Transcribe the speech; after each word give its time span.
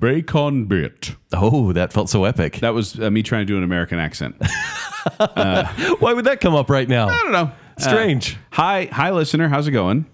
bacon 0.00 0.66
bit. 0.66 1.14
Oh, 1.32 1.72
that 1.72 1.92
felt 1.92 2.08
so 2.08 2.24
epic. 2.24 2.60
That 2.60 2.74
was 2.74 2.98
uh, 2.98 3.10
me 3.10 3.22
trying 3.22 3.42
to 3.42 3.52
do 3.52 3.56
an 3.56 3.64
American 3.64 3.98
accent. 3.98 4.36
Why 5.16 6.12
would 6.12 6.24
that 6.24 6.40
come 6.40 6.54
up 6.54 6.70
right 6.70 6.88
now? 6.88 7.08
I 7.08 7.22
don't 7.22 7.32
know. 7.32 7.52
Strange. 7.78 8.34
Uh, 8.34 8.38
hi, 8.52 8.88
hi, 8.90 9.10
listener. 9.10 9.48
How's 9.48 9.68
it 9.68 9.72
going? 9.72 10.06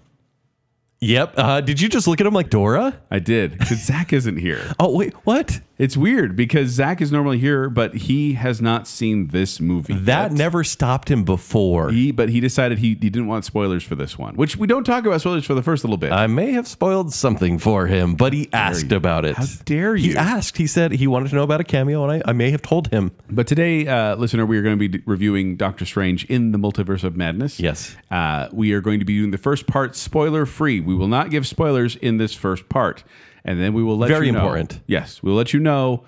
Yep. 1.01 1.33
Uh, 1.37 1.61
did 1.61 1.81
you 1.81 1.89
just 1.89 2.07
look 2.07 2.21
at 2.21 2.27
him 2.27 2.33
like 2.33 2.49
Dora? 2.49 2.99
I 3.11 3.19
did 3.19 3.57
because 3.57 3.83
Zach 3.83 4.13
isn't 4.13 4.37
here. 4.37 4.61
Oh 4.79 4.95
wait, 4.95 5.13
what? 5.25 5.59
It's 5.77 5.97
weird 5.97 6.37
because 6.37 6.69
Zach 6.69 7.01
is 7.01 7.11
normally 7.11 7.37
here, 7.37 7.69
but 7.69 7.93
he 7.95 8.33
has 8.33 8.61
not 8.61 8.87
seen 8.87 9.27
this 9.27 9.59
movie. 9.59 9.93
That 9.93 10.31
yet. 10.31 10.37
never 10.37 10.63
stopped 10.63 11.11
him 11.11 11.25
before. 11.25 11.91
He, 11.91 12.11
but 12.11 12.29
he 12.29 12.39
decided 12.39 12.77
he, 12.79 12.89
he 12.89 13.09
didn't 13.09 13.27
want 13.27 13.43
spoilers 13.43 13.83
for 13.83 13.95
this 13.95 14.17
one, 14.17 14.35
which 14.35 14.55
we 14.55 14.67
don't 14.67 14.85
talk 14.85 15.05
about 15.05 15.19
spoilers 15.19 15.45
for 15.45 15.53
the 15.53 15.61
first 15.61 15.83
little 15.83 15.97
bit. 15.97 16.13
I 16.13 16.27
may 16.27 16.51
have 16.53 16.65
spoiled 16.67 17.13
something 17.13 17.57
for 17.57 17.87
him, 17.87 18.15
but 18.15 18.31
he 18.31 18.47
asked 18.53 18.91
you? 18.91 18.97
about 18.97 19.25
it. 19.25 19.35
How 19.35 19.45
dare 19.65 19.95
you? 19.97 20.11
He 20.11 20.17
asked. 20.17 20.57
He 20.57 20.67
said 20.67 20.93
he 20.93 21.07
wanted 21.07 21.29
to 21.29 21.35
know 21.35 21.43
about 21.43 21.59
a 21.59 21.65
cameo, 21.65 22.07
and 22.07 22.23
I, 22.23 22.29
I 22.29 22.33
may 22.33 22.51
have 22.51 22.61
told 22.61 22.87
him. 22.87 23.11
But 23.29 23.45
today, 23.47 23.85
uh, 23.85 24.15
listener, 24.15 24.45
we 24.45 24.57
are 24.57 24.61
going 24.61 24.79
to 24.79 24.89
be 24.89 25.03
reviewing 25.05 25.57
Doctor 25.57 25.85
Strange 25.85 26.23
in 26.25 26.53
the 26.53 26.57
Multiverse 26.57 27.03
of 27.03 27.17
Madness. 27.17 27.59
Yes. 27.59 27.97
Uh, 28.09 28.47
we 28.53 28.71
are 28.71 28.81
going 28.81 28.99
to 28.99 29.05
be 29.05 29.17
doing 29.17 29.31
the 29.31 29.37
first 29.37 29.67
part 29.67 29.95
spoiler 29.97 30.45
free. 30.45 30.79
We 30.79 30.95
will 30.95 31.09
not 31.09 31.31
give 31.31 31.45
spoilers 31.45 31.97
in 31.97 32.17
this 32.17 32.33
first 32.33 32.69
part. 32.69 33.03
And 33.45 33.61
then 33.61 33.73
we 33.73 33.83
will 33.83 33.97
let 33.97 34.09
Very 34.09 34.25
you 34.25 34.31
know. 34.33 34.39
important. 34.39 34.81
Yes. 34.87 35.23
We'll 35.23 35.35
let 35.35 35.53
you 35.53 35.59
know 35.59 36.03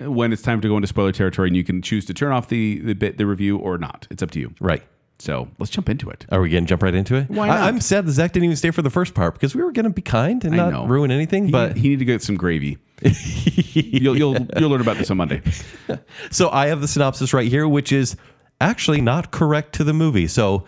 when 0.00 0.32
it's 0.32 0.42
time 0.42 0.60
to 0.62 0.68
go 0.68 0.76
into 0.76 0.88
spoiler 0.88 1.12
territory 1.12 1.48
and 1.48 1.56
you 1.56 1.62
can 1.62 1.82
choose 1.82 2.06
to 2.06 2.14
turn 2.14 2.32
off 2.32 2.48
the, 2.48 2.80
the 2.80 2.94
bit, 2.94 3.18
the 3.18 3.26
review 3.26 3.58
or 3.58 3.78
not. 3.78 4.08
It's 4.10 4.22
up 4.22 4.30
to 4.32 4.40
you. 4.40 4.52
Right. 4.58 4.82
So 5.18 5.48
let's 5.58 5.70
jump 5.70 5.88
into 5.88 6.10
it. 6.10 6.26
Are 6.32 6.40
we 6.40 6.48
going 6.48 6.64
to 6.64 6.68
jump 6.68 6.82
right 6.82 6.94
into 6.94 7.14
it? 7.14 7.30
Why 7.30 7.46
not? 7.46 7.58
I, 7.58 7.68
am 7.68 7.80
sad 7.80 8.06
that 8.06 8.12
Zach 8.12 8.32
didn't 8.32 8.46
even 8.46 8.56
stay 8.56 8.72
for 8.72 8.82
the 8.82 8.90
first 8.90 9.14
part 9.14 9.34
because 9.34 9.54
we 9.54 9.62
were 9.62 9.70
going 9.70 9.84
to 9.84 9.90
be 9.90 10.02
kind 10.02 10.44
and 10.44 10.54
I 10.54 10.56
not 10.56 10.72
know. 10.72 10.86
ruin 10.86 11.12
anything. 11.12 11.44
He, 11.44 11.52
but 11.52 11.76
he 11.76 11.90
need 11.90 12.00
to 12.00 12.04
get 12.04 12.22
some 12.22 12.36
gravy. 12.36 12.78
you'll, 13.02 14.16
you'll, 14.16 14.36
you'll 14.58 14.70
learn 14.70 14.80
about 14.80 14.96
this 14.96 15.10
on 15.10 15.18
Monday. 15.18 15.42
So 16.30 16.48
I 16.50 16.68
have 16.68 16.80
the 16.80 16.88
synopsis 16.88 17.34
right 17.34 17.48
here, 17.48 17.68
which 17.68 17.92
is 17.92 18.16
actually 18.60 19.00
not 19.00 19.30
correct 19.30 19.74
to 19.74 19.84
the 19.84 19.92
movie. 19.92 20.26
So, 20.26 20.64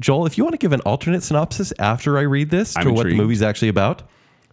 Joel, 0.00 0.24
if 0.24 0.38
you 0.38 0.44
want 0.44 0.54
to 0.54 0.58
give 0.58 0.72
an 0.72 0.80
alternate 0.80 1.22
synopsis 1.22 1.72
after 1.78 2.16
I 2.16 2.22
read 2.22 2.50
this 2.50 2.76
I'm 2.76 2.84
to 2.84 2.92
what 2.92 3.06
the 3.06 3.14
movie's 3.14 3.42
actually 3.42 3.68
about, 3.68 4.04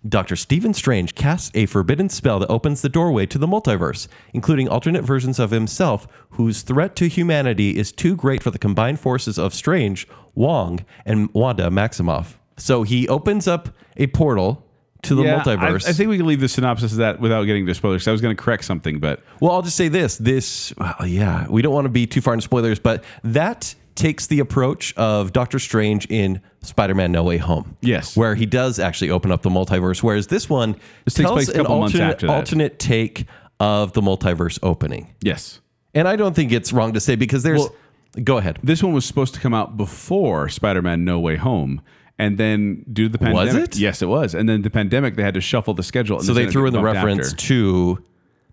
Dr. 0.07 0.35
Stephen 0.35 0.73
Strange 0.73 1.13
casts 1.13 1.52
a 1.53 1.67
forbidden 1.67 2.09
spell 2.09 2.39
that 2.39 2.49
opens 2.49 2.81
the 2.81 2.89
doorway 2.89 3.25
to 3.27 3.38
the 3.38 3.47
multiverse, 3.47 4.07
including 4.33 4.67
alternate 4.67 5.03
versions 5.03 5.38
of 5.39 5.52
himself 5.52 6.07
whose 6.31 6.63
threat 6.63 6.95
to 6.95 7.07
humanity 7.07 7.77
is 7.77 7.91
too 7.91 8.16
great 8.16 8.41
for 8.41 8.49
the 8.49 8.57
combined 8.57 8.99
forces 8.99 9.38
of 9.38 9.53
Strange, 9.53 10.07
Wong, 10.33 10.83
and 11.05 11.31
Wanda 11.33 11.69
Maximoff. 11.69 12.33
So 12.57 12.81
he 12.83 13.07
opens 13.07 13.47
up 13.47 13.69
a 13.97 14.07
portal 14.07 14.66
to 15.03 15.16
the 15.16 15.23
Yeah, 15.23 15.39
multiverse. 15.41 15.85
I, 15.85 15.89
I 15.89 15.94
think 15.94 16.09
we 16.09 16.17
can 16.17 16.27
leave 16.27 16.41
the 16.41 16.49
synopsis 16.49 16.91
of 16.94 16.99
that 16.99 17.19
without 17.19 17.44
getting 17.44 17.66
to 17.66 17.73
spoilers. 17.75 18.07
I 18.07 18.11
was 18.11 18.22
going 18.22 18.35
to 18.35 18.41
correct 18.41 18.66
something, 18.66 18.99
but 18.99 19.22
Well, 19.39 19.52
I'll 19.52 19.61
just 19.63 19.77
say 19.77 19.88
this. 19.88 20.17
This, 20.17 20.73
well, 20.77 21.05
yeah, 21.05 21.47
we 21.49 21.61
don't 21.61 21.73
want 21.73 21.85
to 21.85 21.89
be 21.89 22.07
too 22.07 22.22
far 22.22 22.33
into 22.33 22.44
spoilers, 22.44 22.79
but 22.79 23.03
that 23.23 23.75
takes 23.95 24.28
the 24.28 24.39
approach 24.39 24.94
of 24.95 25.34
Doctor 25.34 25.59
Strange 25.59 26.06
in 26.09 26.42
Spider-Man: 26.61 27.11
No 27.11 27.23
Way 27.23 27.38
Home. 27.38 27.75
Yes. 27.81 28.16
where 28.17 28.36
he 28.36 28.45
does 28.45 28.80
actually 28.80 29.09
open 29.11 29.31
up 29.31 29.42
the 29.42 29.50
multiverse, 29.50 30.02
whereas 30.03 30.28
this 30.28 30.50
one 30.50 30.75
This 31.06 31.14
takes 31.16 31.28
tells 31.30 31.50
an 31.50 31.56
couple 31.58 31.81
alternate, 31.81 32.23
alternate 32.23 32.80
take 32.80 33.25
of 33.59 33.94
the 33.94 34.02
multiverse 34.02 34.58
opening. 34.64 35.14
yes. 35.22 35.59
And 35.94 36.08
I 36.08 36.16
don't 36.16 36.34
think 36.34 36.52
it's 36.53 36.72
wrong 36.72 36.94
to 36.94 37.00
say 37.00 37.16
because 37.16 37.44
there's. 37.44 37.59
Well- 37.59 37.75
go 38.23 38.38
ahead. 38.38 38.59
This 38.64 38.81
one 38.84 38.94
was 38.94 39.06
supposed 39.06 39.34
to 39.36 39.39
come 39.39 39.53
out 39.53 39.75
before 39.78 40.47
Spider-Man: 40.50 41.03
No 41.03 41.19
Way 41.19 41.36
Home, 41.36 41.81
and 42.17 42.38
then 42.38 42.86
due 42.92 43.08
to 43.08 43.12
the 43.12 43.17
pandemic, 43.17 43.53
was 43.53 43.64
it? 43.64 43.78
yes, 43.78 44.02
it 44.02 44.06
was. 44.08 44.34
And 44.34 44.47
then 44.47 44.62
the 44.62 44.69
pandemic, 44.69 45.16
they 45.16 45.23
had 45.23 45.34
to 45.34 45.42
shuffle 45.42 45.73
the 45.73 45.84
schedule. 45.84 46.22
So 46.22 46.34
they 46.34 46.47
threw 46.50 46.66
in 46.67 46.73
the 46.73 46.81
reference 46.81 47.31
after. 47.34 47.38
to 47.47 48.03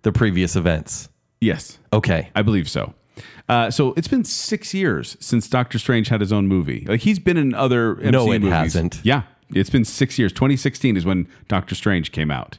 the 0.02 0.10
previous 0.12 0.56
events. 0.56 1.08
Yes, 1.40 1.78
Okay. 1.92 2.30
I 2.34 2.42
believe 2.42 2.68
so. 2.68 2.92
Uh, 3.48 3.70
so 3.70 3.94
it's 3.96 4.08
been 4.08 4.24
six 4.24 4.74
years 4.74 5.16
since 5.20 5.48
Doctor 5.48 5.78
Strange 5.78 6.08
had 6.08 6.20
his 6.20 6.32
own 6.32 6.46
movie. 6.48 6.84
Like 6.88 7.00
he's 7.00 7.18
been 7.18 7.36
in 7.36 7.54
other 7.54 7.96
MCU 7.96 8.10
No, 8.12 8.32
it 8.32 8.40
movies. 8.40 8.52
hasn't. 8.52 9.00
Yeah, 9.02 9.22
it's 9.54 9.70
been 9.70 9.84
six 9.84 10.18
years. 10.18 10.32
2016 10.32 10.96
is 10.96 11.04
when 11.04 11.26
Doctor 11.48 11.74
Strange 11.74 12.12
came 12.12 12.30
out. 12.30 12.58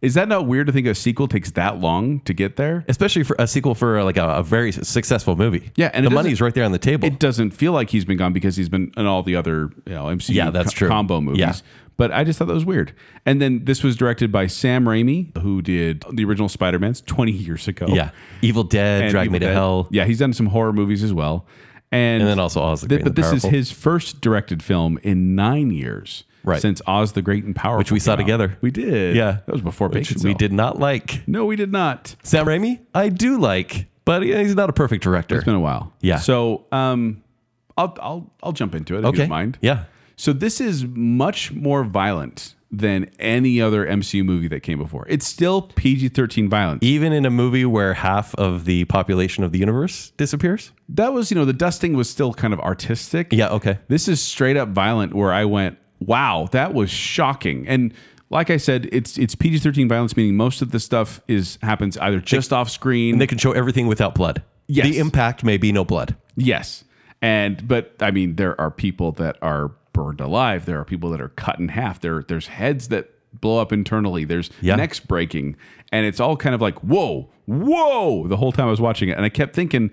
Is 0.00 0.14
that 0.14 0.28
not 0.28 0.46
weird 0.46 0.66
to 0.68 0.72
think 0.72 0.86
a 0.86 0.94
sequel 0.94 1.26
takes 1.26 1.50
that 1.52 1.80
long 1.80 2.20
to 2.20 2.32
get 2.32 2.56
there? 2.56 2.84
Especially 2.88 3.24
for 3.24 3.34
a 3.38 3.46
sequel 3.48 3.74
for 3.74 4.02
like 4.04 4.16
a, 4.16 4.28
a 4.36 4.42
very 4.42 4.70
successful 4.70 5.34
movie. 5.34 5.72
Yeah, 5.76 5.90
and 5.92 6.06
the 6.06 6.10
money's 6.10 6.40
right 6.40 6.54
there 6.54 6.64
on 6.64 6.72
the 6.72 6.78
table. 6.78 7.06
It 7.08 7.18
doesn't 7.18 7.50
feel 7.50 7.72
like 7.72 7.90
he's 7.90 8.04
been 8.04 8.16
gone 8.16 8.32
because 8.32 8.56
he's 8.56 8.68
been 8.68 8.92
in 8.96 9.06
all 9.06 9.22
the 9.24 9.34
other 9.36 9.70
you 9.86 9.94
know, 9.94 10.04
MCU 10.04 10.34
Yeah, 10.34 10.50
that's 10.50 10.70
co- 10.72 10.78
true. 10.78 10.88
combo 10.88 11.20
movies. 11.20 11.40
Yeah. 11.40 11.52
But 11.96 12.12
I 12.12 12.22
just 12.22 12.38
thought 12.38 12.46
that 12.46 12.54
was 12.54 12.64
weird. 12.64 12.92
And 13.26 13.42
then 13.42 13.64
this 13.64 13.82
was 13.82 13.96
directed 13.96 14.30
by 14.30 14.46
Sam 14.46 14.84
Raimi, 14.84 15.36
who 15.38 15.60
did 15.62 16.04
the 16.12 16.24
original 16.24 16.48
Spider-Man's 16.48 17.00
20 17.00 17.32
years 17.32 17.66
ago. 17.66 17.86
yeah. 17.88 18.10
Evil 18.40 18.62
Dead, 18.62 19.02
And 19.02 19.10
Drag 19.10 19.24
Evil 19.26 19.32
Me 19.32 19.38
to 19.40 19.46
Dead. 19.46 19.52
Hell. 19.54 19.88
Yeah, 19.90 20.04
he's 20.04 20.20
done 20.20 20.32
some 20.32 20.46
horror 20.46 20.72
movies 20.72 21.02
as 21.02 21.12
well. 21.12 21.44
And, 21.90 22.22
And 22.22 22.30
then 22.30 22.38
also 22.38 22.62
Oz 22.62 22.82
the 22.82 22.88
Th- 22.88 23.00
Great 23.00 23.04
but 23.14 23.16
this 23.16 23.32
is 23.32 23.42
his 23.50 23.72
first 23.72 24.20
directed 24.20 24.62
film 24.62 25.00
in 25.02 25.34
nine 25.34 25.70
years. 25.72 26.22
Right. 26.48 26.60
Since 26.62 26.82
Oz 26.86 27.12
the 27.12 27.22
Great 27.22 27.44
and 27.44 27.54
Powerful. 27.54 27.78
Which 27.78 27.92
we 27.92 28.00
saw 28.00 28.12
out. 28.12 28.16
together. 28.16 28.56
We 28.60 28.70
did. 28.70 29.14
Yeah. 29.14 29.38
That 29.46 29.52
was 29.52 29.60
before 29.60 29.88
Which 29.88 30.08
Bacon 30.08 30.22
we 30.26 30.34
did 30.34 30.52
not 30.52 30.78
like. 30.78 31.26
No, 31.28 31.44
we 31.44 31.56
did 31.56 31.70
not. 31.70 32.16
Sam 32.22 32.46
Raimi, 32.46 32.80
I 32.94 33.10
do 33.10 33.38
like, 33.38 33.86
but 34.04 34.22
he's 34.22 34.54
not 34.54 34.70
a 34.70 34.72
perfect 34.72 35.04
director. 35.04 35.36
It's 35.36 35.44
been 35.44 35.54
a 35.54 35.60
while. 35.60 35.92
Yeah. 36.00 36.18
So 36.18 36.66
um 36.72 37.22
I'll 37.76 37.96
I'll 38.00 38.32
I'll 38.42 38.52
jump 38.52 38.74
into 38.74 38.94
it 38.94 38.98
if 38.98 39.02
you 39.02 39.08
okay. 39.10 39.18
don't 39.18 39.28
mind. 39.28 39.58
Yeah. 39.60 39.84
So 40.16 40.32
this 40.32 40.60
is 40.60 40.84
much 40.84 41.52
more 41.52 41.84
violent 41.84 42.54
than 42.70 43.10
any 43.18 43.60
other 43.60 43.86
MCU 43.86 44.24
movie 44.24 44.48
that 44.48 44.60
came 44.60 44.78
before. 44.78 45.06
It's 45.08 45.26
still 45.26 45.62
PG-13 45.62 46.48
violence. 46.50 46.80
Even 46.82 47.12
in 47.12 47.24
a 47.24 47.30
movie 47.30 47.64
where 47.64 47.94
half 47.94 48.34
of 48.34 48.64
the 48.64 48.84
population 48.86 49.42
of 49.44 49.52
the 49.52 49.58
universe 49.58 50.10
disappears. 50.16 50.72
That 50.88 51.12
was, 51.12 51.30
you 51.30 51.34
know, 51.34 51.44
the 51.44 51.52
dusting 51.52 51.94
was 51.94 52.10
still 52.10 52.34
kind 52.34 52.52
of 52.52 52.60
artistic. 52.60 53.32
Yeah. 53.32 53.48
Okay. 53.50 53.78
This 53.88 54.08
is 54.08 54.20
straight 54.20 54.56
up 54.56 54.70
violent 54.70 55.14
where 55.14 55.32
I 55.32 55.44
went, 55.46 55.78
"Wow, 56.00 56.48
that 56.52 56.74
was 56.74 56.90
shocking." 56.90 57.66
And 57.68 57.92
like 58.30 58.50
I 58.50 58.56
said, 58.58 58.88
it's 58.92 59.16
it's 59.18 59.34
PG-13 59.34 59.88
violence 59.88 60.16
meaning 60.16 60.36
most 60.36 60.60
of 60.62 60.70
the 60.70 60.80
stuff 60.80 61.20
is 61.28 61.58
happens 61.62 61.96
either 61.98 62.20
just 62.20 62.52
off 62.52 62.68
screen. 62.70 63.14
And 63.14 63.20
they 63.20 63.26
can 63.26 63.38
show 63.38 63.52
everything 63.52 63.86
without 63.86 64.14
blood. 64.14 64.42
Yes. 64.66 64.86
The 64.86 64.98
impact 64.98 65.44
may 65.44 65.56
be 65.56 65.72
no 65.72 65.84
blood. 65.84 66.14
Yes. 66.36 66.84
And 67.22 67.66
but 67.66 67.94
I 68.00 68.10
mean 68.10 68.36
there 68.36 68.60
are 68.60 68.70
people 68.70 69.12
that 69.12 69.38
are 69.42 69.68
burned 69.94 70.20
alive. 70.20 70.66
There 70.66 70.78
are 70.78 70.84
people 70.84 71.08
that 71.10 71.20
are 71.20 71.30
cut 71.30 71.58
in 71.58 71.68
half. 71.68 72.00
There 72.00 72.22
there's 72.22 72.48
heads 72.48 72.88
that 72.88 73.10
blow 73.40 73.60
up 73.60 73.72
internally. 73.72 74.24
There's 74.24 74.50
Yeah. 74.60 74.76
necks 74.76 75.00
breaking. 75.00 75.56
And 75.90 76.04
it's 76.04 76.20
all 76.20 76.36
kind 76.36 76.54
of 76.54 76.60
like, 76.60 76.78
whoa, 76.80 77.30
whoa, 77.46 78.26
the 78.28 78.36
whole 78.36 78.52
time 78.52 78.66
I 78.66 78.70
was 78.70 78.80
watching 78.80 79.08
it. 79.08 79.16
And 79.16 79.24
I 79.24 79.30
kept 79.30 79.54
thinking, 79.54 79.90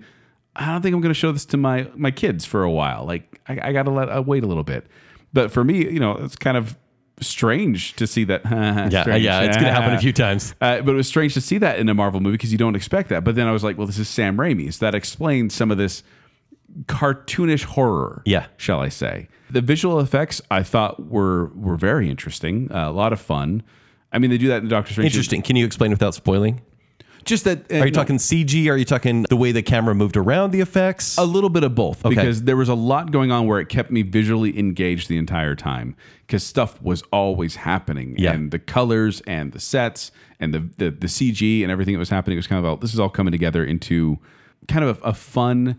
I 0.54 0.66
don't 0.66 0.82
think 0.82 0.94
I'm 0.94 1.00
gonna 1.00 1.14
show 1.14 1.32
this 1.32 1.46
to 1.46 1.56
my 1.56 1.88
my 1.96 2.10
kids 2.10 2.44
for 2.44 2.62
a 2.62 2.70
while. 2.70 3.06
Like 3.06 3.40
I, 3.48 3.68
I 3.68 3.72
gotta 3.72 3.90
let 3.90 4.08
uh, 4.10 4.22
wait 4.22 4.44
a 4.44 4.46
little 4.46 4.62
bit. 4.62 4.86
But 5.32 5.50
for 5.50 5.64
me, 5.64 5.90
you 5.90 6.00
know, 6.00 6.12
it's 6.12 6.36
kind 6.36 6.56
of 6.56 6.76
strange 7.20 7.94
to 7.96 8.06
see 8.06 8.24
that. 8.24 8.42
Yeah. 8.46 9.02
strange. 9.02 9.24
Yeah. 9.24 9.40
It's 9.42 9.56
going 9.56 9.66
to 9.68 9.72
happen 9.72 9.94
a 9.94 9.98
few 10.00 10.12
times. 10.12 10.54
Uh, 10.60 10.80
but 10.82 10.92
it 10.92 10.96
was 10.96 11.08
strange 11.08 11.34
to 11.34 11.40
see 11.40 11.58
that 11.58 11.78
in 11.78 11.88
a 11.88 11.94
Marvel 11.94 12.20
movie 12.20 12.34
because 12.34 12.52
you 12.52 12.58
don't 12.58 12.76
expect 12.76 13.08
that. 13.08 13.24
But 13.24 13.34
then 13.34 13.46
I 13.46 13.52
was 13.52 13.64
like, 13.64 13.76
well, 13.78 13.86
this 13.86 13.98
is 13.98 14.08
Sam 14.08 14.36
Raimi. 14.36 14.72
So 14.72 14.84
that 14.86 14.94
explains 14.94 15.54
some 15.54 15.70
of 15.70 15.78
this 15.78 16.02
cartoonish 16.84 17.64
horror. 17.64 18.22
Yeah. 18.24 18.46
Shall 18.56 18.80
I 18.80 18.88
say. 18.88 19.28
The 19.50 19.60
visual 19.60 20.00
effects 20.00 20.40
I 20.50 20.62
thought 20.62 21.06
were 21.08 21.46
were 21.54 21.76
very 21.76 22.10
interesting. 22.10 22.70
Uh, 22.72 22.88
a 22.88 22.92
lot 22.92 23.12
of 23.12 23.20
fun. 23.20 23.62
I 24.12 24.18
mean, 24.18 24.30
they 24.30 24.38
do 24.38 24.48
that 24.48 24.62
in 24.62 24.68
Doctor 24.68 24.92
Strange. 24.92 25.12
Interesting. 25.12 25.42
Can 25.42 25.56
you 25.56 25.64
explain 25.66 25.90
without 25.90 26.14
spoiling? 26.14 26.60
Just 27.26 27.44
that. 27.44 27.70
uh, 27.70 27.80
Are 27.80 27.86
you 27.86 27.92
talking 27.92 28.16
CG? 28.16 28.68
Are 28.70 28.76
you 28.76 28.84
talking 28.84 29.24
the 29.28 29.36
way 29.36 29.52
the 29.52 29.62
camera 29.62 29.94
moved 29.94 30.16
around 30.16 30.52
the 30.52 30.60
effects? 30.60 31.18
a 31.18 31.24
little 31.24 31.50
bit 31.50 31.64
of 31.64 31.74
both 31.74 32.04
Okay. 32.06 32.14
because 32.14 32.44
there 32.44 32.56
was 32.56 32.68
a 32.68 32.74
lot 32.74 33.10
going 33.10 33.30
on 33.30 33.46
where 33.46 33.60
it 33.60 33.68
kept 33.68 33.90
me 33.90 34.02
visually 34.02 34.58
engaged 34.58 35.08
the 35.08 35.18
entire 35.18 35.54
time 35.54 35.94
because 36.26 36.42
stuff 36.44 36.80
was 36.80 37.02
always 37.12 37.56
happening 37.56 38.14
Yeah. 38.16 38.32
and 38.32 38.50
the 38.50 38.58
colors 38.58 39.20
and 39.26 39.52
the 39.52 39.60
sets 39.60 40.10
and 40.40 40.54
the, 40.54 40.60
the 40.78 40.90
the 40.90 41.06
CG 41.08 41.62
and 41.62 41.70
everything 41.70 41.94
that 41.94 41.98
was 41.98 42.10
happening 42.10 42.36
was 42.38 42.46
kind 42.46 42.58
of 42.58 42.64
all 42.64 42.76
this 42.76 42.94
is 42.94 43.00
all 43.00 43.08
coming 43.10 43.32
together 43.32 43.64
into 43.64 44.18
kind 44.68 44.84
of 44.84 44.98
a, 45.02 45.08
a 45.08 45.14
fun 45.14 45.78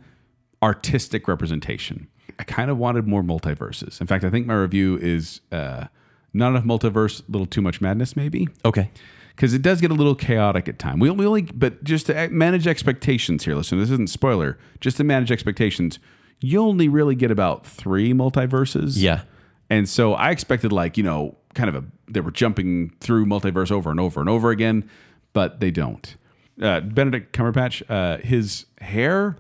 artistic 0.61 1.27
representation. 1.27 2.07
I 2.39 2.43
kind 2.43 2.69
of 2.69 2.77
wanted 2.77 3.07
more 3.07 3.23
multiverses. 3.23 3.99
In 4.01 4.07
fact, 4.07 4.23
I 4.23 4.29
think 4.29 4.45
my 4.47 4.53
review 4.55 4.97
is 4.97 5.41
uh, 5.51 5.85
not 6.33 6.49
enough 6.49 6.63
multiverse, 6.65 7.21
a 7.27 7.31
little 7.31 7.45
too 7.47 7.61
much 7.61 7.81
madness, 7.81 8.15
maybe 8.15 8.47
okay. 8.65 8.91
Because 9.37 9.53
it 9.53 9.61
does 9.61 9.79
get 9.79 9.91
a 9.91 9.93
little 9.93 10.15
chaotic 10.15 10.67
at 10.67 10.79
time. 10.79 10.97
We, 10.97 11.11
we 11.11 11.23
only, 11.27 11.43
but 11.43 11.83
just 11.83 12.07
to 12.07 12.27
manage 12.29 12.65
expectations 12.65 13.45
here. 13.45 13.53
Listen, 13.53 13.77
this 13.77 13.91
isn't 13.91 14.09
spoiler. 14.09 14.57
Just 14.81 14.97
to 14.97 15.03
manage 15.03 15.31
expectations, 15.31 15.99
you 16.41 16.59
only 16.59 16.87
really 16.89 17.13
get 17.13 17.29
about 17.29 17.63
three 17.65 18.13
multiverses. 18.13 18.93
Yeah. 18.95 19.21
and 19.69 19.87
so 19.87 20.13
I 20.15 20.31
expected 20.31 20.71
like 20.71 20.97
you 20.97 21.03
know, 21.03 21.37
kind 21.53 21.69
of 21.69 21.75
a 21.75 21.83
they 22.09 22.19
were 22.19 22.31
jumping 22.31 22.91
through 22.99 23.27
multiverse 23.27 23.71
over 23.71 23.91
and 23.91 23.99
over 23.99 24.19
and 24.19 24.27
over 24.29 24.49
again, 24.49 24.89
but 25.33 25.59
they 25.59 25.69
don't. 25.71 26.15
Uh, 26.59 26.79
Benedict 26.79 27.31
Cumberbatch, 27.37 27.83
uh, 27.89 28.17
his 28.23 28.65
hair 28.81 29.37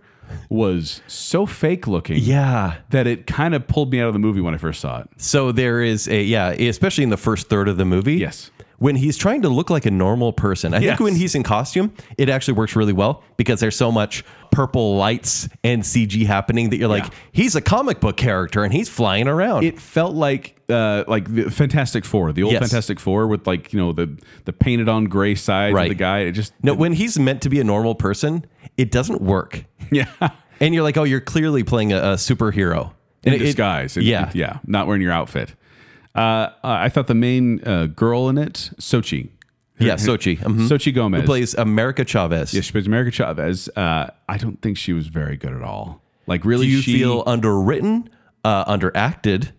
was 0.49 1.01
so 1.07 1.45
fake 1.47 1.87
looking. 1.87 2.17
Yeah. 2.17 2.75
That 2.91 3.07
it 3.07 3.25
kind 3.25 3.55
of 3.55 3.67
pulled 3.67 3.91
me 3.91 3.99
out 4.01 4.07
of 4.07 4.13
the 4.13 4.19
movie 4.19 4.41
when 4.41 4.53
I 4.53 4.57
first 4.57 4.81
saw 4.81 4.99
it. 4.99 5.09
So 5.17 5.51
there 5.51 5.81
is 5.81 6.07
a 6.07 6.21
yeah, 6.21 6.49
especially 6.49 7.03
in 7.05 7.09
the 7.09 7.17
first 7.17 7.49
third 7.49 7.67
of 7.67 7.77
the 7.77 7.85
movie. 7.85 8.15
Yes. 8.15 8.51
When 8.79 8.95
he's 8.95 9.17
trying 9.17 9.41
to 9.41 9.49
look 9.49 9.69
like 9.69 9.85
a 9.85 9.91
normal 9.91 10.31
person. 10.33 10.73
I 10.73 10.77
Yes. 10.79 10.97
think 10.97 10.99
when 10.99 11.15
he's 11.15 11.33
in 11.35 11.43
costume, 11.43 11.91
it 12.17 12.29
actually 12.29 12.53
works 12.55 12.75
really 12.75 12.93
well 12.93 13.23
because 13.37 13.59
there's 13.59 13.75
so 13.75 13.91
much 13.91 14.23
purple 14.51 14.95
lights 14.97 15.49
and 15.63 15.81
CG 15.83 16.25
happening 16.25 16.69
that 16.69 16.77
you're 16.77 16.87
like, 16.87 17.05
Yeah. 17.05 17.09
he's 17.31 17.55
a 17.55 17.61
comic 17.61 17.99
book 17.99 18.17
character 18.17 18.63
and 18.63 18.71
he's 18.73 18.87
flying 18.89 19.27
around. 19.27 19.63
It 19.63 19.79
felt 19.79 20.13
like 20.15 20.53
uh, 20.69 21.05
like 21.07 21.33
the 21.33 21.49
Fantastic 21.49 22.03
Four, 22.03 22.33
the 22.33 22.43
old 22.43 22.51
Yes. 22.53 22.59
Fantastic 22.59 22.99
Four 22.99 23.27
with 23.27 23.47
like 23.47 23.71
you 23.73 23.79
know 23.79 23.93
the 23.93 24.17
the 24.45 24.51
painted 24.53 24.89
on 24.89 25.05
gray 25.05 25.33
sides 25.35 25.73
Right. 25.73 25.83
of 25.83 25.89
the 25.89 25.95
guy. 25.95 26.19
It 26.19 26.33
just 26.33 26.53
no, 26.61 26.73
when 26.73 26.93
he's 26.93 27.17
meant 27.17 27.41
to 27.43 27.49
be 27.49 27.59
a 27.59 27.63
normal 27.63 27.95
person, 27.95 28.45
it 28.77 28.91
doesn't 28.91 29.21
work. 29.21 29.63
yeah 29.91 30.05
And 30.59 30.73
you're 30.73 30.83
like, 30.83 30.97
oh, 30.97 31.03
you're 31.03 31.21
clearly 31.21 31.63
playing 31.63 31.93
a, 31.93 31.97
a 31.97 32.13
superhero. 32.15 32.91
in 33.23 33.33
it- 33.33 33.37
disguise. 33.39 33.95
And- 33.97 34.05
yeah. 34.05 34.29
yeah, 34.33 34.57
not 34.65 34.87
wearing 34.87 35.01
your 35.01 35.11
outfit. 35.11 35.53
Uh, 36.17 36.49
I 36.63 36.89
thought 36.89 37.07
the 37.07 37.13
main 37.15 37.61
uh, 37.67 37.85
girl 37.87 38.27
in 38.29 38.37
it, 38.37 38.71
Xochitl. 38.79 39.29
Yeah, 39.79 39.93
Xochitl. 39.95 40.39
mhm. 40.39 40.67
Xochitl 40.67 40.95
Gomez. 40.95 41.21
Who 41.21 41.27
plays 41.27 41.53
America 41.53 42.03
Chavez. 42.03 42.53
Yeah, 42.53 42.61
she 42.61 42.71
plays 42.71 42.87
America 42.87 43.11
Chavez. 43.11 43.69
Uh, 43.75 44.09
I 44.27 44.37
don't 44.37 44.59
think 44.61 44.77
she 44.77 44.93
was 44.93 45.07
very 45.07 45.37
good 45.37 45.53
at 45.53 45.61
all. 45.61 46.01
Like 46.25 46.43
really, 46.45 46.65
Do 46.65 46.71
you 46.71 46.81
she, 46.81 46.97
feel 46.97 47.23
underwritten, 47.27 48.09
uh, 48.43 48.65
underacted? 48.65 49.51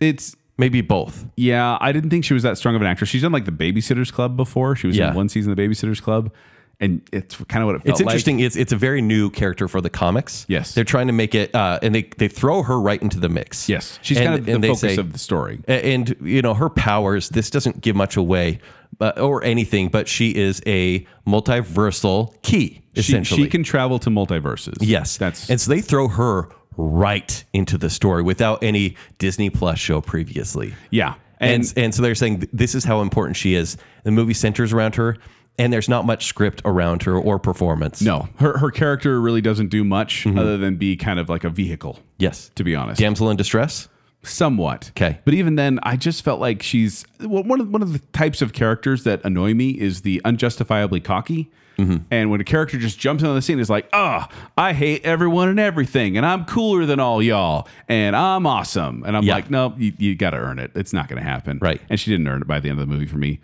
it's 0.00 0.34
Maybe 0.56 0.80
both. 0.80 1.24
yeah. 1.36 1.76
I 1.80 1.92
didn't 1.92 2.10
think 2.10 2.24
she 2.24 2.34
was 2.34 2.42
that 2.42 2.58
strong 2.58 2.74
of 2.74 2.80
an 2.80 2.88
actress. 2.88 3.08
She's 3.10 3.22
done 3.22 3.30
like 3.30 3.44
the 3.44 3.52
Babysitters 3.52 4.12
Club 4.12 4.36
before. 4.36 4.74
She 4.74 4.86
was 4.88 4.96
Yeah. 4.96 5.10
in 5.10 5.14
one 5.14 5.28
season 5.28 5.52
of 5.52 5.56
the 5.56 5.62
Babysitters 5.62 6.02
Club, 6.02 6.32
and 6.80 7.02
it's 7.12 7.34
kind 7.46 7.62
of 7.62 7.66
what 7.66 7.74
it 7.76 7.78
felt 7.82 7.88
It's 7.90 8.00
interesting. 8.00 8.40
It's 8.40 8.54
it's 8.56 8.72
a 8.72 8.76
very 8.76 9.02
new 9.02 9.30
character 9.30 9.66
for 9.68 9.80
the 9.80 9.90
comics. 9.90 10.46
Yes. 10.48 10.74
they're 10.74 10.84
trying 10.84 11.08
to 11.08 11.12
make 11.12 11.34
it, 11.34 11.52
uh, 11.54 11.78
and 11.82 11.94
they 11.94 12.02
they 12.18 12.28
throw 12.28 12.62
her 12.62 12.80
right 12.80 13.00
into 13.02 13.18
the 13.18 13.28
mix. 13.28 13.68
Yes, 13.68 13.98
she's 14.02 14.16
And- 14.18 14.26
kind 14.26 14.38
of 14.38 14.46
the 14.62 14.68
focus 14.68 14.80
say- 14.80 14.96
of 14.96 15.12
the 15.12 15.18
story. 15.18 15.60
And 15.66 16.14
you 16.22 16.40
know 16.42 16.54
her 16.54 16.68
powers. 16.70 17.28
This 17.30 17.50
doesn't 17.50 17.80
give 17.80 17.96
much 17.96 18.16
away, 18.16 18.60
but, 18.98 19.18
or 19.18 19.42
anything. 19.44 19.88
But 19.88 20.06
she 20.08 20.30
is 20.34 20.62
a 20.66 21.04
multiversal 21.26 22.40
key, 22.42 22.82
She, 22.94 23.00
essentially. 23.00 23.42
she 23.44 23.48
can 23.48 23.62
travel 23.62 23.98
to 24.00 24.10
multiverses. 24.10 24.76
yes, 24.80 25.16
that's 25.16 25.50
and 25.50 25.60
so 25.60 25.70
they 25.70 25.80
throw 25.80 26.08
her 26.08 26.48
right 26.76 27.44
into 27.52 27.76
the 27.76 27.90
story 27.90 28.22
without 28.22 28.62
any 28.62 28.96
Disney 29.18 29.50
Plus 29.50 29.78
show 29.78 30.00
previously. 30.00 30.74
yeah. 30.90 31.14
And, 31.40 31.62
And, 31.62 31.72
and 31.76 31.94
so 31.94 32.02
they're 32.02 32.16
saying 32.16 32.40
th- 32.40 32.50
this 32.52 32.74
is 32.74 32.82
how 32.84 33.00
important 33.00 33.36
she 33.36 33.54
is. 33.54 33.76
The 34.02 34.10
movie 34.10 34.34
centers 34.34 34.72
around 34.72 34.96
her, 34.96 35.16
and 35.58 35.72
there's 35.72 35.88
not 35.88 36.06
much 36.06 36.26
script 36.26 36.62
around 36.64 37.02
her 37.02 37.16
or 37.18 37.38
performance. 37.38 38.00
no, 38.00 38.28
her 38.38 38.58
her 38.58 38.70
character 38.70 39.20
really 39.20 39.40
doesn't 39.40 39.68
do 39.68 39.84
much 39.84 40.24
Mm-hmm. 40.24 40.38
other 40.38 40.56
than 40.56 40.76
be 40.76 40.96
kind 40.96 41.18
of 41.18 41.28
like 41.28 41.44
a 41.44 41.50
vehicle. 41.50 41.98
Yes. 42.18 42.50
To 42.56 42.64
be 42.64 42.74
honest, 42.74 42.98
Damsel 43.00 43.30
in 43.30 43.36
distress. 43.36 43.88
Somewhat. 44.24 44.90
Okay. 44.96 45.20
But 45.24 45.34
even 45.34 45.54
then, 45.54 45.78
I 45.84 45.96
just 45.96 46.24
felt 46.24 46.40
like 46.40 46.62
she's 46.62 47.04
well, 47.20 47.44
one 47.44 47.60
of 47.60 47.68
one 47.70 47.82
of 47.82 47.92
the 47.92 48.00
types 48.12 48.42
of 48.42 48.52
characters 48.52 49.04
that 49.04 49.24
annoy 49.24 49.54
me 49.54 49.70
is 49.70 50.02
the 50.02 50.20
unjustifiably 50.24 51.00
cocky. 51.00 51.50
Mm-hmm. 51.78 51.98
And 52.10 52.28
when 52.32 52.40
a 52.40 52.44
character 52.44 52.76
just 52.76 52.98
jumps 52.98 53.22
on 53.22 53.36
the 53.36 53.40
scene, 53.42 53.60
is 53.60 53.70
like, 53.70 53.88
"Ah, 53.92 54.28
I 54.56 54.72
hate 54.72 55.04
everyone 55.04 55.48
and 55.48 55.60
everything, 55.60 56.16
and 56.16 56.26
I'm 56.26 56.44
cooler 56.46 56.84
than 56.84 56.98
all 56.98 57.22
y'all, 57.22 57.68
and 57.88 58.16
I'm 58.16 58.44
awesome." 58.46 59.04
And 59.06 59.16
I'm 59.16 59.22
Yeah. 59.22 59.34
like, 59.34 59.50
"No, 59.50 59.72
you, 59.78 59.92
you 59.96 60.16
got 60.16 60.30
to 60.30 60.38
earn 60.38 60.58
it. 60.58 60.72
It's 60.74 60.92
not 60.92 61.06
going 61.08 61.22
to 61.22 61.28
happen." 61.28 61.60
Right. 61.62 61.80
And 61.88 62.00
she 62.00 62.10
didn't 62.10 62.26
earn 62.26 62.42
it 62.42 62.48
by 62.48 62.58
the 62.58 62.68
end 62.68 62.80
of 62.80 62.88
the 62.88 62.92
movie 62.92 63.06
for 63.06 63.18
me. 63.18 63.38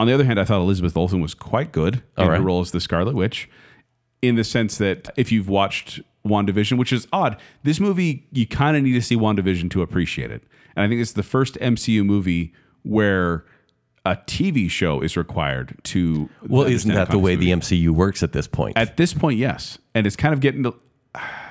On 0.00 0.06
the 0.06 0.14
other 0.14 0.24
hand, 0.24 0.40
I 0.40 0.44
thought 0.46 0.62
Elizabeth 0.62 0.96
Olsen 0.96 1.20
was 1.20 1.34
quite 1.34 1.72
good 1.72 2.02
in 2.16 2.26
right. 2.26 2.38
her 2.38 2.42
role 2.42 2.62
as 2.62 2.70
the 2.70 2.80
Scarlet 2.80 3.14
Witch, 3.14 3.50
in 4.22 4.34
the 4.36 4.44
sense 4.44 4.78
that 4.78 5.10
if 5.18 5.30
you've 5.30 5.50
watched 5.50 6.00
WandaVision, 6.26 6.78
which 6.78 6.90
is 6.90 7.06
odd, 7.12 7.36
this 7.64 7.80
movie, 7.80 8.26
you 8.32 8.46
kind 8.46 8.78
of 8.78 8.82
need 8.82 8.94
to 8.94 9.02
see 9.02 9.14
WandaVision 9.14 9.70
to 9.72 9.82
appreciate 9.82 10.30
it. 10.30 10.42
And 10.74 10.86
I 10.86 10.88
think 10.88 11.02
it's 11.02 11.12
the 11.12 11.22
first 11.22 11.56
MCU 11.56 12.02
movie 12.02 12.54
where 12.82 13.44
a 14.06 14.16
TV 14.16 14.70
show 14.70 15.02
is 15.02 15.18
required 15.18 15.76
to. 15.84 16.30
Well, 16.48 16.66
isn't 16.66 16.94
that 16.94 17.10
the 17.10 17.18
way 17.18 17.36
movie. 17.36 17.52
the 17.52 17.60
MCU 17.60 17.90
works 17.90 18.22
at 18.22 18.32
this 18.32 18.46
point? 18.46 18.78
At 18.78 18.96
this 18.96 19.12
point, 19.12 19.38
yes. 19.38 19.76
And 19.94 20.06
it's 20.06 20.16
kind 20.16 20.32
of 20.32 20.40
getting 20.40 20.64
a 20.64 20.72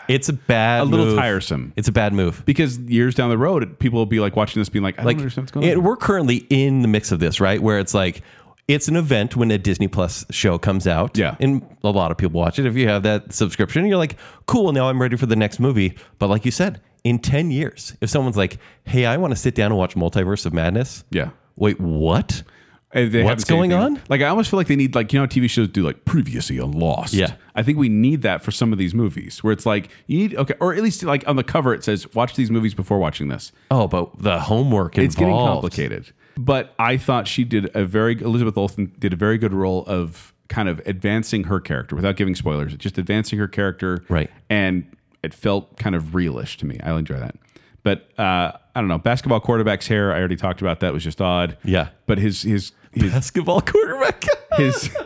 it's 0.10 0.28
a 0.28 0.34
bad, 0.34 0.82
a 0.82 0.86
little 0.86 1.06
move. 1.06 1.18
tiresome. 1.18 1.72
It's 1.76 1.88
a 1.88 1.92
bad 1.92 2.14
move. 2.14 2.44
Because 2.44 2.80
years 2.80 3.14
down 3.14 3.30
the 3.30 3.38
road, 3.38 3.78
people 3.78 4.00
will 4.00 4.08
be 4.08 4.20
like 4.20 4.36
watching 4.36 4.60
this, 4.60 4.68
being 4.68 4.82
like, 4.82 4.98
I 4.98 5.04
Like, 5.04 5.18
don't 5.18 5.22
understand 5.22 5.44
what's 5.44 5.52
going 5.52 5.70
and 5.70 5.78
on. 5.78 5.84
we're 5.84 5.98
currently 5.98 6.48
in 6.50 6.82
the 6.82 6.88
mix 6.88 7.12
of 7.12 7.20
this, 7.20 7.40
right? 7.40 7.62
Where 7.62 7.78
it's 7.78 7.94
like, 7.94 8.24
it's 8.70 8.88
an 8.88 8.96
event 8.96 9.36
when 9.36 9.50
a 9.50 9.58
Disney 9.58 9.88
Plus 9.88 10.26
show 10.30 10.60
comes 10.60 10.86
out. 10.86 11.18
Yeah. 11.18 11.36
And 11.40 11.66
a 11.84 11.90
lot 11.90 12.12
of 12.12 12.18
people 12.18 12.40
watch 12.40 12.60
it. 12.60 12.68
If 12.68 12.76
you 12.76 12.88
have 12.88 13.02
that 13.02 13.34
subscription, 13.34 13.86
you're 13.88 13.98
like, 13.98 14.16
cool, 14.46 14.72
now 14.72 14.90
I'm 14.90 15.02
ready 15.02 15.18
for 15.18 15.26
the 15.26 15.36
next 15.36 15.60
movie. 15.60 15.98
But 16.20 16.28
like 16.28 16.46
you 16.46 16.52
said, 16.52 16.80
in 17.04 17.18
10 17.18 17.50
years, 17.50 17.98
if 18.00 18.12
someone's 18.12 18.38
like, 18.38 18.60
hey, 18.84 19.08
I 19.08 19.18
want 19.18 19.32
to 19.32 19.36
sit 19.36 19.56
down 19.56 19.72
and 19.72 19.78
watch 19.78 19.96
Multiverse 19.96 20.46
of 20.46 20.54
Madness. 20.54 21.04
Yeah. 21.10 21.32
Wait, 21.56 21.80
what? 21.80 22.44
What's 22.92 23.44
going 23.44 23.72
anything. 23.72 23.98
on? 23.98 24.02
Like 24.08 24.22
I 24.22 24.28
almost 24.28 24.50
feel 24.50 24.58
like 24.58 24.68
they 24.68 24.76
need 24.76 24.96
like 24.96 25.14
you 25.14 25.20
know 25.20 25.28
TV 25.28 25.48
shows 25.48 25.68
do 25.68 25.84
like 25.84 26.06
previously 26.06 26.60
on 26.60 26.72
Lost. 26.72 27.14
Yeah. 27.14 27.36
I 27.54 27.62
think 27.62 27.78
we 27.78 27.88
need 27.88 28.24
that 28.24 28.44
for 28.44 28.50
some 28.50 28.74
of 28.74 28.80
these 28.80 28.96
movies 28.96 29.44
where 29.44 29.54
it's 29.54 29.66
like 29.66 29.90
you 30.08 30.18
need 30.18 30.36
okay, 30.36 30.56
or 30.60 30.74
at 30.74 30.82
least 30.82 31.04
like 31.04 31.28
on 31.28 31.36
the 31.36 31.44
cover 31.44 31.74
it 31.76 31.84
says 31.84 32.12
watch 32.16 32.36
these 32.36 32.50
movies 32.50 32.74
before 32.74 32.98
watching 32.98 33.28
this. 33.28 33.52
Oh, 33.70 33.88
but 33.88 34.18
the 34.20 34.40
homework 34.40 34.98
involved. 34.98 35.06
It's 35.06 35.16
getting 35.16 35.36
complicated. 35.36 36.12
But 36.40 36.74
I 36.80 36.96
thought 36.96 37.28
she 37.28 37.44
did 37.44 37.70
a 37.76 37.84
very 37.84 38.14
Elizabeth 38.14 38.58
Olsen 38.58 38.94
did 38.98 39.12
a 39.12 39.18
very 39.18 39.38
good 39.38 39.52
role 39.54 39.84
of 39.88 40.34
kind 40.48 40.70
of 40.70 40.80
advancing 40.86 41.44
her 41.44 41.60
character 41.60 41.98
without 41.98 42.16
giving 42.16 42.34
spoilers, 42.34 42.74
just 42.78 42.98
advancing 42.98 43.38
her 43.40 43.48
character. 43.48 44.06
Right. 44.08 44.32
And 44.50 44.86
it 45.22 45.34
felt 45.34 45.78
kind 45.78 45.96
of 45.98 46.06
realish 46.06 46.56
to 46.60 46.66
me. 46.66 46.80
I 46.82 46.98
enjoy 46.98 47.20
that. 47.20 47.36
But 47.84 48.10
uh, 48.18 48.54
I 48.74 48.80
don't 48.80 48.88
know. 48.88 48.98
Basketball 48.98 49.42
quarterback's 49.42 49.88
hair, 49.88 50.14
I 50.14 50.20
already 50.20 50.38
talked 50.38 50.62
about 50.62 50.80
that 50.80 50.94
was 50.94 51.04
just 51.04 51.20
odd. 51.20 51.58
Yeah. 51.66 51.90
But 52.06 52.20
his 52.20 52.44
his 52.44 52.72
his 52.94 53.12
Basketball 53.12 53.60
quarterback. 53.60 54.24
his 54.56 54.90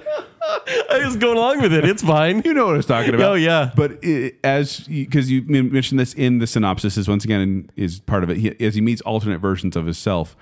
I 0.91 1.01
was 1.03 1.15
going 1.15 1.38
along 1.38 1.62
with 1.62 1.74
it. 1.74 1.83
It's 1.83 2.03
fine. 2.03 2.44
You 2.45 2.53
know 2.53 2.65
what 2.65 2.75
I 2.75 2.77
was 2.77 2.85
talking 2.85 3.15
about. 3.15 3.31
Oh, 3.31 3.33
yeah. 3.33 3.71
But 3.75 4.03
it, 4.03 4.38
as 4.44 4.81
because 4.81 5.31
you 5.31 5.41
men- 5.47 5.71
mentioned 5.71 6.00
this 6.00 6.13
in 6.13 6.38
the 6.38 6.45
synopsis, 6.45 6.95
is 6.95 7.07
once 7.07 7.25
again 7.25 7.71
is 7.75 8.01
part 8.01 8.24
of 8.24 8.30
it. 8.30 8.38
He, 8.38 8.56
as 8.63 8.75
he 8.75 8.81
meets 8.81 9.01
alternate 9.01 9.39
versions 9.39 9.75
of 9.75 9.85
himself, 9.85 10.35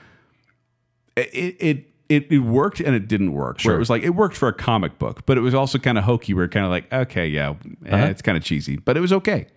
it 1.16 1.56
it 1.60 1.88
it, 2.10 2.28
it 2.32 2.40
worked 2.40 2.80
and 2.82 2.94
it 2.96 3.08
didn't 3.08 3.32
work. 3.34 3.62
Where 3.62 3.76
it 3.76 3.80
was 3.80 3.90
like 3.90 4.04
it 4.04 4.12
worked 4.12 4.36
for 4.36 4.48
a 4.50 4.54
comic 4.54 5.00
book, 5.00 5.26
but 5.26 5.38
it 5.38 5.42
was 5.42 5.54
also 5.54 5.78
kind 5.78 5.98
of 5.98 6.04
hokey. 6.04 6.34
Where 6.34 6.48
kind 6.48 6.66
of 6.66 6.72
like 6.72 6.92
okay, 6.92 7.28
yeah, 7.28 7.54
eh, 7.86 7.96
Uh-huh. 7.96 8.06
it's 8.08 8.22
kind 8.22 8.38
of 8.38 8.44
cheesy, 8.44 8.78
but 8.78 8.98
it 8.98 9.00
was 9.02 9.14
okay. 9.14 9.48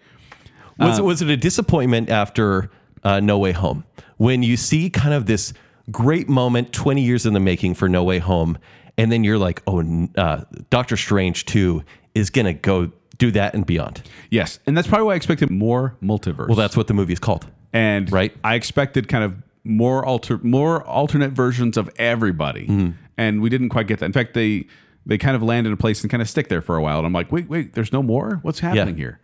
Was, 0.78 1.00
was 1.00 1.22
it 1.22 1.28
a 1.30 1.36
disappointment 1.36 2.10
after 2.10 2.68
uh, 3.04 3.20
No 3.20 3.38
Way 3.38 3.52
Home 3.52 3.84
when 4.16 4.42
you 4.42 4.56
see 4.56 4.90
kind 4.90 5.14
of 5.14 5.26
this 5.26 5.52
great 5.92 6.28
moment, 6.28 6.72
20 6.72 7.00
years 7.00 7.26
in 7.26 7.32
the 7.32 7.38
making 7.40 7.74
for 7.74 7.88
No 7.88 8.02
Way 8.02 8.18
Home, 8.18 8.58
and 8.98 9.12
then 9.12 9.22
you're 9.22 9.38
like, 9.38 9.62
oh, 9.68 10.08
uh, 10.16 10.42
Doctor 10.70 10.96
Strange 10.96 11.44
2 11.46 11.84
is 12.16 12.30
going 12.30 12.46
to 12.46 12.54
go 12.54 12.90
do 13.18 13.30
that 13.30 13.54
and 13.54 13.64
beyond? 13.64 14.02
Yes, 14.30 14.58
and 14.66 14.76
that's 14.76 14.88
probably 14.88 15.06
why 15.06 15.12
I 15.12 15.16
expected 15.16 15.48
more 15.50 15.94
multiverse. 16.02 16.48
Well, 16.48 16.56
that's 16.56 16.76
what 16.76 16.88
the 16.88 16.94
movie 16.94 17.12
is 17.12 17.20
called. 17.20 17.46
and 17.72 18.10
Right. 18.10 18.34
I 18.42 18.56
expected 18.56 19.06
kind 19.06 19.22
of 19.22 19.34
more 19.64 20.04
alter 20.04 20.38
more 20.42 20.82
alternate 20.84 21.32
versions 21.32 21.76
of 21.76 21.88
everybody, 21.96 22.66
Mm-hmm. 22.66 22.90
and 23.16 23.40
we 23.40 23.48
didn't 23.48 23.70
quite 23.70 23.86
get 23.86 23.98
that. 24.00 24.06
In 24.06 24.12
fact, 24.12 24.34
they 24.34 24.66
they 25.06 25.18
kind 25.18 25.34
of 25.36 25.42
land 25.42 25.66
in 25.66 25.72
a 25.72 25.76
place 25.76 26.02
and 26.02 26.10
kind 26.10 26.22
of 26.22 26.28
stick 26.28 26.48
there 26.48 26.62
for 26.62 26.76
a 26.76 26.82
while. 26.82 26.98
And 26.98 27.06
I'm 27.06 27.12
like, 27.12 27.30
wait, 27.30 27.48
wait, 27.48 27.74
there's 27.74 27.92
no 27.92 28.02
more. 28.02 28.38
What's 28.42 28.60
happening 28.60 28.96
here? 28.96 29.20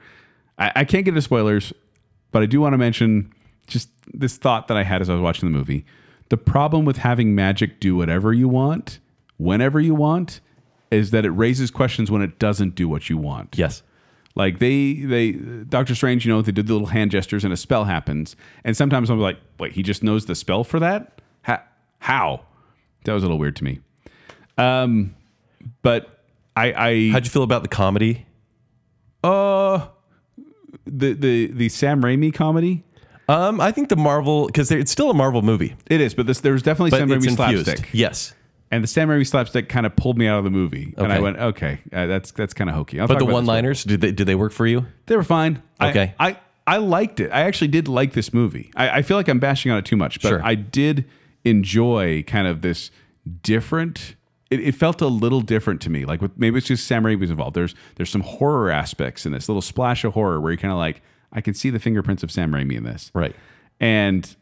I, 0.58 0.72
I 0.76 0.84
can't 0.84 1.04
get 1.06 1.10
into 1.12 1.22
spoilers, 1.22 1.72
but 2.32 2.42
I 2.42 2.46
do 2.46 2.60
want 2.60 2.74
to 2.74 2.78
mention 2.78 3.32
just 3.66 3.88
this 4.12 4.36
thought 4.36 4.68
that 4.68 4.76
I 4.76 4.82
had 4.82 5.00
as 5.00 5.08
I 5.08 5.14
was 5.14 5.22
watching 5.22 5.50
the 5.50 5.56
movie. 5.56 5.86
The 6.28 6.36
problem 6.36 6.84
with 6.84 6.98
having 6.98 7.34
magic 7.34 7.80
do 7.80 7.96
whatever 7.96 8.32
you 8.34 8.46
want, 8.48 8.98
whenever 9.38 9.80
you 9.80 9.94
want, 9.94 10.40
is 10.90 11.10
that 11.12 11.24
it 11.24 11.30
raises 11.30 11.70
questions 11.70 12.10
when 12.10 12.20
it 12.22 12.38
doesn't 12.38 12.74
do 12.74 12.88
what 12.88 13.08
you 13.08 13.16
want. 13.16 13.56
Yes. 13.56 13.82
Like 14.36 14.58
they 14.60 14.94
they 14.94 15.32
Doctor 15.32 15.94
Strange, 15.94 16.24
you 16.24 16.32
know, 16.32 16.40
they 16.42 16.52
did 16.52 16.66
the 16.66 16.72
little 16.72 16.88
hand 16.88 17.10
gestures 17.10 17.44
and 17.44 17.52
a 17.52 17.56
spell 17.56 17.84
happens. 17.84 18.36
And 18.64 18.76
sometimes 18.76 19.10
I'm 19.10 19.18
like, 19.20 19.38
wait, 19.58 19.72
he 19.72 19.82
just 19.82 20.02
knows 20.02 20.26
the 20.26 20.34
spell 20.34 20.62
for 20.64 20.78
that? 20.80 21.20
How? 21.42 21.60
How? 21.98 22.42
That 23.04 23.12
was 23.12 23.22
a 23.22 23.26
little 23.26 23.38
weird 23.38 23.56
to 23.56 23.64
me. 23.64 23.80
Um, 24.56 25.14
but 25.82 26.24
I 26.56 26.72
I 26.72 27.10
How'd 27.12 27.24
you 27.24 27.30
feel 27.30 27.42
about 27.42 27.62
the 27.62 27.68
comedy? 27.68 28.26
uh 29.24 29.88
the 30.86 31.12
the 31.14 31.46
the 31.48 31.68
Sam 31.68 32.02
Raimi 32.02 32.32
comedy. 32.32 32.84
Um, 33.28 33.60
I 33.60 33.70
think 33.70 33.90
the 33.90 33.96
Marvel, 33.96 34.46
because 34.46 34.72
it's 34.72 34.90
still 34.90 35.08
a 35.10 35.14
Marvel 35.14 35.40
movie, 35.42 35.76
It 35.88 36.00
is, 36.00 36.14
but 36.14 36.26
this 36.26 36.40
there's 36.40 36.62
definitely 36.62 36.90
but 36.90 36.98
Sam 36.98 37.08
Raimi 37.08 37.14
infused. 37.28 37.36
slapstick, 37.36 37.88
Yes. 37.92 38.34
And 38.70 38.82
the 38.84 38.88
Sam 38.88 39.08
Raimi 39.08 39.26
slapstick 39.26 39.68
kind 39.68 39.84
of 39.86 39.96
pulled 39.96 40.16
me 40.18 40.26
out 40.26 40.38
of 40.38 40.44
the 40.44 40.50
movie, 40.50 40.94
and 40.96 41.12
I 41.12 41.18
went, 41.20 41.38
okay, 41.38 41.80
uh, 41.92 42.06
that's 42.06 42.30
that's 42.32 42.54
kind 42.54 42.70
of 42.70 42.76
hokey. 42.76 43.00
I'll 43.00 43.06
But 43.06 43.14
talk 43.14 43.18
the 43.20 43.24
about 43.26 43.30
this 43.32 43.34
one 43.34 43.46
liners, 43.46 43.84
did 43.84 44.00
they, 44.00 44.12
did 44.12 44.26
they 44.26 44.34
work 44.36 44.52
for 44.52 44.66
you? 44.66 44.86
They 45.06 45.16
were 45.16 45.22
fine. 45.24 45.62
I- 45.78 45.90
Okay. 45.90 46.14
I, 46.20 46.38
I, 46.66 46.76
liked 46.76 47.18
it. 47.20 47.30
I 47.32 47.40
actually 47.42 47.68
did 47.68 47.88
like 47.88 48.12
this 48.12 48.32
movie. 48.32 48.70
I, 48.76 48.98
I 48.98 49.02
feel 49.02 49.16
like 49.16 49.28
I'm 49.28 49.40
bashing 49.40 49.72
on 49.72 49.78
it 49.78 49.84
too 49.84 49.96
much, 49.96 50.20
but 50.22 50.28
Sure. 50.28 50.40
I 50.44 50.54
did 50.54 51.04
enjoy 51.44 52.22
kind 52.26 52.46
of 52.46 52.62
this 52.62 52.90
different. 53.42 54.14
It, 54.50 54.60
it 54.60 54.74
felt 54.74 55.00
a 55.00 55.06
little 55.08 55.40
different 55.40 55.80
to 55.82 55.90
me. 55.90 56.04
Like 56.04 56.20
with, 56.20 56.36
maybe 56.38 56.58
it's 56.58 56.66
just 56.68 56.86
Sam 56.86 57.02
Raimi 57.02 57.18
was 57.18 57.30
involved. 57.30 57.56
There's 57.56 57.74
there's 57.96 58.10
some 58.10 58.20
horror 58.22 58.70
aspects 58.70 59.26
in 59.26 59.32
this 59.32 59.48
little 59.48 59.62
splash 59.62 60.04
of 60.04 60.14
horror 60.14 60.40
where 60.40 60.52
you're 60.52 60.58
kind 60.60 60.72
of 60.72 60.78
like 60.78 61.02
I 61.32 61.40
can 61.40 61.54
see 61.54 61.70
the 61.70 61.78
fingerprints 61.80 62.22
of 62.22 62.30
Sam 62.30 62.52
Raimi 62.52 62.76
in 62.76 62.84
this. 62.84 63.10
Right. 63.14 63.34
And 63.80 64.34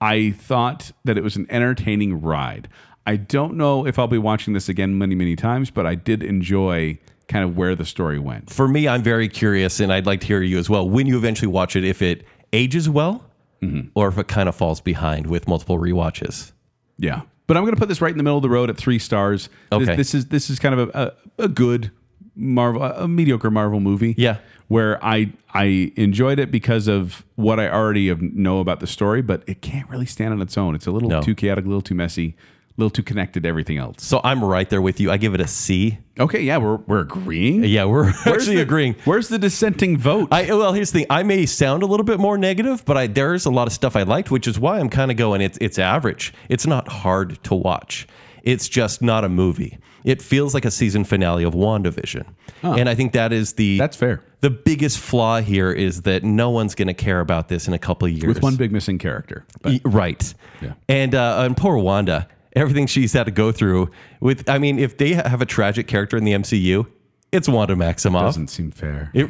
I 0.00 0.32
thought 0.32 0.92
that 1.04 1.16
it 1.16 1.22
was 1.24 1.36
an 1.36 1.46
entertaining 1.48 2.20
ride. 2.20 2.68
I 3.06 3.16
don't 3.16 3.54
know 3.56 3.86
if 3.86 3.98
I'll 3.98 4.06
be 4.08 4.18
watching 4.18 4.54
this 4.54 4.68
again 4.68 4.96
many, 4.98 5.14
many 5.14 5.34
times, 5.36 5.70
but 5.70 5.86
I 5.86 5.94
did 5.94 6.22
enjoy 6.22 6.98
kind 7.28 7.44
of 7.44 7.56
where 7.56 7.74
the 7.74 7.84
story 7.84 8.18
went. 8.18 8.50
For 8.50 8.68
me, 8.68 8.86
I'm 8.86 9.02
very 9.02 9.28
curious, 9.28 9.80
and 9.80 9.92
I'd 9.92 10.06
like 10.06 10.20
to 10.20 10.26
hear 10.26 10.42
you 10.42 10.58
as 10.58 10.68
well. 10.70 10.88
When 10.88 11.06
you 11.06 11.16
eventually 11.16 11.48
watch 11.48 11.74
it, 11.76 11.84
if 11.84 12.02
it 12.02 12.24
ages 12.52 12.88
well, 12.88 13.24
Mm-hmm. 13.62 13.90
or 13.94 14.08
if 14.08 14.18
it 14.18 14.26
kind 14.26 14.48
of 14.48 14.56
falls 14.56 14.80
behind 14.80 15.28
with 15.28 15.46
multiple 15.46 15.78
rewatches. 15.78 16.50
Yeah. 16.98 17.20
But 17.46 17.56
I'm 17.56 17.62
going 17.62 17.74
to 17.76 17.78
put 17.78 17.88
this 17.88 18.00
right 18.00 18.10
in 18.10 18.16
the 18.16 18.24
middle 18.24 18.38
of 18.38 18.42
the 18.42 18.48
road 18.50 18.68
at 18.70 18.76
three 18.76 18.98
stars. 18.98 19.48
This- 19.70 19.82
Okay. 19.88 19.94
This, 19.94 20.14
is 20.16 20.26
this 20.26 20.50
is 20.50 20.58
kind 20.58 20.80
of 20.80 20.88
a, 20.92 21.14
a, 21.38 21.44
a 21.44 21.48
good 21.48 21.92
Marvel, 22.34 22.82
a 22.82 23.06
mediocre 23.06 23.52
Marvel 23.52 23.78
movie. 23.78 24.16
Yeah. 24.18 24.38
Where 24.66 24.98
I 25.04 25.32
I 25.54 25.92
enjoyed 25.94 26.40
it 26.40 26.50
because 26.50 26.88
of 26.88 27.24
what 27.36 27.60
I 27.60 27.68
already 27.70 28.12
know 28.16 28.58
about 28.58 28.80
the 28.80 28.86
story, 28.88 29.22
but 29.22 29.44
it 29.46 29.62
can't 29.62 29.88
really 29.88 30.06
stand 30.06 30.32
on 30.34 30.42
its 30.42 30.58
own. 30.58 30.74
It's 30.74 30.88
a 30.88 30.90
little 30.90 31.08
No. 31.10 31.22
too 31.22 31.36
chaotic, 31.36 31.64
a 31.64 31.68
little 31.68 31.82
too 31.82 31.94
messy, 31.94 32.34
a 32.76 32.80
little 32.80 32.90
too 32.90 33.02
connected 33.02 33.42
to 33.42 33.48
everything 33.48 33.76
else. 33.76 33.96
So 33.98 34.20
I'm 34.24 34.42
right 34.42 34.68
there 34.68 34.80
with 34.80 34.98
you. 34.98 35.10
I 35.10 35.18
give 35.18 35.34
it 35.34 35.40
a 35.40 35.46
C. 35.46 35.98
Okay, 36.18 36.40
yeah, 36.40 36.56
we're 36.56 36.76
we're 36.76 37.00
agreeing. 37.00 37.64
Yeah, 37.64 37.84
we're 37.84 38.08
actually 38.26 38.56
the, 38.56 38.62
agreeing. 38.62 38.96
Where's 39.04 39.28
the 39.28 39.38
dissenting 39.38 39.98
vote? 39.98 40.28
I 40.32 40.46
well, 40.46 40.72
here's 40.72 40.90
the 40.90 41.00
thing. 41.00 41.06
I 41.10 41.22
may 41.22 41.44
sound 41.44 41.82
a 41.82 41.86
little 41.86 42.04
bit 42.04 42.18
more 42.18 42.38
negative, 42.38 42.84
but 42.86 42.96
I, 42.96 43.06
there's 43.08 43.44
a 43.44 43.50
lot 43.50 43.66
of 43.66 43.74
stuff 43.74 43.94
I 43.94 44.04
liked, 44.04 44.30
which 44.30 44.46
is 44.46 44.58
why 44.58 44.78
I'm 44.78 44.88
kind 44.88 45.10
of 45.10 45.16
going. 45.18 45.42
It's 45.42 45.58
it's 45.60 45.78
average. 45.78 46.32
It's 46.48 46.66
not 46.66 46.88
hard 46.88 47.42
to 47.44 47.54
watch. 47.54 48.06
It's 48.42 48.68
just 48.68 49.02
not 49.02 49.24
a 49.24 49.28
movie. 49.28 49.78
It 50.04 50.20
feels 50.20 50.54
like 50.54 50.64
a 50.64 50.70
season 50.70 51.04
finale 51.04 51.44
of 51.44 51.54
WandaVision, 51.54 52.26
and 52.62 52.88
I 52.88 52.94
think 52.94 53.12
that 53.12 53.32
is 53.32 53.52
the 53.52 53.78
That's 53.78 53.96
fair. 53.96 54.22
The 54.40 54.50
biggest 54.50 54.98
flaw 54.98 55.40
here 55.40 55.70
is 55.70 56.02
that 56.02 56.24
no 56.24 56.50
one's 56.50 56.74
going 56.74 56.88
to 56.88 56.94
care 56.94 57.20
about 57.20 57.48
this 57.48 57.68
in 57.68 57.74
a 57.74 57.78
couple 57.78 58.08
of 58.08 58.12
years. 58.12 58.26
With 58.26 58.42
one 58.42 58.56
big 58.56 58.72
missing 58.72 58.98
character. 58.98 59.44
But 59.60 59.80
right. 59.84 60.34
Yeah. 60.60 60.72
And 60.88 61.14
uh, 61.14 61.42
and 61.42 61.56
poor 61.56 61.78
Wanda, 61.78 62.26
everything 62.54 62.86
she's 62.86 63.12
had 63.12 63.24
to 63.24 63.30
go 63.30 63.52
through 63.52 63.90
with. 64.20 64.48
I 64.48 64.58
mean, 64.58 64.78
if 64.78 64.98
they 64.98 65.14
have 65.14 65.42
a 65.42 65.46
tragic 65.46 65.86
character 65.86 66.16
in 66.16 66.24
the 66.24 66.32
MCU, 66.32 66.86
it's 67.32 67.48
Wanda 67.48 67.74
Maximoff. 67.74 68.20
doesn't 68.20 68.48
seem 68.48 68.70
fair. 68.70 69.10
It, 69.14 69.24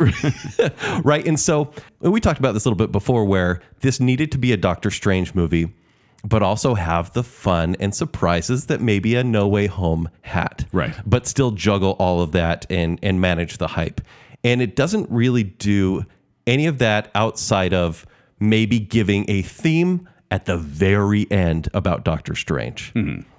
right. 1.04 1.26
And 1.26 1.38
so 1.38 1.72
we 2.00 2.20
talked 2.20 2.40
about 2.40 2.52
this 2.52 2.64
a 2.64 2.68
little 2.68 2.76
bit 2.76 2.90
before 2.90 3.24
where 3.24 3.60
this 3.80 4.00
needed 4.00 4.32
to 4.32 4.38
be 4.38 4.52
a 4.52 4.56
Doctor 4.56 4.90
Strange 4.90 5.34
movie, 5.36 5.72
but 6.24 6.42
also 6.42 6.74
have 6.74 7.12
the 7.12 7.22
fun 7.22 7.76
and 7.78 7.94
surprises 7.94 8.66
that 8.66 8.80
maybe 8.80 9.14
a 9.14 9.22
No 9.22 9.46
Way 9.46 9.66
Home 9.68 10.08
had. 10.22 10.66
Right. 10.72 10.94
But 11.06 11.28
still 11.28 11.52
juggle 11.52 11.92
all 11.92 12.20
of 12.20 12.32
that 12.32 12.66
and, 12.70 12.98
and 13.04 13.20
manage 13.20 13.58
the 13.58 13.68
hype. 13.68 14.00
And 14.42 14.60
it 14.60 14.74
doesn't 14.74 15.08
really 15.08 15.44
do 15.44 16.04
any 16.44 16.66
of 16.66 16.78
that 16.78 17.08
outside 17.14 17.72
of 17.72 18.04
maybe 18.40 18.80
giving 18.80 19.24
a 19.30 19.42
theme 19.42 20.08
at 20.32 20.46
the 20.46 20.56
very 20.56 21.30
end 21.30 21.68
about 21.74 22.04
Doctor 22.04 22.34
Strange. 22.34 22.92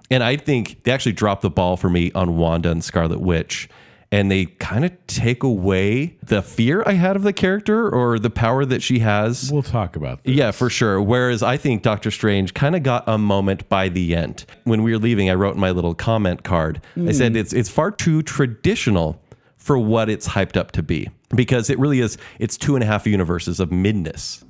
And 0.09 0.23
I 0.23 0.37
think 0.37 0.83
they 0.83 0.91
actually 0.91 1.13
dropped 1.13 1.41
the 1.41 1.49
ball 1.49 1.75
for 1.75 1.89
me 1.89 2.11
on 2.13 2.37
Wanda 2.37 2.69
and 2.69 2.83
Scarlet 2.83 3.19
Witch 3.19 3.67
and 4.13 4.29
they 4.29 4.45
kind 4.45 4.85
of 4.85 4.91
take 5.07 5.41
away 5.41 6.15
the 6.21 6.43
fear 6.43 6.83
I 6.85 6.93
had 6.93 7.15
of 7.15 7.23
the 7.23 7.33
character 7.33 7.89
or 7.89 8.19
the 8.19 8.29
power 8.29 8.63
that 8.63 8.83
she 8.83 8.99
has. 8.99 9.51
We'll 9.51 9.63
talk 9.63 9.95
about 9.95 10.23
this. 10.23 10.35
Yeah, 10.35 10.51
for 10.51 10.69
sure. 10.69 11.01
Whereas 11.01 11.41
I 11.41 11.57
think 11.57 11.81
Doctor 11.81 12.11
Strange 12.11 12.53
kind 12.53 12.75
of 12.75 12.83
got 12.83 13.05
a 13.07 13.17
moment 13.17 13.67
by 13.69 13.89
the 13.89 14.15
end. 14.15 14.45
When 14.65 14.83
we 14.83 14.91
were 14.91 14.99
leaving, 14.99 15.31
I 15.31 15.33
wrote 15.33 15.55
in 15.55 15.59
my 15.59 15.71
little 15.71 15.95
comment 15.95 16.43
card. 16.43 16.79
I 16.95 17.11
said 17.11 17.33
mm. 17.33 17.37
it's 17.37 17.53
it's 17.53 17.69
far 17.69 17.89
too 17.89 18.21
traditional 18.21 19.19
for 19.57 19.79
what 19.79 20.11
it's 20.11 20.27
hyped 20.27 20.57
up 20.57 20.73
to 20.73 20.83
be 20.83 21.09
because 21.35 21.71
it 21.71 21.79
really 21.79 21.99
is. 21.99 22.19
It's 22.37 22.55
two 22.55 22.75
and 22.75 22.83
a 22.83 22.85
half 22.85 23.07
universes 23.07 23.59
of 23.59 23.71
midness, 23.71 24.43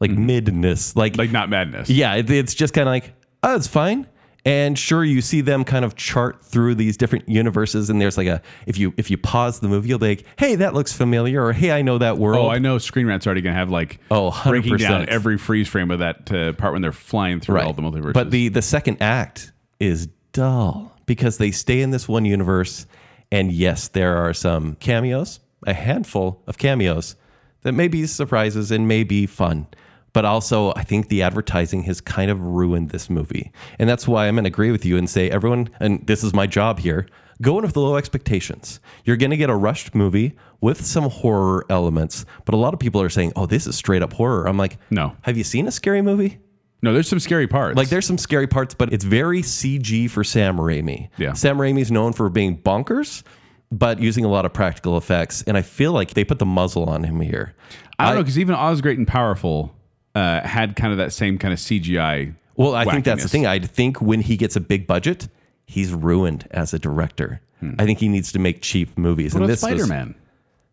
like 0.00 0.10
midness, 0.10 0.96
like, 0.96 1.16
Like 1.16 1.30
not 1.30 1.48
madness. 1.50 1.88
yeah. 1.90 2.14
It, 2.16 2.30
it's 2.30 2.54
just 2.54 2.74
kind 2.74 2.88
of 2.88 2.92
like 2.92 3.12
oh, 3.42 3.54
it's 3.56 3.66
fine. 3.66 4.06
And 4.46 4.78
sure, 4.78 5.04
you 5.04 5.20
see 5.20 5.42
them 5.42 5.64
kind 5.64 5.84
of 5.84 5.96
chart 5.96 6.42
through 6.42 6.74
these 6.76 6.96
different 6.96 7.28
universes, 7.28 7.90
and 7.90 8.00
there's 8.00 8.16
like 8.16 8.26
a 8.26 8.40
if 8.66 8.78
you 8.78 8.94
if 8.96 9.10
you 9.10 9.18
pause 9.18 9.60
the 9.60 9.68
movie, 9.68 9.90
you'll 9.90 9.98
be 9.98 10.08
like, 10.08 10.24
"Hey, 10.38 10.54
that 10.54 10.72
looks 10.72 10.94
familiar," 10.94 11.44
or 11.44 11.52
"Hey, 11.52 11.70
I 11.72 11.82
know 11.82 11.98
that 11.98 12.16
world." 12.16 12.46
Oh, 12.46 12.48
I 12.48 12.58
know 12.58 12.78
Screen 12.78 13.06
Rant's 13.06 13.26
already 13.26 13.42
going 13.42 13.52
to 13.52 13.58
have 13.58 13.68
like 13.68 14.00
Oh, 14.10 14.30
breaking 14.46 14.72
100%. 14.76 14.78
down 14.78 15.08
every 15.10 15.36
freeze 15.36 15.68
frame 15.68 15.90
of 15.90 15.98
that 15.98 16.32
uh, 16.32 16.52
part 16.54 16.72
when 16.72 16.80
they're 16.80 16.90
flying 16.90 17.38
through 17.40 17.60
all 17.60 17.74
the 17.74 17.82
multiverses. 17.82 18.14
But 18.14 18.30
the 18.30 18.48
the 18.48 18.62
second 18.62 19.02
act 19.02 19.52
is 19.78 20.06
dull 20.32 20.96
because 21.04 21.36
they 21.36 21.50
stay 21.50 21.82
in 21.82 21.90
this 21.90 22.08
one 22.08 22.24
universe, 22.24 22.86
and 23.30 23.52
yes, 23.52 23.88
there 23.88 24.16
are 24.16 24.32
some 24.32 24.74
cameos, 24.76 25.40
a 25.66 25.74
handful 25.74 26.42
of 26.46 26.56
cameos 26.56 27.14
that 27.60 27.72
may 27.72 27.88
be 27.88 28.06
surprises 28.06 28.70
and 28.70 28.88
may 28.88 29.04
be 29.04 29.26
fun. 29.26 29.66
But 30.12 30.24
also, 30.24 30.72
I 30.74 30.82
think 30.82 31.08
the 31.08 31.22
advertising 31.22 31.82
has 31.84 32.00
kind 32.00 32.30
of 32.30 32.40
ruined 32.42 32.90
this 32.90 33.08
movie, 33.08 33.52
and 33.78 33.88
that's 33.88 34.08
why 34.08 34.26
I'm 34.26 34.34
going 34.34 34.44
to 34.44 34.48
agree 34.48 34.72
with 34.72 34.84
you 34.84 34.96
and 34.96 35.08
say 35.08 35.30
everyone. 35.30 35.68
And 35.78 36.06
this 36.06 36.24
is 36.24 36.34
my 36.34 36.46
job 36.46 36.80
here. 36.80 37.06
Go 37.42 37.58
in 37.58 37.64
with 37.64 37.76
low 37.76 37.96
expectations. 37.96 38.80
You're 39.04 39.16
going 39.16 39.30
to 39.30 39.36
get 39.36 39.48
a 39.50 39.54
rushed 39.54 39.94
movie 39.94 40.36
with 40.60 40.84
some 40.84 41.04
horror 41.08 41.64
elements, 41.70 42.26
but 42.44 42.54
a 42.54 42.58
lot 42.58 42.74
of 42.74 42.80
people 42.80 43.00
are 43.00 43.08
saying, 43.08 43.32
"Oh, 43.36 43.46
this 43.46 43.66
is 43.66 43.76
straight 43.76 44.02
up 44.02 44.12
horror." 44.12 44.46
I'm 44.46 44.58
like, 44.58 44.78
No. 44.90 45.16
Have 45.22 45.36
you 45.38 45.44
seen 45.44 45.66
a 45.66 45.70
scary 45.70 46.02
movie? 46.02 46.38
no, 46.82 46.92
there's 46.94 47.08
some 47.08 47.20
scary 47.20 47.46
parts. 47.46 47.76
Like 47.76 47.88
there's 47.90 48.06
some 48.06 48.18
scary 48.18 48.46
parts, 48.46 48.74
but 48.74 48.92
it's 48.92 49.04
very 49.04 49.42
CG 49.42 50.10
for 50.10 50.24
Sam 50.24 50.56
Raimi. 50.56 51.08
Yeah. 51.18 51.34
Sam 51.34 51.58
Raimi's 51.58 51.90
known 51.92 52.12
for 52.14 52.28
being 52.30 52.56
bonkers, 52.58 53.22
but 53.70 54.00
using 54.00 54.24
a 54.24 54.28
lot 54.28 54.44
of 54.46 54.52
practical 54.52 54.96
effects. 54.96 55.42
And 55.42 55.56
I 55.56 55.62
feel 55.62 55.92
like 55.92 56.14
they 56.14 56.24
put 56.24 56.38
the 56.38 56.46
muzzle 56.46 56.84
on 56.88 57.04
him 57.04 57.20
here. 57.20 57.54
I 57.98 58.06
don't 58.06 58.14
know 58.16 58.22
because 58.22 58.38
even 58.38 58.54
Oz 58.54 58.80
Great 58.80 58.96
and 58.98 59.06
Powerful 59.06 59.74
uh, 60.14 60.40
had 60.40 60.76
kind 60.76 60.92
of 60.92 60.98
that 60.98 61.12
same 61.12 61.38
kind 61.38 61.52
of 61.52 61.58
CGI. 61.60 62.34
Well, 62.56 62.74
I 62.74 62.84
think 62.84 63.04
that's 63.04 63.22
the 63.22 63.28
wackiness. 63.28 63.32
thing. 63.32 63.46
I 63.46 63.58
think 63.60 64.00
when 64.02 64.20
he 64.20 64.36
gets 64.36 64.56
a 64.56 64.60
big 64.60 64.86
budget, 64.86 65.28
he's 65.66 65.92
ruined 65.92 66.46
as 66.50 66.74
a 66.74 66.78
director. 66.78 67.40
I 67.78 67.84
think 67.84 67.98
he 67.98 68.08
needs 68.08 68.32
to 68.32 68.38
make 68.38 68.62
cheap 68.62 68.96
movies. 68.96 69.34
What 69.34 69.42
and 69.42 69.44
about 69.44 69.52
this 69.52 69.62
was- 69.62 69.80
Spider 69.82 69.86
Man? 69.86 70.14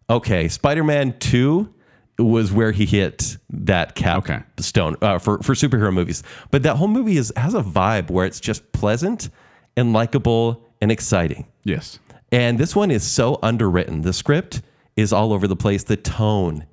Okay, 0.09 0.47
Spider 0.47 0.83
Man 0.85 1.17
Two 1.19 1.73
was 2.17 2.51
where 2.51 2.71
he 2.71 2.85
hit 2.85 3.37
that 3.49 3.93
cap 3.93 4.19
Okay. 4.19 4.39
stone 4.59 4.95
uh, 5.01 5.19
for 5.19 5.37
for 5.39 5.53
superhero 5.53 5.93
movies. 5.93 6.23
But 6.49 6.63
that 6.63 6.77
whole 6.77 6.87
movie 6.87 7.17
is 7.17 7.31
has 7.35 7.53
a 7.53 7.61
vibe 7.61 8.09
where 8.09 8.25
it's 8.25 8.39
just 8.39 8.71
pleasant 8.71 9.29
and 9.75 9.91
likable 9.93 10.63
and 10.81 10.91
exciting. 10.91 11.45
Yes. 11.65 11.99
And 12.31 12.57
this 12.57 12.73
one 12.75 12.89
is 12.89 13.03
so 13.03 13.37
underwritten. 13.43 14.01
The 14.01 14.13
script 14.13 14.61
is 14.95 15.11
all 15.13 15.31
over 15.33 15.45
the 15.47 15.55
place. 15.57 15.83
The 15.83 15.97
tone, 15.97 16.65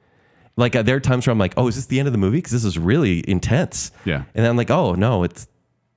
like 0.56 0.76
uh, 0.76 0.82
there 0.82 0.96
are 0.96 1.00
times 1.00 1.26
where 1.26 1.32
I'm 1.32 1.38
like, 1.38 1.54
"Oh, 1.56 1.68
is 1.68 1.76
this 1.76 1.86
the 1.86 1.98
end 1.98 2.08
of 2.08 2.12
the 2.12 2.18
movie?" 2.18 2.38
Because 2.38 2.52
this 2.52 2.64
is 2.64 2.78
really 2.78 3.28
intense. 3.28 3.90
Yeah. 4.04 4.24
And 4.34 4.44
then 4.44 4.46
I'm 4.46 4.56
like, 4.56 4.70
"Oh 4.70 4.94
no, 4.94 5.24
it's 5.24 5.48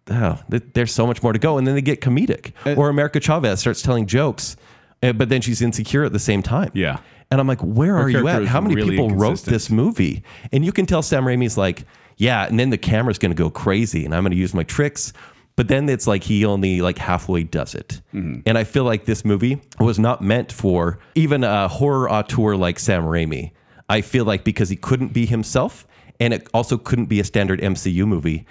oh, 0.09 0.39
th- 0.49 0.63
there's 0.73 0.93
so 0.93 1.05
much 1.05 1.21
more 1.21 1.33
to 1.33 1.39
go." 1.39 1.57
And 1.57 1.67
then 1.67 1.75
they 1.75 1.81
get 1.81 2.01
comedic, 2.01 2.53
or 2.77 2.89
America 2.89 3.19
Chavez 3.19 3.59
starts 3.59 3.81
telling 3.81 4.05
jokes, 4.05 4.57
uh, 5.03 5.13
but 5.13 5.29
then 5.29 5.41
she's 5.41 5.61
insecure 5.61 6.03
at 6.03 6.13
the 6.13 6.19
same 6.19 6.41
time. 6.41 6.71
Yeah. 6.73 6.99
And 7.29 7.39
I'm 7.39 7.47
like, 7.47 7.61
"Where 7.61 7.95
are 7.95 8.09
you 8.09 8.27
at? 8.27 8.45
How 8.45 8.61
many 8.61 8.75
really 8.75 8.91
people 8.91 9.11
wrote 9.11 9.43
this 9.43 9.69
movie?" 9.69 10.23
And 10.51 10.65
you 10.65 10.71
can 10.71 10.85
tell 10.85 11.01
Sam 11.01 11.25
Raimi's 11.25 11.57
like, 11.57 11.85
"Yeah," 12.17 12.47
and 12.47 12.59
then 12.59 12.69
the 12.69 12.77
camera's 12.77 13.19
going 13.19 13.31
to 13.31 13.35
go 13.35 13.49
crazy, 13.49 14.05
and 14.05 14.15
I'm 14.15 14.23
going 14.23 14.31
to 14.31 14.37
use 14.37 14.53
my 14.53 14.63
tricks. 14.63 15.13
But 15.57 15.67
then 15.69 15.89
it's 15.89 16.05
like 16.05 16.23
he 16.23 16.45
only 16.45 16.81
like 16.81 16.99
halfway 16.99 17.43
does 17.43 17.73
it. 17.73 17.99
Mm-hmm. 18.13 18.41
And 18.45 18.57
I 18.59 18.63
feel 18.63 18.83
like 18.83 19.05
this 19.05 19.25
movie 19.25 19.59
was 19.79 19.97
not 19.97 20.21
meant 20.21 20.51
for 20.51 20.99
even 21.15 21.43
a 21.43 21.67
horror 21.67 22.09
auteur 22.09 22.55
like 22.55 22.77
Sam 22.77 23.03
Raimi. 23.03 23.51
I 23.89 24.01
feel 24.01 24.25
like 24.25 24.43
because 24.43 24.69
he 24.69 24.75
couldn't 24.75 25.13
be 25.13 25.25
himself 25.25 25.87
and 26.19 26.33
it 26.33 26.47
also 26.53 26.77
couldn't 26.77 27.05
be 27.05 27.19
a 27.19 27.23
standard 27.23 27.61
MCU 27.61 28.05
movie. 28.05 28.45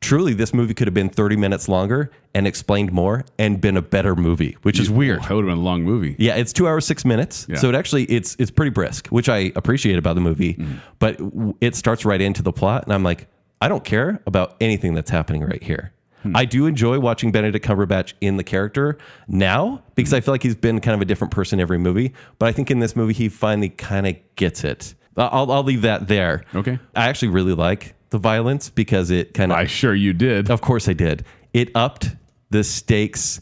Truly, 0.00 0.32
this 0.32 0.54
movie 0.54 0.74
could 0.74 0.86
have 0.86 0.94
been 0.94 1.08
30 1.08 1.36
minutes 1.36 1.68
longer 1.68 2.12
and 2.32 2.46
explained 2.46 2.92
more 2.92 3.24
and 3.36 3.60
been 3.60 3.76
a 3.76 3.82
better 3.82 4.14
movie, 4.14 4.56
which 4.62 4.78
is 4.78 4.88
weird. 4.88 5.22
That 5.24 5.30
would 5.32 5.44
have 5.44 5.50
been 5.50 5.58
a 5.58 5.60
long 5.60 5.82
movie. 5.82 6.14
Yeah, 6.20 6.36
it's 6.36 6.52
two 6.52 6.68
hours 6.68 6.86
six 6.86 7.04
minutes, 7.04 7.46
Yeah. 7.48 7.56
so 7.56 7.68
it 7.68 7.74
actually 7.74 8.04
it's 8.04 8.36
it's 8.38 8.52
pretty 8.52 8.70
brisk, 8.70 9.08
which 9.08 9.28
I 9.28 9.50
appreciate 9.56 9.98
about 9.98 10.14
the 10.14 10.20
movie. 10.20 10.54
Mm-hmm. 10.54 10.74
But 11.00 11.18
w- 11.18 11.54
it 11.60 11.74
starts 11.74 12.04
right 12.04 12.20
into 12.20 12.42
the 12.44 12.52
plot, 12.52 12.84
and 12.84 12.92
I'm 12.92 13.02
like, 13.02 13.26
I 13.60 13.66
don't 13.66 13.82
care 13.84 14.20
about 14.24 14.54
anything 14.60 14.94
that's 14.94 15.10
happening 15.10 15.42
right 15.42 15.60
here. 15.62 15.90
Hmm. 16.22 16.36
I 16.36 16.44
do 16.44 16.66
enjoy 16.66 16.98
watching 16.98 17.30
Benedict 17.32 17.64
Cumberbatch 17.64 18.12
in 18.20 18.36
the 18.36 18.44
character 18.44 18.98
now 19.28 19.82
because 19.94 20.10
Hmm. 20.12 20.16
I 20.16 20.20
feel 20.20 20.34
like 20.34 20.42
he's 20.42 20.54
been 20.56 20.80
kind 20.80 20.94
of 20.94 21.00
a 21.00 21.04
different 21.04 21.32
person 21.32 21.60
every 21.60 21.78
movie. 21.78 22.12
But 22.38 22.46
I 22.48 22.52
think 22.52 22.70
in 22.70 22.78
this 22.80 22.96
movie 22.96 23.12
he 23.14 23.28
finally 23.28 23.68
kind 23.70 24.06
of 24.06 24.16
gets 24.36 24.64
it. 24.64 24.94
I'll 25.16 25.50
I'll 25.50 25.62
leave 25.64 25.82
that 25.82 26.08
there. 26.08 26.44
Okay. 26.54 26.78
I 26.94 27.08
actually 27.08 27.28
really 27.28 27.54
like 27.54 27.94
the 28.10 28.18
violence 28.18 28.70
because 28.70 29.10
it 29.10 29.34
kind 29.34 29.52
of 29.52 29.58
I 29.58 29.66
sure 29.66 29.94
you 29.94 30.12
did. 30.12 30.50
of 30.50 30.60
course 30.60 30.88
I 30.88 30.92
did. 30.92 31.24
It 31.52 31.70
upped 31.74 32.10
the 32.50 32.62
stakes 32.64 33.40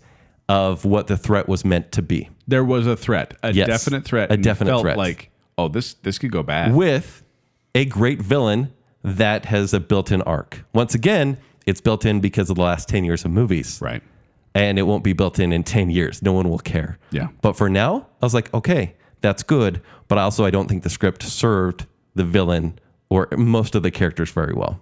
of 0.49 0.85
what 0.85 1.07
the 1.07 1.17
threat 1.17 1.49
was 1.49 1.65
meant 1.65 1.93
to 1.93 2.03
be. 2.03 2.31
There 2.49 2.65
was 2.65 2.87
a 2.87 2.97
threat, 2.97 3.35
a 3.43 3.53
Yes, 3.53 3.67
definite 3.67 4.05
threat, 4.05 4.31
a 4.33 4.37
definite 4.37 4.71
felt 4.71 4.83
threat. 4.83 4.97
Like, 4.97 5.31
oh, 5.59 5.69
this 5.69 5.95
this 5.95 6.19
could 6.19 6.31
go 6.31 6.43
bad. 6.43 6.75
with 6.75 7.23
a 7.75 7.85
great 7.85 8.23
villain 8.23 8.73
that 9.03 9.45
has 9.47 9.75
a 9.75 9.81
built-in 9.81 10.23
arc. 10.23 10.65
Once 10.73 10.95
again, 10.95 11.37
it's 11.67 11.81
built 11.81 12.05
in 12.07 12.21
because 12.21 12.49
of 12.51 12.57
the 12.57 12.63
last 12.63 12.89
10 12.89 13.05
years 13.05 13.25
of 13.25 13.31
movies. 13.31 13.79
right. 13.83 14.03
And 14.55 14.79
it 14.79 14.83
won't 14.85 15.05
be 15.05 15.13
built 15.13 15.39
in 15.39 15.53
in 15.53 15.65
10 15.65 15.91
years. 15.91 16.23
No 16.23 16.33
one 16.33 16.49
will 16.49 16.59
care. 16.59 16.99
Yeah. 17.11 17.29
But 17.43 17.59
for 17.59 17.69
now, 17.69 18.07
I 18.23 18.25
was 18.25 18.33
like, 18.33 18.53
okay, 18.55 18.95
that's 19.21 19.43
good, 19.43 19.83
but 20.09 20.17
also 20.17 20.47
I 20.47 20.51
don't 20.51 20.67
think 20.67 20.83
the 20.83 20.89
script 20.89 21.23
served 21.23 21.85
the 22.15 22.25
villain 22.25 22.79
or 23.11 23.29
most 23.37 23.75
of 23.75 23.83
the 23.83 23.91
characters 23.91 24.31
very 24.31 24.55
well. 24.55 24.81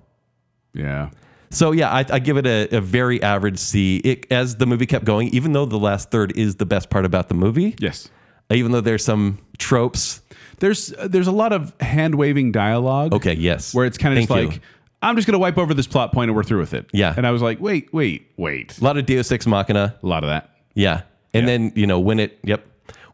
Yeah. 0.75 1.11
So 1.51 1.73
yeah, 1.73 1.91
I, 1.91 2.05
I 2.09 2.19
give 2.21 2.37
it 2.37 2.47
a, 2.47 2.77
a 2.77 2.81
very 2.81 3.21
average 3.23 3.59
C. 3.59 3.97
It, 3.99 4.31
as 4.31 4.57
the 4.57 4.67
movie 4.67 4.87
kept 4.87 5.05
going, 5.05 5.29
even 5.29 5.53
though 5.53 5.67
the 5.67 5.79
last 5.79 6.11
third 6.11 6.37
is 6.37 6.57
the 6.57 6.67
best 6.67 6.89
part 6.91 7.05
about 7.05 7.29
the 7.29 7.35
movie, 7.35 7.75
Yes. 7.81 8.09
even 8.51 8.73
though 8.73 8.81
there's 8.81 9.05
some 9.05 9.39
tropes. 9.59 10.21
There's 10.61 10.93
uh, 10.95 11.09
there's 11.09 11.27
a 11.27 11.33
lot 11.33 11.53
of 11.53 11.75
hand 11.81 12.15
waving 12.15 12.53
dialogue. 12.53 13.13
Okay, 13.13 13.35
yes. 13.35 13.75
Where 13.75 13.87
it's 13.87 13.99
kind 13.99 14.15
of 14.15 14.19
just 14.21 14.29
Thank 14.29 14.47
like 14.51 14.57
you. 14.57 14.63
I'm 15.05 15.17
just 15.17 15.27
gonna 15.27 15.39
wipe 15.39 15.59
over 15.59 15.75
this 15.75 15.87
plot 15.87 16.13
point 16.13 16.31
and 16.31 16.37
we're 16.37 16.43
through 16.45 16.61
with 16.61 16.75
it. 16.75 16.87
Yeah. 16.93 17.15
And 17.17 17.27
I 17.27 17.31
was 17.31 17.43
like, 17.43 17.61
wait, 17.61 17.93
wait, 17.93 18.33
wait. 18.37 18.79
a 18.79 18.85
lot 18.85 18.97
of 18.97 19.07
Deus 19.07 19.31
Ex 19.31 19.47
Machina. 19.47 19.95
A 20.03 20.07
lot 20.07 20.25
of 20.25 20.31
that. 20.31 20.51
Yeah. 20.75 21.03
And 21.33 21.47
then, 21.49 21.73
you 21.75 21.87
know, 21.87 21.99
when 22.01 22.21
it, 22.21 22.39
yep. 22.45 22.65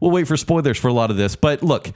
We'll 0.00 0.11
wait 0.11 0.26
for 0.26 0.37
spoilers 0.37 0.78
for 0.78 0.88
a 0.88 0.92
lot 0.92 1.11
of 1.11 1.16
this. 1.18 1.37
But 1.37 1.62
look, 1.62 1.90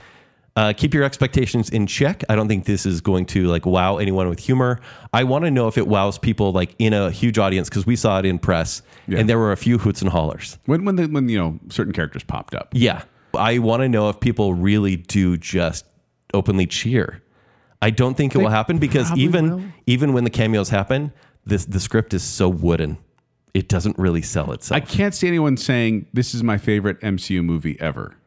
uh, 0.55 0.73
keep 0.77 0.93
your 0.93 1.03
expectations 1.03 1.69
in 1.69 1.85
check. 1.87 2.23
I 2.29 2.35
don't 2.35 2.47
think 2.47 2.65
this 2.65 2.85
is 2.85 3.01
going 3.01 3.25
to 3.27 3.47
like 3.47 3.65
wow 3.65 3.97
anyone 3.97 4.29
with 4.29 4.39
humor. 4.39 4.79
I 5.11 5.23
want 5.23 5.43
to 5.45 5.51
know 5.51 5.67
if 5.67 5.77
it 5.77 5.87
wows 5.87 6.17
people 6.19 6.51
like 6.51 6.75
in 6.79 6.93
a 6.93 7.09
huge 7.11 7.37
audience 7.39 7.67
because 7.67 7.85
we 7.85 7.95
saw 7.95 8.19
it 8.19 8.25
in 8.25 8.37
press 8.39 8.81
Yeah. 9.07 9.19
and 9.19 9.27
there 9.29 9.37
were 9.39 9.51
a 9.51 9.57
few 9.57 9.77
hoots 9.77 10.01
and 10.01 10.09
hollers. 10.09 10.57
When 10.65 10.85
when 10.85 10.95
the, 10.95 11.07
when 11.07 11.29
you 11.29 11.37
know 11.37 11.59
certain 11.69 11.93
characters 11.93 12.23
popped 12.23 12.53
up. 12.55 12.69
Yeah. 12.73 13.03
I 13.33 13.57
want 13.57 13.81
to 13.81 13.89
know 13.89 14.07
if 14.09 14.19
people 14.19 14.53
really 14.53 14.95
do 14.95 15.35
just 15.35 15.83
openly 16.33 16.67
cheer. 16.67 17.21
I 17.85 17.91
don't 17.91 18.17
think 18.17 18.33
it 18.33 18.39
will 18.39 18.49
happen 18.49 18.79
because 18.79 19.07
probably 19.09 19.23
even 19.25 19.49
will. 19.49 19.63
even 19.85 20.13
when 20.13 20.23
the 20.23 20.31
cameos 20.31 20.69
happen, 20.69 21.13
this 21.45 21.65
the 21.65 21.79
script 21.79 22.15
is 22.15 22.23
so 22.23 22.49
wooden. 22.49 22.97
It 23.53 23.69
doesn't 23.69 23.99
really 23.99 24.23
sell 24.23 24.51
itself. 24.53 24.75
I 24.75 24.83
can't 24.83 25.13
see 25.13 25.27
anyone 25.27 25.55
saying 25.55 26.07
this 26.11 26.33
is 26.33 26.41
my 26.41 26.57
favorite 26.57 26.99
MCU 27.01 27.43
movie 27.43 27.79
ever. 27.79 28.17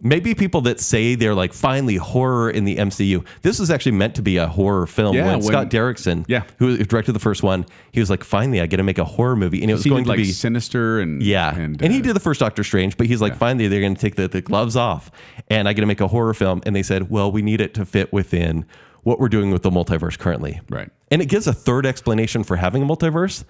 Maybe 0.00 0.32
people 0.34 0.60
that 0.62 0.78
say 0.78 1.16
they're 1.16 1.34
like 1.34 1.52
finally 1.52 1.96
horror 1.96 2.50
in 2.50 2.64
the 2.64 2.76
MCU. 2.76 3.26
This 3.42 3.58
was 3.58 3.68
actually 3.68 3.92
meant 3.92 4.14
to 4.14 4.22
be 4.22 4.36
a 4.36 4.46
horror 4.46 4.86
film. 4.86 5.16
Yeah, 5.16 5.26
when, 5.26 5.34
when- 5.40 5.42
Scott 5.42 5.70
Derrickson, 5.70 6.24
Yeah. 6.28 6.44
who 6.58 6.76
directed 6.84 7.12
the 7.12 7.18
first 7.18 7.42
one, 7.42 7.66
he 7.90 7.98
was 7.98 8.08
like, 8.08 8.22
finally, 8.22 8.60
I 8.60 8.66
get 8.66 8.76
to 8.76 8.84
make 8.84 8.98
a 8.98 9.04
horror 9.04 9.34
movie, 9.34 9.60
and 9.60 9.70
it 9.70 9.74
was 9.74 9.84
going 9.84 10.04
to 10.04 10.10
like 10.10 10.18
be 10.18 10.26
Sinister 10.26 11.00
and 11.00 11.20
yeah, 11.20 11.52
and, 11.52 11.82
and, 11.82 11.92
he 11.92 11.98
uh, 11.98 12.02
did 12.02 12.14
the 12.16 12.20
first 12.20 12.38
Doctor 12.38 12.62
Strange, 12.62 12.96
but 12.96 13.08
he's 13.08 13.20
like, 13.20 13.34
finally, 13.36 13.66
they're 13.66 13.80
going 13.80 13.96
to 13.96 14.00
take 14.00 14.14
the, 14.14 14.28
the 14.28 14.40
gloves 14.40 14.76
off, 14.76 15.10
and 15.48 15.68
I 15.68 15.72
get 15.72 15.80
to 15.80 15.86
make 15.86 16.00
a 16.00 16.08
horror 16.08 16.34
film. 16.34 16.62
And 16.64 16.76
they 16.76 16.84
said, 16.84 17.10
well, 17.10 17.32
we 17.32 17.42
need 17.42 17.60
it 17.60 17.74
to 17.74 17.84
fit 17.84 18.12
within 18.12 18.66
what 19.02 19.18
we're 19.18 19.28
doing 19.28 19.50
with 19.50 19.62
the 19.62 19.70
multiverse 19.70 20.18
currently, 20.18 20.60
Right. 20.68 20.90
And 21.10 21.22
it 21.22 21.26
gives 21.26 21.46
a 21.46 21.52
third 21.52 21.86
explanation 21.86 22.44
for 22.44 22.56
having 22.56 22.82
a 22.82 22.86
multiverse. 22.86 23.44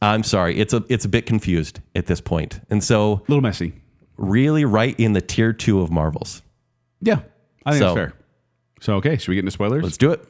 I'm 0.00 0.22
sorry, 0.22 0.58
it's 0.58 0.72
a 0.72 0.84
it's 0.88 1.04
a 1.04 1.08
bit 1.08 1.26
confused 1.26 1.80
at 1.94 2.06
this 2.06 2.20
point, 2.20 2.60
and 2.70 2.82
so 2.82 3.12
a 3.12 3.30
little 3.30 3.40
messy. 3.42 3.74
Really 4.16 4.64
right 4.64 4.98
in 4.98 5.12
the 5.12 5.20
tier 5.20 5.52
two 5.52 5.80
of 5.80 5.90
Marvels. 5.90 6.42
Yeah, 7.00 7.20
I 7.66 7.72
think 7.72 7.80
So- 7.82 7.84
that's 7.86 7.94
fair. 7.94 8.12
So 8.80 8.94
okay, 8.96 9.16
should 9.16 9.28
we 9.28 9.36
get 9.36 9.40
into 9.40 9.52
spoilers? 9.52 9.84
Let's 9.84 9.96
do 9.96 10.10
it. 10.10 10.26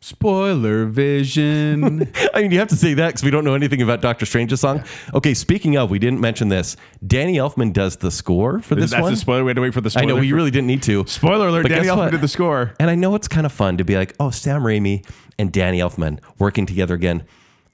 Spoiler 0.00 0.84
vision. 0.86 2.08
I 2.34 2.42
mean, 2.42 2.52
you 2.52 2.58
have 2.60 2.68
to 2.68 2.76
say 2.76 2.94
that 2.94 3.08
because 3.08 3.24
we 3.24 3.32
don't 3.32 3.44
know 3.44 3.54
anything 3.54 3.82
about 3.82 4.00
Doctor 4.00 4.26
Strange's 4.26 4.60
song. 4.60 4.84
Okay, 5.12 5.34
speaking 5.34 5.76
of, 5.76 5.90
we 5.90 5.98
didn't 5.98 6.20
mention 6.20 6.48
this. 6.50 6.76
Danny 7.04 7.34
Elfman 7.36 7.72
does 7.72 7.96
the 7.96 8.12
score 8.12 8.60
for 8.60 8.76
this 8.76 8.92
that's 8.92 9.02
one. 9.02 9.12
the 9.12 9.16
spoiler. 9.18 9.42
We 9.42 9.50
had 9.50 9.56
to 9.56 9.62
wait 9.62 9.74
for 9.74 9.80
the 9.80 9.90
spoiler. 9.90 10.04
I 10.04 10.06
know 10.06 10.20
we 10.20 10.30
for- 10.30 10.36
really 10.36 10.52
didn't 10.52 10.68
need 10.68 10.84
to. 10.84 11.04
Spoiler 11.08 11.48
alert! 11.48 11.62
But 11.64 11.70
Danny 11.70 11.82
guess 11.86 11.90
Elfman 11.92 11.96
what? 11.96 12.10
did 12.12 12.20
the 12.20 12.28
score. 12.28 12.74
And 12.78 12.88
I 12.88 12.94
know 12.94 13.16
it's 13.16 13.26
kind 13.26 13.44
of 13.44 13.50
fun 13.50 13.76
to 13.78 13.84
be 13.84 13.96
like, 13.96 14.14
oh, 14.20 14.30
Sam 14.30 14.62
Raimi 14.62 15.04
and 15.36 15.50
Danny 15.50 15.80
Elfman 15.80 16.20
working 16.38 16.64
together 16.64 16.94
again. 16.94 17.24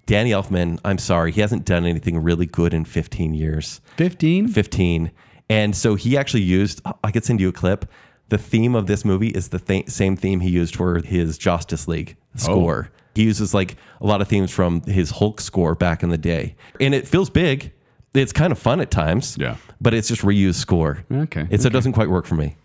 Danny 0.06 0.30
Elfman, 0.30 0.78
I'm 0.84 0.99
sorry, 0.99 1.32
he 1.32 1.40
hasn't 1.40 1.64
done 1.64 1.87
anything 1.87 2.18
really 2.18 2.46
good 2.46 2.75
in 2.75 2.84
15 2.84 3.34
years. 3.34 3.80
Fifteen. 3.96 4.49
15. 4.49 5.11
And 5.49 5.76
so 5.76 5.94
he 5.94 6.16
actually 6.16 6.42
used, 6.42 6.80
I 7.02 7.11
could 7.11 7.25
send 7.25 7.40
you 7.40 7.49
a 7.49 7.52
clip. 7.52 7.87
The 8.30 8.38
theme 8.38 8.75
of 8.75 8.87
this 8.87 9.04
movie 9.04 9.28
is 9.28 9.49
the 9.49 9.58
th- 9.58 9.88
same 9.88 10.16
theme 10.16 10.40
he 10.40 10.49
used 10.49 10.76
for 10.76 11.00
his 11.00 11.37
Justice 11.37 11.87
League 11.87 12.16
oh. 12.37 12.38
score. 12.38 12.90
He 13.14 13.25
uses 13.25 13.54
like 13.54 13.76
a 14.00 14.06
lot 14.06 14.20
of 14.20 14.28
themes 14.28 14.50
from 14.50 14.82
his 14.82 15.11
Hulk 15.11 15.40
score 15.40 15.75
back 15.75 16.02
in 16.02 16.08
the 16.08 16.18
day. 16.18 16.56
And 16.80 16.94
it 16.94 17.06
feels 17.06 17.30
big. 17.30 17.73
It's 18.14 18.32
kind 18.32 18.52
of 18.52 18.58
fun 18.58 18.80
at 18.80 18.90
times. 18.90 19.37
Yeah. 19.38 19.56
But 19.80 19.94
it's 19.94 20.08
just 20.08 20.23
reused 20.23 20.54
score. 20.56 21.04
Okay, 21.12 21.47
It, 21.50 21.62
so 21.62 21.67
it 21.67 21.73
doesn't 21.73 21.93
quite 21.93 22.08
work 22.08 22.26
for 22.26 22.34
me. 22.34 22.56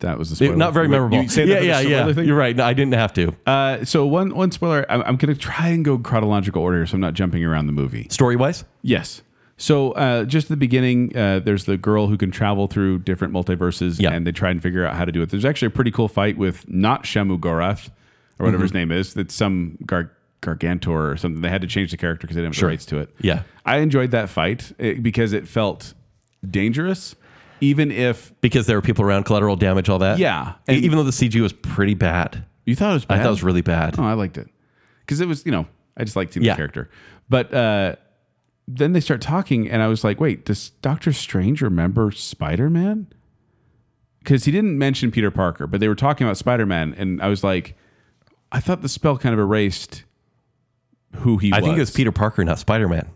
That 0.00 0.18
was 0.18 0.30
the 0.30 0.36
spoiler. 0.36 0.56
Not 0.56 0.74
very 0.74 0.88
memorable. 0.88 1.22
You 1.22 1.28
say 1.28 1.46
that 1.46 1.64
yeah, 1.64 1.80
yeah, 1.80 2.06
yeah. 2.06 2.20
You're 2.22 2.36
right. 2.36 2.54
No, 2.54 2.64
I 2.64 2.74
didn't 2.74 2.94
have 2.94 3.12
to. 3.14 3.34
Uh, 3.46 3.84
so 3.84 4.04
one 4.06 4.34
one 4.34 4.50
spoiler. 4.52 4.84
I'm, 4.90 5.00
I'm 5.02 5.16
going 5.16 5.34
to 5.34 5.40
try 5.40 5.68
and 5.68 5.84
go 5.84 5.98
chronological 5.98 6.62
order, 6.62 6.84
so 6.86 6.94
I'm 6.94 7.00
not 7.00 7.14
jumping 7.14 7.42
around 7.44 7.66
the 7.66 7.72
movie. 7.72 8.06
Story 8.10 8.36
wise? 8.36 8.64
Yes. 8.82 9.22
So 9.56 9.92
uh, 9.92 10.24
just 10.24 10.46
at 10.46 10.50
the 10.50 10.56
beginning, 10.56 11.16
uh, 11.16 11.38
there's 11.38 11.64
the 11.64 11.76
girl 11.78 12.08
who 12.08 12.16
can 12.18 12.30
travel 12.30 12.66
through 12.66 12.98
different 13.00 13.32
multiverses, 13.32 14.00
Yeah. 14.00 14.12
and 14.12 14.26
they 14.26 14.32
try 14.32 14.50
and 14.50 14.60
figure 14.62 14.84
out 14.84 14.96
how 14.96 15.04
to 15.04 15.12
do 15.12 15.22
it. 15.22 15.30
There's 15.30 15.44
actually 15.44 15.68
a 15.68 15.70
pretty 15.70 15.92
cool 15.92 16.08
fight 16.08 16.36
with 16.36 16.68
not 16.68 17.04
Shuma-Gorath 17.04 17.88
or 18.38 18.46
whatever 18.46 18.64
his 18.64 18.72
Mm-hmm. 18.72 18.78
name 18.78 18.92
is. 18.92 19.14
That's 19.14 19.32
some 19.32 19.78
Gar- 19.86 20.10
Gargantor 20.42 21.10
or 21.12 21.16
something. 21.16 21.40
They 21.40 21.48
had 21.50 21.62
to 21.62 21.68
change 21.68 21.92
the 21.92 21.96
character 21.96 22.26
because 22.26 22.34
they 22.34 22.42
didn't 22.42 22.56
have 22.56 22.60
the 22.60 22.66
rights 22.66 22.84
to 22.86 22.98
it. 22.98 23.10
Yeah. 23.20 23.42
I 23.64 23.76
enjoyed 23.78 24.10
that 24.10 24.28
fight 24.28 24.72
eh, 24.80 24.94
because 24.94 25.32
it 25.32 25.46
felt 25.48 25.94
dangerous, 26.48 27.14
even 27.64 27.90
if 27.90 28.32
Because 28.40 28.66
there 28.66 28.76
were 28.76 28.82
people 28.82 29.04
around, 29.04 29.24
collateral 29.24 29.56
damage, 29.56 29.88
all 29.88 29.98
that. 30.00 30.18
yeah. 30.18 30.54
And 30.68 30.76
Even 30.78 30.98
though 30.98 31.04
the 31.04 31.10
CG 31.10 31.40
was 31.40 31.52
pretty 31.52 31.94
bad. 31.94 32.44
you 32.66 32.74
thought 32.76 32.90
it 32.90 32.94
was 32.94 33.04
bad. 33.04 33.18
I 33.20 33.22
thought 33.22 33.28
it 33.28 33.30
was 33.32 33.42
really 33.42 33.62
bad. 33.62 33.96
Oh, 33.98 34.04
I 34.04 34.14
liked 34.14 34.38
it 34.38 34.48
because 35.00 35.20
it 35.20 35.28
was 35.28 35.44
you 35.46 35.52
know 35.52 35.66
I 35.96 36.04
just 36.04 36.16
liked 36.16 36.32
seeing 36.34 36.44
Yeah. 36.44 36.52
the 36.54 36.56
character. 36.56 36.90
But 37.28 37.52
uh, 37.54 37.96
then 38.68 38.92
they 38.92 39.00
start 39.00 39.20
talking, 39.20 39.68
and 39.70 39.82
I 39.82 39.88
was 39.88 40.04
like, 40.04 40.20
wait, 40.20 40.44
does 40.44 40.70
Doctor 40.82 41.12
Strange 41.12 41.60
remember 41.62 42.10
Spider 42.10 42.68
Man? 42.70 43.06
Because 44.20 44.44
he 44.44 44.52
didn't 44.52 44.78
mention 44.78 45.10
Peter 45.10 45.30
Parker, 45.30 45.66
but 45.66 45.80
they 45.80 45.88
were 45.88 45.94
talking 45.94 46.26
about 46.26 46.36
Spider 46.38 46.64
Man, 46.66 46.94
and 46.96 47.20
I 47.22 47.28
was 47.28 47.44
like, 47.44 47.76
I 48.52 48.60
thought 48.60 48.80
the 48.82 48.88
spell 48.88 49.18
kind 49.18 49.32
of 49.34 49.38
erased 49.38 50.04
who 51.16 51.36
he 51.38 51.52
I 51.52 51.58
was. 51.58 51.64
think 51.66 51.76
it 51.76 51.80
was 51.80 51.90
Peter 51.90 52.10
Parker, 52.12 52.44
not 52.44 52.58
Spider 52.58 52.88
Man. 52.88 53.08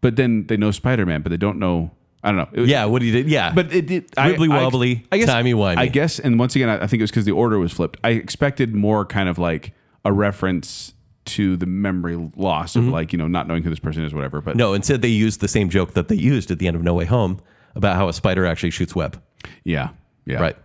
but 0.00 0.16
then 0.16 0.46
they 0.48 0.56
know 0.56 0.70
Spider 0.70 1.06
Man, 1.06 1.22
but 1.22 1.30
they 1.30 1.36
don't 1.36 1.58
know. 1.58 1.90
I 2.22 2.32
don't 2.32 2.36
know. 2.54 2.60
Was- 2.62 2.70
Yeah, 2.70 2.84
what 2.86 3.02
he 3.02 3.10
did. 3.10 3.28
Yeah. 3.28 3.52
but 3.54 3.72
it 3.72 3.86
did 3.86 4.10
Wibbly 4.12 4.50
I- 4.50 4.62
wobbly, 4.64 5.06
I, 5.12 5.18
guess, 5.18 5.28
timey-wimey. 5.28 5.76
I 5.78 5.86
guess, 5.86 6.18
and 6.18 6.38
once 6.38 6.56
again, 6.56 6.68
I, 6.68 6.82
I 6.82 6.86
think 6.86 7.00
it 7.00 7.04
was 7.04 7.10
because 7.10 7.24
the 7.24 7.32
order 7.32 7.58
was 7.58 7.72
flipped. 7.72 7.96
I 8.02 8.10
expected 8.10 8.74
more 8.74 9.04
kind 9.04 9.28
of 9.28 9.38
like 9.38 9.72
a 10.04 10.12
reference 10.12 10.94
to 11.26 11.56
the 11.58 11.66
memory 11.66 12.16
loss 12.36 12.74
of 12.74 12.84
like 12.88 13.12
you 13.12 13.18
know 13.18 13.28
not 13.28 13.46
knowing 13.46 13.62
who 13.62 13.68
this 13.70 13.78
person 13.78 14.02
is, 14.04 14.14
whatever. 14.14 14.40
But 14.40 14.52
Mm-hmm. 14.52 14.58
no, 14.58 14.72
instead 14.74 15.02
they 15.02 15.08
used 15.08 15.40
the 15.40 15.48
same 15.48 15.68
joke 15.68 15.92
that 15.94 16.08
they 16.08 16.14
used 16.16 16.50
at 16.50 16.58
the 16.58 16.66
end 16.66 16.74
of 16.76 16.82
No 16.82 16.94
Way 16.94 17.04
Home 17.04 17.38
about 17.74 17.96
how 17.96 18.08
a 18.08 18.12
spider 18.14 18.46
actually 18.46 18.70
shoots 18.70 18.94
web. 18.96 19.20
yeah, 19.64 19.90
yeah, 20.24 20.40
Right. 20.40 20.56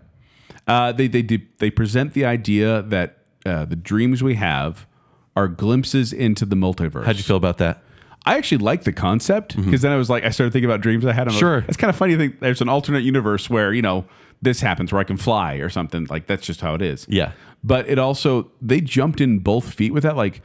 Uh, 0.66 0.94
they 0.94 1.08
they 1.08 1.22
did, 1.22 1.42
they 1.60 1.70
present 1.70 2.14
the 2.14 2.24
idea 2.26 2.82
that 2.84 3.18
uh, 3.46 3.66
the 3.66 3.76
dreams 3.76 4.24
we 4.24 4.36
have 4.36 4.88
are 5.36 5.50
glimpses 5.50 6.14
into 6.14 6.46
the 6.46 6.56
multiverse. 6.56 7.04
How'd 7.06 7.18
you 7.18 7.24
feel 7.24 7.36
about 7.36 7.58
that? 7.58 7.83
I 8.26 8.38
actually 8.38 8.60
like 8.60 8.84
the 8.84 8.94
concept 8.94 9.54
mm-hmm. 9.56 9.66
because 9.66 9.82
then 9.82 9.92
I 9.92 9.98
was 9.98 10.10
like, 10.10 10.24
I 10.24 10.30
started 10.30 10.54
thinking 10.54 10.70
about 10.70 10.82
dreams 10.82 11.06
I 11.06 11.12
had. 11.14 11.28
I'm 11.28 11.34
like, 11.34 11.40
Sure. 11.40 11.66
it's 11.68 11.78
kind 11.78 11.90
of 11.90 11.96
funny 11.96 12.14
to 12.14 12.18
think 12.18 12.40
there's 12.40 12.62
an 12.62 12.70
alternate 12.70 13.04
universe 13.04 13.50
where 13.50 13.74
you 13.74 13.82
know 13.82 14.06
this 14.42 14.62
happens 14.62 14.92
where 14.92 15.00
I 15.02 15.04
can 15.04 15.18
fly 15.18 15.56
or 15.56 15.70
something. 15.70 16.06
Like 16.10 16.28
that's 16.28 16.46
just 16.46 16.62
how 16.62 16.74
it 16.76 16.82
is. 16.82 17.06
Yeah. 17.10 17.32
But 17.64 17.90
it 17.90 18.00
also 18.00 18.52
they 18.62 18.82
jumped 18.82 19.22
in 19.22 19.40
both 19.40 19.74
feet 19.74 19.94
with 19.94 20.04
that. 20.04 20.16
Like 20.16 20.42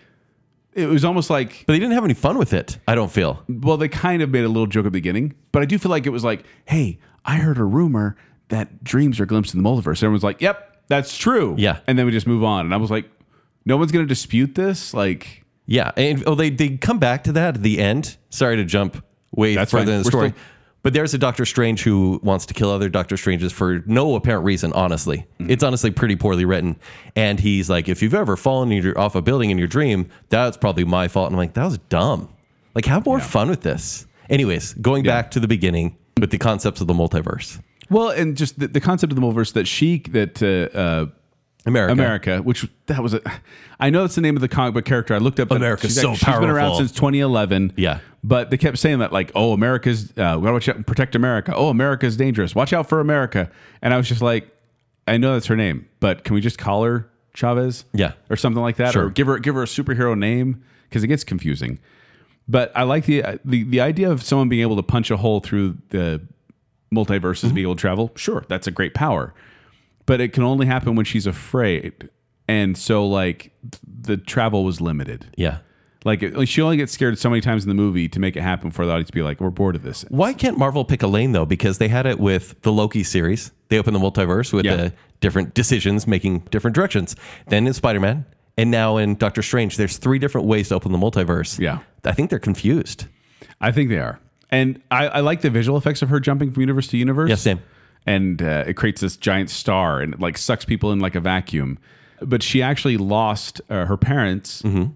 it 0.74 0.86
was 0.88 1.04
almost 1.04 1.30
like 1.30 1.64
But 1.66 1.72
they 1.72 1.78
didn't 1.78 1.94
have 1.94 2.04
any 2.04 2.14
fun 2.14 2.38
with 2.38 2.52
it, 2.52 2.78
I 2.86 2.94
don't 2.94 3.10
feel. 3.10 3.42
well, 3.48 3.76
they 3.76 3.88
kind 3.88 4.22
of 4.22 4.30
made 4.30 4.44
a 4.44 4.48
little 4.48 4.66
joke 4.66 4.82
at 4.82 4.84
the 4.84 4.90
beginning, 4.92 5.34
but 5.52 5.62
I 5.62 5.64
do 5.64 5.78
feel 5.78 5.90
like 5.90 6.06
it 6.06 6.10
was 6.10 6.22
like, 6.24 6.44
hey, 6.66 6.98
I 7.24 7.36
heard 7.36 7.58
a 7.58 7.64
rumor 7.64 8.16
that 8.48 8.82
dreams 8.84 9.18
are 9.20 9.26
glimpses 9.26 9.54
in 9.54 9.62
the 9.62 9.68
multiverse. 9.68 9.98
Everyone's 10.02 10.22
like, 10.22 10.40
yep, 10.40 10.82
that's 10.88 11.16
true. 11.18 11.54
Yeah. 11.58 11.80
and 11.86 11.98
then 11.98 12.06
we 12.06 12.12
just 12.12 12.26
move 12.26 12.44
on, 12.44 12.64
and 12.64 12.72
I 12.74 12.76
was 12.76 12.90
like, 12.90 13.10
no 13.64 13.76
one's 13.76 13.92
gonna 13.92 14.06
dispute 14.06 14.54
this. 14.54 14.94
Like, 14.94 15.44
Yeah. 15.68 15.92
And 15.96 16.24
oh, 16.26 16.34
they, 16.34 16.50
they 16.50 16.76
come 16.78 16.98
back 16.98 17.24
to 17.24 17.32
that 17.32 17.54
at 17.56 17.62
the 17.62 17.78
end. 17.78 18.16
Sorry 18.30 18.56
to 18.56 18.64
jump 18.64 19.04
way 19.30 19.54
That's 19.54 19.70
further 19.70 19.84
fine. 19.84 19.94
in 19.94 20.02
the 20.02 20.06
We're 20.06 20.10
story. 20.10 20.28
still- 20.30 20.40
but 20.84 20.94
there's 20.94 21.12
a 21.12 21.18
Doctor 21.18 21.44
Strange 21.44 21.82
who 21.82 22.18
wants 22.22 22.46
to 22.46 22.54
kill 22.54 22.70
other 22.70 22.88
Doctor 22.88 23.16
Stranges 23.16 23.52
for 23.52 23.82
no 23.84 24.14
apparent 24.14 24.44
reason, 24.44 24.72
honestly. 24.72 25.26
Mm-hmm. 25.38 25.50
It's 25.50 25.62
honestly 25.62 25.90
pretty 25.90 26.16
poorly 26.16 26.44
written. 26.44 26.76
And 27.16 27.38
he's 27.38 27.68
like, 27.68 27.88
if 27.88 28.00
you've 28.00 28.14
ever 28.14 28.36
fallen 28.36 28.72
in 28.72 28.82
your, 28.82 28.98
off 28.98 29.14
a 29.14 29.20
building 29.20 29.50
in 29.50 29.58
your 29.58 29.66
dream, 29.68 30.08
that's 30.30 30.56
probably 30.56 30.84
my 30.84 31.08
fault. 31.08 31.26
And 31.26 31.34
I'm 31.34 31.38
like, 31.38 31.54
that 31.54 31.64
was 31.64 31.78
dumb. 31.90 32.32
Like, 32.74 32.84
have 32.86 33.04
more 33.04 33.20
fun 33.20 33.50
with 33.50 33.62
this. 33.62 34.06
Anyways, 34.30 34.74
going 34.74 35.02
back 35.04 35.32
to 35.32 35.40
the 35.40 35.48
beginning 35.48 35.98
with 36.20 36.30
the 36.30 36.38
concepts 36.38 36.80
of 36.80 36.86
the 36.86 36.94
multiverse. 36.94 37.60
well, 37.90 38.10
and 38.10 38.36
just 38.36 38.58
the, 38.58 38.68
the 38.68 38.80
concept 38.80 39.12
of 39.12 39.16
the 39.16 39.22
multiverse 39.22 39.52
that 39.54 39.66
she 39.66 39.98
that 40.10 40.42
uh, 40.42 40.78
uh, 40.78 41.06
America. 41.68 41.92
America, 41.92 42.38
which 42.42 42.66
that 42.86 43.02
was 43.02 43.14
a, 43.14 43.20
I 43.78 43.90
know 43.90 44.02
that's 44.02 44.14
the 44.14 44.20
name 44.20 44.36
of 44.36 44.40
the 44.40 44.48
comic 44.48 44.74
book 44.74 44.84
character. 44.84 45.14
I 45.14 45.18
looked 45.18 45.38
up. 45.40 45.50
America's 45.50 45.90
she's 45.92 46.00
so 46.00 46.14
She's 46.14 46.24
been 46.38 46.50
around 46.50 46.76
since 46.76 46.90
2011. 46.92 47.74
Yeah. 47.76 48.00
but 48.24 48.50
they 48.50 48.56
kept 48.56 48.78
saying 48.78 48.98
that 49.00 49.12
like, 49.12 49.30
oh, 49.34 49.52
America's 49.52 50.10
uh, 50.12 50.34
we 50.38 50.42
gotta 50.44 50.52
watch 50.52 50.68
out 50.68 50.76
and 50.76 50.86
protect 50.86 51.14
America. 51.14 51.52
Oh, 51.54 51.68
America's 51.68 52.16
dangerous. 52.16 52.54
Watch 52.54 52.72
out 52.72 52.88
for 52.88 53.00
America. 53.00 53.50
And 53.82 53.94
I 53.94 53.96
was 53.96 54.08
just 54.08 54.22
like, 54.22 54.48
I 55.06 55.16
know 55.16 55.34
that's 55.34 55.46
her 55.46 55.56
name, 55.56 55.88
but 56.00 56.24
can 56.24 56.34
we 56.34 56.40
just 56.40 56.58
call 56.58 56.82
her 56.84 57.08
Chavez? 57.34 57.84
Yeah. 57.92 58.12
or 58.30 58.36
something 58.36 58.62
like 58.62 58.76
that, 58.76 58.92
Sure. 58.92 59.06
or 59.06 59.10
give 59.10 59.26
her 59.28 59.38
give 59.38 59.54
her 59.54 59.62
a 59.62 59.66
superhero 59.66 60.18
name 60.18 60.62
because 60.88 61.04
it 61.04 61.08
gets 61.08 61.24
confusing. 61.24 61.78
But 62.48 62.72
I 62.74 62.82
like 62.84 63.04
the 63.04 63.22
the 63.44 63.62
the 63.64 63.80
idea 63.80 64.10
of 64.10 64.22
someone 64.22 64.48
being 64.48 64.62
able 64.62 64.76
to 64.76 64.82
punch 64.82 65.10
a 65.10 65.16
hole 65.18 65.40
through 65.40 65.76
the 65.90 66.20
multiverses, 66.94 67.44
and 67.44 67.54
be 67.54 67.62
able 67.62 67.76
to 67.76 67.80
travel. 67.80 68.10
Sure, 68.16 68.44
that's 68.48 68.66
a 68.66 68.70
great 68.70 68.94
power 68.94 69.34
but 70.08 70.20
it 70.20 70.32
can 70.32 70.42
only 70.42 70.66
happen 70.66 70.96
when 70.96 71.04
she's 71.04 71.26
afraid. 71.26 72.08
And 72.48 72.76
so, 72.76 73.06
like, 73.06 73.52
the 73.86 74.16
travel 74.16 74.64
was 74.64 74.80
limited. 74.80 75.26
Yeah. 75.36 75.58
Like 76.04 76.22
it- 76.22 76.46
she 76.48 76.62
only 76.62 76.76
gets 76.78 76.92
scared 76.92 77.18
so 77.18 77.28
many 77.28 77.40
times 77.42 77.64
in 77.64 77.68
the 77.68 77.74
movie 77.74 78.08
to 78.08 78.18
make 78.20 78.36
it 78.36 78.40
happen 78.42 78.70
for 78.70 78.86
the 78.86 78.92
audience 78.92 79.08
to 79.08 79.12
be 79.12 79.20
like, 79.22 79.40
we're 79.40 79.50
bored 79.50 79.76
of 79.76 79.82
this. 79.82 80.04
Why 80.08 80.32
can't 80.32 80.56
Marvel 80.56 80.84
pick 80.84 81.02
a 81.02 81.06
lane 81.06 81.32
though? 81.32 81.44
Because 81.44 81.78
they 81.78 81.88
had 81.88 82.06
it 82.06 82.18
with 82.18 82.60
the 82.62 82.72
Loki 82.72 83.02
series. 83.02 83.50
They 83.68 83.78
opened 83.78 83.96
the 83.96 84.00
multiverse 84.00 84.52
with 84.52 84.64
Yeah. 84.64 84.76
the 84.76 84.92
different 85.20 85.54
decisions 85.54 86.06
making 86.06 86.40
different 86.50 86.74
directions. 86.74 87.16
Then 87.48 87.66
in 87.66 87.72
Spider 87.74 88.00
Man, 88.00 88.24
and 88.56 88.70
now 88.70 88.96
in 88.96 89.16
Doctor 89.16 89.42
Strange, 89.42 89.76
there's 89.76 89.98
three 89.98 90.18
different 90.18 90.46
ways 90.46 90.68
to 90.70 90.76
open 90.76 90.92
the 90.92 90.98
multiverse. 90.98 91.58
Yeah. 91.58 91.80
I 92.04 92.12
think 92.12 92.30
they're 92.30 92.38
confused. 92.38 93.06
I 93.60 93.72
think 93.72 93.90
they 93.90 93.98
are. 93.98 94.20
And 94.50 94.80
I, 94.90 95.08
I 95.08 95.20
like 95.20 95.42
the 95.42 95.50
visual 95.50 95.76
effects 95.76 96.00
of 96.00 96.08
her 96.08 96.20
jumping 96.20 96.52
from 96.52 96.62
universe 96.62 96.86
to 96.88 96.96
universe. 96.96 97.28
Yeah, 97.28 97.34
same. 97.36 97.60
And 98.08 98.42
uh, 98.42 98.64
it 98.66 98.74
creates 98.74 99.00
this 99.00 99.16
giant 99.16 99.50
star 99.50 100.00
and 100.00 100.14
it 100.14 100.20
like 100.20 100.38
sucks 100.38 100.64
people 100.64 100.92
in 100.92 100.98
like 101.00 101.14
a 101.14 101.20
vacuum. 101.20 101.78
But 102.20 102.42
she 102.42 102.62
actually 102.62 102.96
lost 102.96 103.60
uh, 103.70 103.84
her 103.86 103.96
parents. 103.96 104.62
Mm-hmm. 104.62 104.92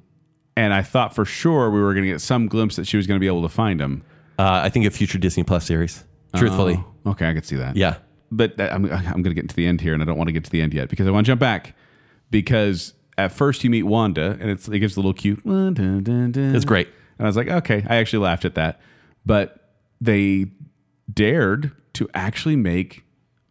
And 0.56 0.74
I 0.74 0.82
thought 0.82 1.14
for 1.14 1.24
sure 1.24 1.70
we 1.70 1.80
were 1.80 1.92
going 1.94 2.04
to 2.04 2.10
get 2.10 2.20
some 2.20 2.46
glimpse 2.48 2.76
that 2.76 2.86
she 2.86 2.96
was 2.96 3.06
going 3.06 3.16
to 3.16 3.20
be 3.20 3.26
able 3.26 3.42
to 3.42 3.48
find 3.48 3.78
them. 3.80 4.02
Uh, 4.38 4.60
I 4.64 4.68
think 4.70 4.86
a 4.86 4.90
future 4.90 5.18
Disney 5.18 5.44
Plus 5.44 5.64
series. 5.64 6.04
Truthfully, 6.34 6.82
Oh, 7.04 7.10
okay, 7.12 7.28
I 7.28 7.34
could 7.34 7.44
see 7.44 7.56
that. 7.56 7.76
yeah. 7.76 7.96
but 8.30 8.58
I'm, 8.60 8.86
I'm 8.90 9.22
going 9.22 9.24
to 9.24 9.34
get 9.34 9.48
to 9.50 9.54
the 9.56 9.66
end 9.66 9.82
here, 9.82 9.92
and 9.92 10.02
I 10.02 10.06
don't 10.06 10.16
want 10.16 10.28
to 10.28 10.32
get 10.32 10.44
to 10.44 10.50
the 10.50 10.62
end 10.62 10.72
yet 10.72 10.88
because 10.88 11.06
I 11.06 11.10
want 11.10 11.26
to 11.26 11.30
jump 11.30 11.40
back. 11.40 11.74
Because 12.30 12.94
at 13.18 13.30
first 13.32 13.62
you 13.62 13.68
meet 13.70 13.82
Wanda, 13.82 14.38
and 14.40 14.50
it's, 14.50 14.66
it 14.68 14.78
gives 14.78 14.96
a 14.96 15.00
little 15.00 15.12
cute. 15.12 15.40
It's 15.40 15.44
It's 16.56 16.64
great. 16.64 16.88
And 17.18 17.26
I 17.26 17.28
was 17.28 17.36
like, 17.36 17.48
okay, 17.48 17.84
I 17.86 17.96
actually 17.96 18.20
laughed 18.24 18.46
at 18.46 18.54
that. 18.54 18.80
But 19.26 19.70
they 20.00 20.46
dared 21.12 21.72
to 21.94 22.08
actually 22.14 22.56
make 22.56 23.04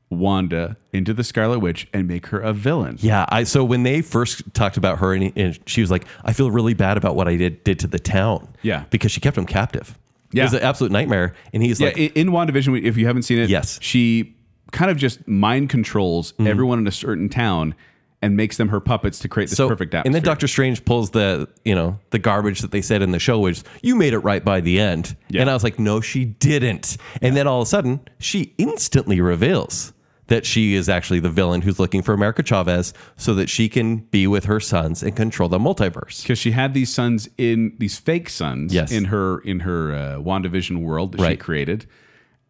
Wanda 0.09 0.75
into 0.91 1.13
the 1.13 1.23
Scarlet 1.23 1.59
Witch 1.59 1.87
and 1.93 2.05
make 2.07 2.27
her 2.27 2.39
a 2.41 2.51
villain. 2.51 2.97
Yeah, 2.99 3.25
I 3.29 3.43
so 3.45 3.63
when 3.63 3.83
they 3.83 4.01
first 4.01 4.53
talked 4.53 4.75
about 4.75 4.99
her 4.99 5.13
and, 5.13 5.31
and 5.37 5.57
she 5.65 5.79
was 5.79 5.89
like, 5.89 6.05
"I 6.25 6.33
feel 6.33 6.51
really 6.51 6.73
bad 6.73 6.97
about 6.97 7.15
what 7.15 7.27
I 7.29 7.37
did 7.37 7.63
did 7.63 7.79
to 7.79 7.87
the 7.87 7.99
town." 7.99 8.49
Yeah. 8.61 8.83
because 8.89 9.11
she 9.11 9.21
kept 9.21 9.37
him 9.37 9.45
captive. 9.45 9.97
Yeah. 10.33 10.43
it 10.43 10.45
was 10.47 10.53
an 10.55 10.61
absolute 10.63 10.91
nightmare. 10.91 11.33
And 11.53 11.61
he's 11.63 11.79
Yeah, 11.79 11.87
like, 11.87 11.97
in, 11.97 12.11
in 12.13 12.27
WandaVision, 12.29 12.83
if 12.83 12.95
you 12.97 13.05
haven't 13.05 13.23
seen 13.23 13.37
it, 13.39 13.49
Yes. 13.49 13.79
she 13.81 14.35
kind 14.71 14.89
of 14.91 14.95
just 14.97 15.25
mind 15.27 15.69
controls 15.69 16.31
Mm-hmm. 16.33 16.47
everyone 16.47 16.79
in 16.79 16.87
a 16.87 16.91
certain 16.91 17.27
town 17.29 17.73
and 18.21 18.37
makes 18.37 18.57
them 18.57 18.69
her 18.69 18.79
puppets 18.79 19.19
to 19.19 19.27
create 19.27 19.49
this 19.49 19.57
so 19.57 19.67
perfect 19.67 19.93
atmosphere. 19.93 20.07
and 20.07 20.15
then 20.15 20.23
Doctor 20.23 20.47
Strange 20.47 20.85
pulls 20.85 21.09
the 21.11 21.47
you 21.65 21.73
know 21.75 21.97
the 22.11 22.19
garbage 22.19 22.59
that 22.61 22.71
they 22.71 22.81
said 22.81 23.01
in 23.01 23.11
the 23.11 23.19
show, 23.19 23.39
which 23.39 23.63
you 23.81 23.95
made 23.95 24.13
it 24.13 24.19
right 24.19 24.43
by 24.45 24.61
the 24.61 24.79
end. 24.79 25.15
Yeah. 25.29 25.41
And 25.41 25.49
I 25.49 25.53
was 25.53 25.63
like, 25.63 25.79
no, 25.79 26.01
she 26.01 26.25
didn't. 26.25 26.97
And 27.21 27.35
then 27.35 27.47
all 27.47 27.61
of 27.61 27.65
a 27.67 27.69
sudden, 27.69 27.99
she 28.19 28.53
instantly 28.57 29.21
reveals 29.21 29.93
that 30.27 30.45
she 30.45 30.75
is 30.75 30.87
actually 30.87 31.19
the 31.19 31.29
villain 31.29 31.61
who's 31.61 31.77
looking 31.77 32.01
for 32.01 32.13
America 32.13 32.41
Chavez 32.41 32.93
so 33.17 33.33
that 33.33 33.49
she 33.49 33.67
can 33.67 33.97
be 33.97 34.27
with 34.27 34.45
her 34.45 34.61
sons 34.61 35.03
and 35.03 35.13
control 35.13 35.49
the 35.49 35.59
multiverse. 35.59 36.21
because 36.21 36.39
she 36.39 36.51
had 36.51 36.73
these 36.73 36.93
sons 36.93 37.27
in 37.37 37.75
these 37.79 37.97
fake 37.97 38.29
sons 38.29 38.73
Yes. 38.73 38.93
in 38.93 39.05
her 39.05 39.39
in 39.39 39.59
her 39.61 39.93
uh, 39.93 39.97
WandaVision 40.19 40.83
world 40.83 41.17
that 41.17 41.29
she 41.31 41.35
created. 41.37 41.85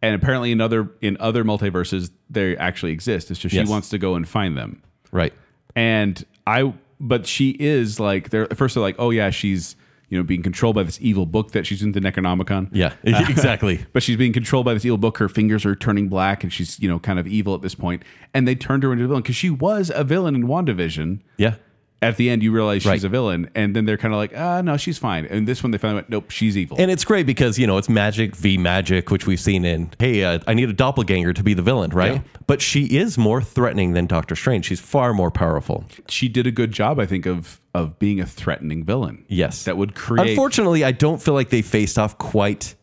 And 0.00 0.14
apparently 0.14 0.52
in 0.52 0.60
other 0.60 0.92
in 1.00 1.16
other 1.18 1.42
multiverses 1.44 2.10
they 2.30 2.56
actually 2.56 2.92
exist. 2.92 3.30
It's 3.32 3.40
just 3.40 3.52
Yes. 3.54 3.66
she 3.66 3.70
wants 3.70 3.88
to 3.88 3.98
go 3.98 4.14
and 4.14 4.28
find 4.28 4.56
them. 4.56 4.82
Right. 5.10 5.32
And 5.74 6.24
I 6.46 6.72
but 7.00 7.26
she 7.26 7.50
is 7.58 7.98
like 8.00 8.30
they're 8.30 8.44
at 8.44 8.56
first 8.56 8.74
they're 8.74 8.82
like, 8.82 8.96
"Oh 8.98 9.10
yeah, 9.10 9.30
she's, 9.30 9.76
you 10.08 10.16
know, 10.16 10.24
being 10.24 10.42
controlled 10.42 10.76
by 10.76 10.84
this 10.84 10.98
evil 11.00 11.26
book 11.26 11.50
that 11.50 11.66
she's 11.66 11.82
in 11.82 11.92
the 11.92 12.00
Necronomicon." 12.00 12.68
Yeah, 12.72 12.94
uh, 13.06 13.26
exactly. 13.28 13.84
But 13.92 14.02
she's 14.02 14.16
being 14.16 14.32
controlled 14.32 14.64
by 14.64 14.74
this 14.74 14.84
evil 14.84 14.98
book. 14.98 15.18
Her 15.18 15.28
fingers 15.28 15.66
are 15.66 15.74
turning 15.74 16.08
black, 16.08 16.42
and 16.44 16.52
she's 16.52 16.78
you 16.80 16.88
know 16.88 16.98
kind 16.98 17.18
of 17.18 17.26
evil 17.26 17.54
at 17.54 17.62
this 17.62 17.74
point. 17.74 18.02
And 18.32 18.46
they 18.46 18.54
turned 18.54 18.82
her 18.84 18.92
into 18.92 19.04
a 19.04 19.08
villain 19.08 19.22
because 19.22 19.36
she 19.36 19.50
was 19.50 19.90
a 19.94 20.04
villain 20.04 20.34
in 20.34 20.44
WandaVision. 20.44 21.20
Yeah. 21.36 21.56
At 22.02 22.16
the 22.16 22.28
end, 22.30 22.42
you 22.42 22.50
realize 22.52 22.82
she's 22.82 22.88
Right. 22.90 23.04
a 23.04 23.08
villain, 23.08 23.48
and 23.54 23.74
then 23.76 23.84
they're 23.86 23.96
kind 23.96 24.12
of 24.12 24.18
like, 24.18 24.32
ah, 24.36 24.60
no, 24.60 24.76
she's 24.76 24.98
fine. 24.98 25.24
And 25.26 25.46
this 25.46 25.62
one, 25.62 25.70
they 25.70 25.78
finally 25.78 25.98
went, 25.98 26.10
nope, 26.10 26.30
she's 26.30 26.56
evil. 26.58 26.76
And 26.80 26.90
it's 26.90 27.04
great 27.04 27.24
because, 27.26 27.58
you 27.58 27.66
know, 27.66 27.78
it's 27.78 27.88
magic 27.88 28.34
v 28.36 28.58
magic, 28.58 29.10
which 29.10 29.26
we've 29.26 29.38
seen 29.40 29.64
in, 29.64 29.90
hey, 30.00 30.24
uh, 30.24 30.40
I 30.48 30.54
need 30.54 30.68
a 30.68 30.72
doppelganger 30.72 31.32
to 31.32 31.42
be 31.44 31.54
the 31.54 31.62
villain, 31.62 31.90
right? 31.92 32.14
Yeah. 32.14 32.20
But 32.48 32.60
she 32.60 32.86
is 32.86 33.16
more 33.16 33.40
threatening 33.40 33.92
than 33.92 34.06
Doctor 34.06 34.34
Strange. 34.34 34.64
She's 34.66 34.80
far 34.80 35.14
more 35.14 35.30
powerful. 35.30 35.84
she 36.08 36.28
did 36.28 36.46
a 36.46 36.50
good 36.50 36.72
job, 36.72 36.98
I 36.98 37.06
think, 37.06 37.24
of 37.24 37.60
of 37.74 37.98
being 37.98 38.20
a 38.20 38.26
threatening 38.26 38.84
villain. 38.84 39.24
Yes. 39.28 39.64
that 39.64 39.76
would 39.78 39.94
create. 39.94 40.30
Unfortunately, 40.30 40.84
I 40.84 40.92
don't 40.92 41.22
feel 41.22 41.32
like 41.32 41.48
they 41.48 41.62
faced 41.62 41.98
off 41.98 42.18
quite 42.18 42.74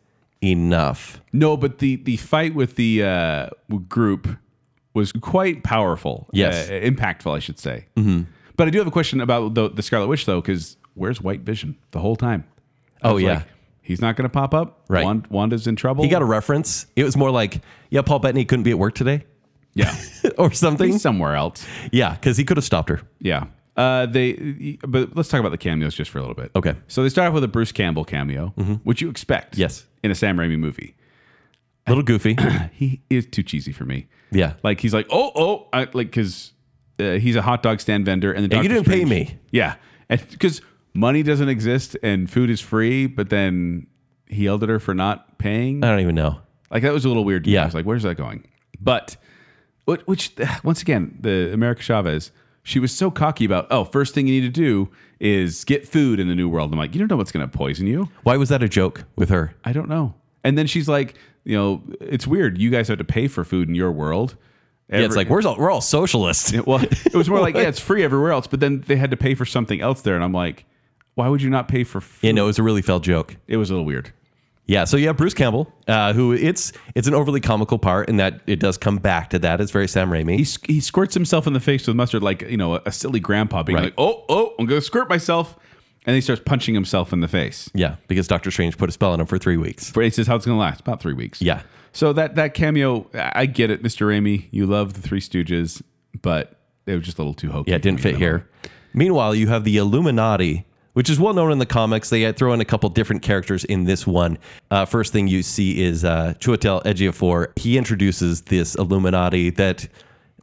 enough. 0.42 1.22
no, 1.34 1.58
but 1.58 1.80
the 1.80 1.98
the 1.98 2.18
fight 2.18 2.56
with 2.56 2.76
the 2.76 3.04
uh, 3.04 3.50
group 3.88 4.28
was 4.94 5.12
quite 5.12 5.64
powerful. 5.64 6.28
Yes. 6.32 6.70
uh, 6.70 6.74
impactful, 6.74 7.36
I 7.36 7.40
should 7.40 7.60
say. 7.60 7.86
Mm-hmm. 7.96 8.22
But 8.60 8.68
I 8.68 8.72
do 8.72 8.78
have 8.80 8.88
a 8.88 8.92
question 8.92 9.22
about 9.22 9.54
the, 9.54 9.70
the 9.70 9.82
Scarlet 9.82 10.08
Witch, 10.08 10.26
though, 10.26 10.42
because 10.42 10.76
where's 10.94 11.22
White 11.22 11.40
Vision 11.42 11.78
the 11.92 12.00
whole 12.00 12.18
time? 12.18 12.44
I 13.02 13.08
Oh, 13.10 13.14
was 13.14 13.24
yeah. 13.24 13.44
he's 13.82 14.02
not 14.02 14.18
going 14.18 14.26
to 14.30 14.34
pop 14.34 14.54
up. 14.54 14.82
Right. 14.90 15.06
Wand- 15.06 15.28
Wanda's 15.28 15.66
in 15.66 15.78
trouble. 15.78 16.04
He 16.04 16.10
got 16.10 16.22
a 16.22 16.26
reference. 16.26 16.86
It 16.98 17.06
was 17.06 17.16
more 17.16 17.32
like, 17.32 17.62
yeah, 17.90 18.02
Paul 18.02 18.20
Bettany 18.20 18.44
couldn't 18.44 18.64
be 18.64 18.72
at 18.72 18.78
work 18.78 18.96
today 18.96 19.24
yeah. 19.76 19.96
or 20.38 20.52
something. 20.52 20.92
He's 20.92 21.02
somewhere 21.02 21.36
else. 21.36 21.66
Yeah, 21.94 22.16
because 22.16 22.36
he 22.36 22.44
could 22.44 22.58
have 22.58 22.66
stopped 22.66 22.90
her. 22.90 23.00
Yeah. 23.22 23.46
Uh, 23.78 24.08
they, 24.08 24.78
but 24.86 25.16
let's 25.16 25.30
talk 25.30 25.40
about 25.40 25.52
the 25.54 25.58
cameos 25.58 25.96
just 25.96 26.12
for 26.12 26.18
a 26.18 26.22
little 26.22 26.36
bit. 26.36 26.52
Okay. 26.54 26.76
So 26.90 27.02
they 27.02 27.08
start 27.08 27.30
off 27.30 27.34
with 27.36 27.46
a 27.46 27.48
Bruce 27.48 27.72
Campbell 27.72 28.04
cameo, 28.04 28.50
which 28.84 29.00
you 29.02 29.10
expect. 29.10 29.58
Yes. 29.58 29.86
In 30.04 30.12
a 30.12 30.16
Sam 30.16 30.36
Raimi 30.36 30.60
movie, 30.60 30.96
A 31.88 31.92
little 31.92 32.04
goofy. 32.04 32.36
he 32.74 33.02
is 33.10 33.26
too 33.26 33.42
cheesy 33.44 33.72
for 33.72 33.86
me. 33.86 34.08
yeah. 34.32 34.56
Like 34.64 34.82
he's 34.82 34.94
like, 34.94 35.08
oh, 35.10 35.32
oh, 35.34 35.68
I, 35.72 35.84
like 35.94 36.08
because 36.08 36.52
uh, 37.00 37.14
he's 37.14 37.36
a 37.36 37.42
hot 37.42 37.64
dog 37.64 37.80
stand 37.80 38.06
vendor, 38.06 38.32
and 38.32 38.50
the 38.50 38.56
Hey, 38.56 38.64
you 38.64 38.70
didn't 38.70 38.86
pay 38.86 39.06
me. 39.06 39.38
Yeah, 39.52 39.76
because 40.10 40.62
money 40.94 41.24
doesn't 41.24 41.50
exist 41.50 41.98
and 42.04 42.30
food 42.30 42.50
is 42.50 42.62
free, 42.62 43.08
but 43.08 43.30
then 43.30 43.88
he 44.28 44.44
yelled 44.44 44.64
at 44.64 44.70
her 44.70 44.80
for 44.80 44.94
not 44.94 45.38
paying. 45.38 45.84
I 45.84 45.90
don't 45.90 46.00
even 46.00 46.16
know. 46.16 46.40
Like 46.72 46.84
that 46.84 46.94
was 46.94 47.06
a 47.06 47.08
little 47.08 47.26
weird. 47.26 47.44
To 47.46 47.50
me. 47.50 47.56
Yeah. 47.56 47.64
I 47.64 47.66
was 47.66 47.74
like, 47.74 47.86
where's 47.86 48.04
that 48.04 48.16
going? 48.16 48.48
But 48.80 49.18
which 49.86 50.34
once 50.64 50.82
again, 50.82 51.18
the 51.20 51.52
America 51.54 51.82
Chavez, 51.82 52.32
she 52.64 52.80
was 52.80 52.92
so 52.92 53.10
cocky 53.10 53.46
about. 53.46 53.68
Oh, 53.72 53.86
first 53.86 54.14
thing 54.14 54.28
you 54.28 54.42
need 54.42 54.54
to 54.54 54.62
do 54.62 54.90
is 55.20 55.64
get 55.64 55.88
food 55.88 56.20
in 56.20 56.28
the 56.28 56.36
new 56.36 56.48
world. 56.48 56.72
I'm 56.72 56.78
like, 56.78 56.94
you 56.94 57.00
don't 57.00 57.10
know 57.10 57.18
what's 57.18 57.32
going 57.32 57.48
to 57.48 57.58
poison 57.58 57.88
you. 57.88 58.10
Why 58.24 58.38
was 58.38 58.50
that 58.50 58.64
a 58.64 58.70
joke 58.70 59.04
with 59.16 59.30
her? 59.30 59.54
I 59.66 59.74
don't 59.74 59.90
know. 59.90 60.14
And 60.44 60.58
then 60.58 60.68
she's 60.68 60.88
like, 60.88 61.16
you 61.44 61.58
know, 61.58 61.82
it's 62.00 62.26
weird. 62.26 62.58
You 62.58 62.70
guys 62.70 62.88
have 62.88 62.98
to 63.00 63.04
pay 63.04 63.28
for 63.28 63.44
food 63.44 63.68
in 63.68 63.76
your 63.76 63.92
world. 63.92 64.36
Yeah, 64.92 65.00
it's 65.06 65.16
like, 65.16 65.30
we're 65.30 65.42
all, 65.44 65.56
we're 65.58 65.70
all 65.72 65.82
socialists. 65.82 66.52
well, 66.66 66.82
it 66.82 67.14
was 67.14 67.30
more 67.30 67.40
like, 67.40 67.56
yeah, 67.56 67.64
it's 67.68 67.80
free 67.80 68.04
everywhere 68.04 68.32
else, 68.32 68.48
but 68.48 68.60
then 68.60 68.82
they 68.88 68.96
had 68.96 69.12
to 69.12 69.18
pay 69.18 69.36
for 69.36 69.46
something 69.46 69.80
else 69.82 70.02
there, 70.02 70.16
and 70.16 70.24
I'm 70.24 70.34
like, 70.34 70.66
why 71.16 71.28
would 71.28 71.42
you 71.42 71.50
not 71.50 71.68
pay 71.68 71.84
for? 71.84 72.02
Food? 72.02 72.26
You 72.28 72.34
know, 72.34 72.46
it 72.46 72.48
was 72.48 72.60
a 72.60 72.64
really 72.64 72.82
felt 72.82 73.04
joke. 73.04 73.36
It 73.48 73.58
was 73.58 73.70
a 73.70 73.74
little 73.74 73.86
weird. 73.86 74.12
Yeah, 74.66 74.86
so 74.86 74.98
yeah, 74.98 75.14
Bruce 75.14 75.34
Campbell, 75.34 75.72
uh, 75.88 76.14
who 76.14 76.32
it's 76.32 76.72
it's 76.94 77.08
an 77.08 77.16
overly 77.16 77.42
comical 77.42 77.80
part, 77.80 78.08
and 78.08 78.20
that 78.20 78.42
it 78.46 78.60
does 78.60 78.78
come 78.78 78.98
back 78.98 79.32
to 79.32 79.40
that. 79.40 79.60
It's 79.60 79.72
very 79.72 79.88
Sam 79.88 80.12
Raimi. 80.12 80.38
He, 80.38 80.74
he 80.76 80.80
squirts 80.80 81.16
himself 81.16 81.48
in 81.48 81.54
the 81.54 81.60
face 81.60 81.88
with 81.88 81.96
mustard 81.96 82.22
like 82.22 82.44
you 82.44 82.56
know 82.58 82.76
a, 82.76 82.82
a 82.86 82.92
silly 82.92 83.20
grandpa 83.20 83.64
being 83.64 83.78
Right. 83.78 83.86
like, 83.86 83.94
oh, 83.98 84.24
oh, 84.30 84.54
I'm 84.60 84.68
gonna 84.68 84.80
squirt 84.82 85.10
myself, 85.10 85.58
and 86.06 86.14
he 86.14 86.22
starts 86.22 86.44
punching 86.46 86.76
himself 86.76 87.12
in 87.14 87.20
the 87.22 87.28
face. 87.28 87.68
yeah, 87.74 87.96
because 88.08 88.28
Doctor 88.28 88.52
Strange 88.52 88.78
put 88.78 88.90
a 88.90 88.92
spell 88.92 89.12
on 89.12 89.20
him 89.20 89.26
for 89.26 89.40
three 89.40 89.58
weeks. 89.58 89.90
For 89.90 90.04
he 90.04 90.12
says 90.12 90.28
how 90.28 90.36
it's 90.36 90.46
gonna 90.46 90.60
last 90.60 90.82
about 90.82 91.02
three 91.02 91.14
weeks. 91.14 91.42
Yeah. 91.42 91.64
So 92.00 92.14
that 92.14 92.36
that 92.36 92.54
cameo, 92.54 93.10
I 93.14 93.46
get 93.46 93.70
it, 93.72 93.84
Mr. 93.84 94.08
Raimi. 94.08 94.48
You 94.52 94.66
love 94.66 94.94
the 94.94 95.02
Three 95.02 95.20
Stooges, 95.20 95.82
but 96.22 96.58
it 96.86 96.96
was 96.96 97.04
just 97.04 97.18
a 97.18 97.22
little 97.22 97.34
too 97.34 97.52
hokey. 97.52 97.72
Yeah, 97.72 97.76
it 97.76 97.82
didn't 97.82 98.00
fit 98.00 98.16
here. 98.16 98.48
Meanwhile, 98.94 99.36
you 99.36 99.50
have 99.50 99.66
the 99.66 99.76
Illuminati, 99.76 100.66
which 100.94 101.10
is 101.10 101.20
well 101.20 101.34
known 101.34 101.52
in 101.52 101.60
the 101.60 101.66
comics. 101.66 102.10
They 102.10 102.32
throw 102.32 102.54
in 102.54 102.62
a 102.62 102.66
couple 102.66 102.88
different 102.90 103.22
characters 103.22 103.66
in 103.66 103.84
this 103.84 104.08
one. 104.08 104.38
Uh, 104.72 104.86
first 104.86 105.12
thing 105.12 105.28
you 105.28 105.44
see 105.44 105.84
is 105.84 106.06
uh, 106.06 106.36
Chiwetel 106.40 106.86
Ejiofor. 106.86 107.52
He 107.60 107.78
introduces 107.78 108.44
this 108.44 108.76
Illuminati 108.76 109.50
that 109.50 109.86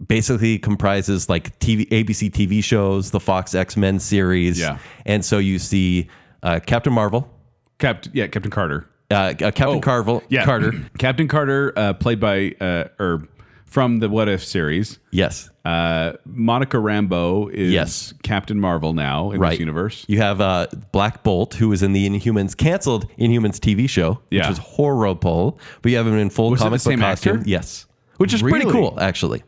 basically 0.07 0.59
comprises 0.59 1.31
like 1.31 1.59
TV, 1.59 1.89
ABC 1.89 2.31
TV 2.31 2.63
shows, 2.63 3.13
the 3.13 3.21
Fox 3.21 3.55
X 3.55 3.79
Men 3.79 3.99
series, 3.99 4.59
Yeah. 4.61 4.77
and 5.07 5.25
so 5.25 5.39
you 5.39 5.59
see 5.59 6.11
uh, 6.43 6.61
Captain 6.67 6.93
Marvel, 6.93 7.31
Captain, 7.79 8.13
yeah, 8.15 8.27
Captain 8.27 8.51
Carter. 8.51 8.87
Uh, 9.11 9.15
uh, 9.15 9.35
Captain 9.35 9.81
Carvel, 9.81 10.23
Yeah, 10.29 10.45
Carter, 10.45 10.73
Captain 10.99 11.29
Carter, 11.29 11.73
uh, 11.77 11.93
played 11.95 12.21
by 12.21 12.55
uh, 12.61 12.85
or 12.99 13.23
from 13.65 13.99
the 13.99 14.09
What 14.09 14.29
If 14.29 14.43
series. 14.45 14.99
yes, 15.11 15.51
Uh, 15.65 16.13
Monica 16.25 16.77
Rambeau 16.77 17.51
is 17.53 17.73
Yes. 17.73 18.15
Captain 18.23 18.59
Marvel 18.61 18.93
now 18.95 19.33
in 19.33 19.41
right. 19.41 19.51
this 19.51 19.59
universe. 19.61 20.05
You 20.09 20.19
have 20.19 20.41
uh, 20.41 20.69
Black 20.93 21.23
Bolt, 21.25 21.55
who 21.55 21.69
was 21.69 21.83
in 21.83 21.93
the 21.93 22.09
Inhumans 22.09 22.57
canceled 22.57 23.09
Inhumans 23.19 23.59
TV 23.59 23.89
show, 23.89 24.13
which 24.29 24.39
Yeah. 24.39 24.49
was 24.49 24.59
horrible. 24.59 25.59
But 25.83 25.91
you 25.91 25.99
have 25.99 26.07
him 26.07 26.15
in 26.17 26.31
full 26.31 26.51
Was 26.51 26.61
comic 26.61 26.83
book 26.83 26.99
costume. 27.01 27.39
actor? 27.39 27.49
Yes, 27.49 27.87
which 28.19 28.33
is 28.33 28.41
pretty 28.43 28.71
cool, 28.71 28.97
actually. 29.01 29.43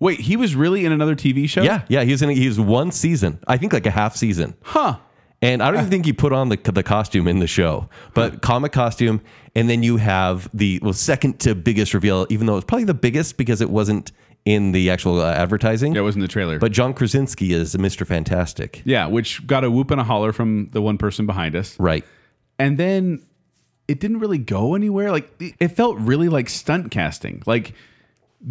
Wait, 0.00 0.18
he 0.18 0.36
was 0.36 0.56
really 0.56 0.84
in 0.84 0.90
another 0.90 1.14
TV 1.14 1.48
show? 1.48 1.62
Yeah, 1.62 1.82
yeah. 1.88 2.02
He 2.02 2.10
was 2.10 2.22
in. 2.22 2.28
He 2.30 2.48
was 2.48 2.58
one 2.58 2.90
season. 2.90 3.38
I 3.46 3.56
think 3.56 3.72
like 3.72 3.86
a 3.86 3.90
half 3.92 4.16
season. 4.16 4.54
Huh. 4.62 4.96
And 5.42 5.62
I 5.62 5.66
don't 5.70 5.80
even 5.80 5.90
think 5.94 6.06
he 6.06 6.12
put 6.12 6.32
on 6.32 6.48
the 6.48 6.56
the 6.56 6.82
costume 6.82 7.28
in 7.28 7.40
the 7.40 7.46
show, 7.46 7.88
but 8.14 8.40
comic 8.42 8.72
costume. 8.72 9.20
And 9.54 9.68
then 9.68 9.82
you 9.82 9.98
have 9.98 10.48
the 10.54 10.78
well, 10.82 10.94
second 10.94 11.40
to 11.40 11.54
biggest 11.54 11.92
reveal, 11.92 12.26
even 12.30 12.46
though 12.46 12.56
it's 12.56 12.64
probably 12.64 12.84
the 12.84 12.94
biggest 12.94 13.36
because 13.36 13.60
it 13.60 13.68
wasn't 13.68 14.12
in 14.46 14.72
the 14.72 14.88
actual 14.90 15.20
uh, 15.20 15.32
advertising. 15.34 15.94
Yeah, 15.94 16.00
it 16.00 16.04
was 16.04 16.14
in 16.14 16.20
the 16.22 16.28
trailer. 16.28 16.58
But 16.58 16.72
John 16.72 16.94
Krasinski 16.94 17.52
is 17.52 17.74
Mr. 17.76 18.06
Fantastic. 18.06 18.80
yeah, 18.84 19.06
which 19.06 19.46
got 19.46 19.62
a 19.62 19.70
whoop 19.70 19.90
and 19.90 20.00
a 20.00 20.04
holler 20.04 20.32
from 20.32 20.68
the 20.72 20.80
one 20.80 20.96
person 20.96 21.26
behind 21.26 21.54
us. 21.54 21.78
Right. 21.78 22.04
and 22.58 22.78
then 22.78 23.24
it 23.88 24.00
didn't 24.00 24.20
really 24.20 24.38
go 24.38 24.74
anywhere. 24.74 25.10
Like 25.10 25.30
it- 25.40 25.54
it 25.60 25.68
felt 25.68 25.98
really 25.98 26.28
like 26.28 26.48
stunt 26.48 26.90
casting. 26.90 27.42
Like 27.46 27.74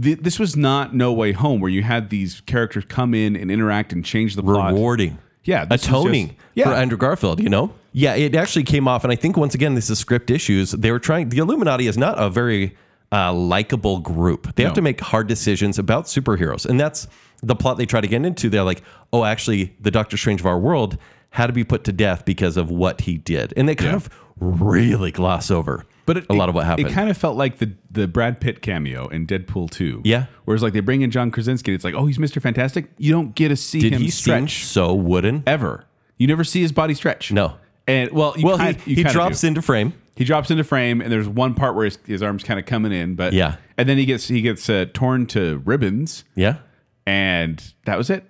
th- 0.01 0.19
this 0.19 0.37
was 0.39 0.55
not 0.55 0.93
No 0.93 1.11
Way 1.13 1.31
Home, 1.31 1.59
where 1.61 1.71
you 1.71 1.83
had 1.83 2.09
these 2.09 2.41
characters 2.41 2.85
come 2.85 3.13
in 3.13 3.35
and 3.35 3.49
interact 3.49 3.91
and 3.91 4.05
change 4.05 4.35
the 4.35 4.43
plot. 4.43 4.73
Rewarding. 4.73 5.17
Yeah, 5.43 5.65
atoning 5.69 6.27
just- 6.27 6.39
yeah. 6.55 6.65
for 6.65 6.71
Andrew 6.73 6.97
Garfield, 6.97 7.39
you 7.41 7.49
know? 7.49 7.73
Yeah, 7.93 8.15
it 8.15 8.35
actually 8.35 8.63
came 8.63 8.87
off, 8.87 9.03
and 9.03 9.11
I 9.11 9.15
think 9.15 9.35
once 9.37 9.53
again, 9.55 9.73
this 9.75 9.89
is 9.89 9.99
script 9.99 10.29
issues. 10.31 10.71
They 10.71 10.91
were 10.91 10.99
trying, 10.99 11.29
the 11.29 11.39
Illuminati 11.39 11.87
is 11.87 11.97
not 11.97 12.15
a 12.17 12.29
very 12.29 12.75
uh, 13.11 13.33
likable 13.33 13.99
group. 13.99 14.55
They 14.55 14.63
have 14.63 14.73
to 14.73 14.81
make 14.81 15.01
hard 15.01 15.27
decisions 15.27 15.77
about 15.77 16.05
superheroes, 16.05 16.65
and 16.65 16.79
that's 16.79 17.07
the 17.43 17.55
plot 17.55 17.77
they 17.77 17.85
try 17.85 17.99
to 17.99 18.07
get 18.07 18.23
into. 18.25 18.49
They're 18.49 18.63
like, 18.63 18.83
oh, 19.11 19.25
actually, 19.25 19.75
the 19.81 19.91
Doctor 19.91 20.15
Strange 20.15 20.39
of 20.39 20.45
our 20.45 20.59
world 20.59 20.97
had 21.31 21.47
to 21.47 21.53
be 21.53 21.63
put 21.65 21.83
to 21.85 21.91
death 21.91 22.23
because 22.23 22.55
of 22.55 22.69
what 22.71 23.01
he 23.01 23.17
did. 23.17 23.53
And 23.57 23.67
they 23.67 23.75
kind 23.75 23.91
Yeah. 23.91 23.95
of 23.97 24.09
really 24.39 25.11
gloss 25.11 25.49
over 25.51 25.85
But 26.13 26.17
it, 26.23 26.25
a 26.29 26.33
lot 26.33 26.49
of 26.49 26.55
what 26.55 26.65
happened. 26.65 26.87
It 26.89 26.91
kind 26.93 27.09
of 27.09 27.17
felt 27.17 27.37
like 27.37 27.59
the 27.59 27.71
the 27.89 28.07
Brad 28.07 28.41
Pitt 28.41 28.61
cameo 28.61 29.07
in 29.07 29.25
Deadpool 29.25 29.69
2. 29.71 30.01
Yeah. 30.03 30.25
Whereas 30.45 30.61
like 30.61 30.73
they 30.73 30.79
bring 30.81 31.01
in 31.01 31.09
John 31.11 31.31
Krasinski, 31.31 31.73
it's 31.73 31.83
like, 31.85 31.93
oh, 31.93 32.05
he's 32.05 32.17
Mr. 32.17 32.41
Fantastic. 32.41 32.87
You 32.97 33.11
don't 33.13 33.33
get 33.35 33.47
to 33.49 33.55
see 33.55 33.79
did 33.79 33.93
him 33.93 34.01
he 34.01 34.09
stretch 34.09 34.65
so 34.65 34.93
wooden? 34.93 35.43
ever. 35.47 35.85
You 36.17 36.27
never 36.27 36.43
see 36.43 36.61
his 36.61 36.71
body 36.71 36.93
stretch. 36.93 37.31
No. 37.31 37.55
And 37.87 38.11
well, 38.11 38.35
Well, 38.41 38.57
kind, 38.57 38.75
he, 38.81 38.95
he 38.95 39.03
drops 39.03 39.41
do. 39.41 39.47
into 39.47 39.61
frame. 39.61 39.93
He 40.15 40.25
drops 40.25 40.51
into 40.51 40.63
frame, 40.65 41.01
and 41.01 41.11
there's 41.11 41.27
one 41.27 41.53
part 41.55 41.75
where 41.75 41.85
his, 41.85 41.97
his 42.05 42.21
arms 42.21 42.43
kind 42.43 42.59
of 42.59 42.65
coming 42.65 42.91
in, 42.91 43.15
but 43.15 43.31
Yeah. 43.33 43.55
and 43.77 43.87
then 43.89 43.97
he 43.97 44.05
gets 44.05 44.27
he 44.27 44.41
gets 44.41 44.69
uh, 44.69 44.85
torn 44.93 45.25
to 45.27 45.61
ribbons, 45.65 46.25
Yeah. 46.35 46.57
and 47.05 47.63
that 47.85 47.97
was 47.97 48.09
it. 48.09 48.25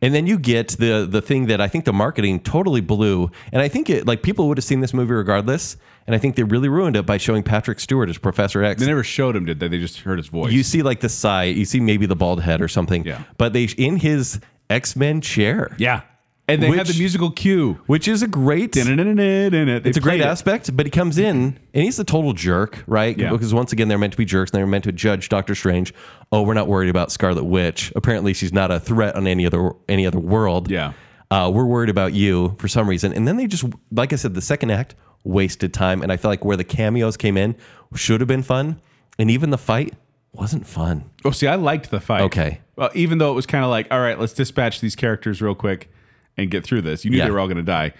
And 0.00 0.14
then 0.14 0.26
you 0.26 0.38
get 0.38 0.68
the 0.78 1.06
the 1.10 1.20
thing 1.20 1.46
that 1.46 1.60
I 1.60 1.66
think 1.68 1.84
the 1.84 1.92
marketing 1.92 2.40
totally 2.40 2.80
blew, 2.80 3.30
and 3.52 3.60
I 3.60 3.68
think 3.68 3.90
it 3.90 4.06
like 4.06 4.22
people 4.22 4.46
would 4.48 4.56
have 4.56 4.64
seen 4.64 4.80
this 4.80 4.94
movie 4.94 5.12
regardless, 5.12 5.76
and 6.06 6.14
I 6.14 6.18
think 6.18 6.36
they 6.36 6.44
really 6.44 6.68
ruined 6.68 6.94
it 6.96 7.04
by 7.04 7.16
showing 7.16 7.42
Patrick 7.42 7.80
Stewart 7.80 8.08
as 8.08 8.16
Professor 8.16 8.62
X. 8.62 8.80
They 8.80 8.86
never 8.86 9.02
showed 9.02 9.34
him, 9.34 9.44
did 9.44 9.58
they? 9.58 9.66
They 9.66 9.78
just 9.80 10.00
heard 10.00 10.18
his 10.18 10.28
voice. 10.28 10.52
You 10.52 10.62
see 10.62 10.82
like 10.82 11.00
the 11.00 11.08
side, 11.08 11.56
you 11.56 11.64
see 11.64 11.80
maybe 11.80 12.06
the 12.06 12.14
bald 12.16 12.40
head 12.42 12.62
or 12.62 12.68
something, 12.68 13.04
Yeah. 13.04 13.22
But 13.38 13.52
they 13.54 13.64
in 13.76 13.96
his 13.96 14.38
X 14.70 14.94
Men 14.94 15.20
chair, 15.20 15.74
yeah, 15.78 16.02
and 16.48 16.62
they 16.62 16.70
had 16.70 16.86
the 16.86 16.98
musical 16.98 17.30
cue. 17.30 17.78
which 17.86 18.08
is 18.08 18.22
a 18.22 18.26
great. 18.28 18.74
It's 18.76 19.96
a 19.96 20.00
great 20.00 20.20
aspect, 20.20 20.76
but 20.76 20.86
he 20.86 20.90
comes 20.90 21.18
in 21.18 21.58
and 21.74 21.84
he's 21.84 21.98
a 21.98 22.04
total 22.04 22.32
jerk, 22.32 22.82
right? 22.86 23.16
Yeah. 23.16 23.30
Because 23.30 23.52
once 23.54 23.72
again, 23.72 23.88
they're 23.88 23.98
meant 23.98 24.12
to 24.14 24.16
be 24.18 24.24
jerks 24.24 24.50
and 24.50 24.58
they're 24.58 24.66
meant 24.66 24.84
to 24.84 24.92
judge 24.92 25.28
Doctor 25.28 25.54
Strange. 25.54 25.92
Oh, 26.32 26.42
we're 26.42 26.54
not 26.54 26.68
worried 26.68 26.88
about 26.90 27.12
Scarlet 27.12 27.44
Witch. 27.44 27.92
Apparently, 27.94 28.32
she's 28.34 28.52
not 28.52 28.70
a 28.70 28.80
threat 28.80 29.14
on 29.14 29.26
any 29.26 29.46
other 29.46 29.72
any 29.88 30.06
other 30.06 30.18
world. 30.18 30.70
Yeah. 30.70 30.92
uh, 31.30 31.50
we're 31.52 31.66
worried 31.66 31.90
about 31.90 32.14
you 32.14 32.56
for 32.58 32.68
some 32.68 32.88
reason. 32.88 33.12
And 33.12 33.28
then 33.28 33.36
they 33.36 33.46
just, 33.46 33.64
like 33.92 34.12
I 34.12 34.16
said, 34.16 34.34
the 34.34 34.40
second 34.42 34.70
act 34.70 34.94
wasted 35.24 35.74
time, 35.74 36.02
and 36.02 36.10
I 36.10 36.16
feel 36.16 36.30
like 36.30 36.44
where 36.44 36.56
the 36.56 36.64
cameos 36.64 37.16
came 37.16 37.36
in 37.36 37.54
should 37.94 38.20
have 38.20 38.28
been 38.28 38.42
fun, 38.42 38.80
and 39.18 39.30
even 39.30 39.50
the 39.50 39.58
fight 39.58 39.94
wasn't 40.32 40.66
fun. 40.66 41.10
Oh, 41.24 41.30
see, 41.30 41.46
I 41.46 41.56
liked 41.56 41.90
the 41.90 42.00
fight. 42.00 42.22
Okay. 42.22 42.60
Well, 42.76 42.90
even 42.94 43.18
though 43.18 43.32
it 43.32 43.34
was 43.34 43.44
kind 43.46 43.64
of 43.64 43.70
like, 43.70 43.88
all 43.90 44.00
right, 44.00 44.18
let's 44.18 44.32
dispatch 44.32 44.80
these 44.80 44.94
characters 44.94 45.42
real 45.42 45.54
quick 45.54 45.90
and 46.38 46.50
get 46.50 46.64
through 46.64 46.82
this. 46.82 47.04
You 47.04 47.10
knew 47.10 47.18
Yeah. 47.18 47.24
they 47.26 47.30
were 47.30 47.40
all 47.40 47.46
going 47.48 47.56
to 47.58 47.62
die. 47.62 47.92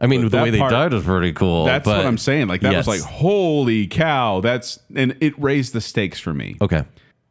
I 0.00 0.06
mean, 0.06 0.22
the 0.22 0.28
that 0.30 0.42
way 0.42 0.50
they 0.50 0.58
part- 0.58 0.70
died 0.72 0.92
was 0.92 1.04
pretty 1.04 1.32
cool. 1.32 1.64
That's 1.66 1.84
but- 1.84 1.98
what 1.98 2.06
I'm 2.06 2.18
saying. 2.18 2.48
Like 2.48 2.62
that 2.62 2.72
Yes. 2.72 2.86
was 2.86 3.00
like, 3.02 3.08
holy 3.10 3.86
cow! 3.86 4.40
That's 4.40 4.78
and 4.96 5.16
it 5.20 5.34
raised 5.40 5.74
the 5.74 5.80
stakes 5.80 6.18
for 6.18 6.32
me. 6.32 6.56
okay, 6.60 6.84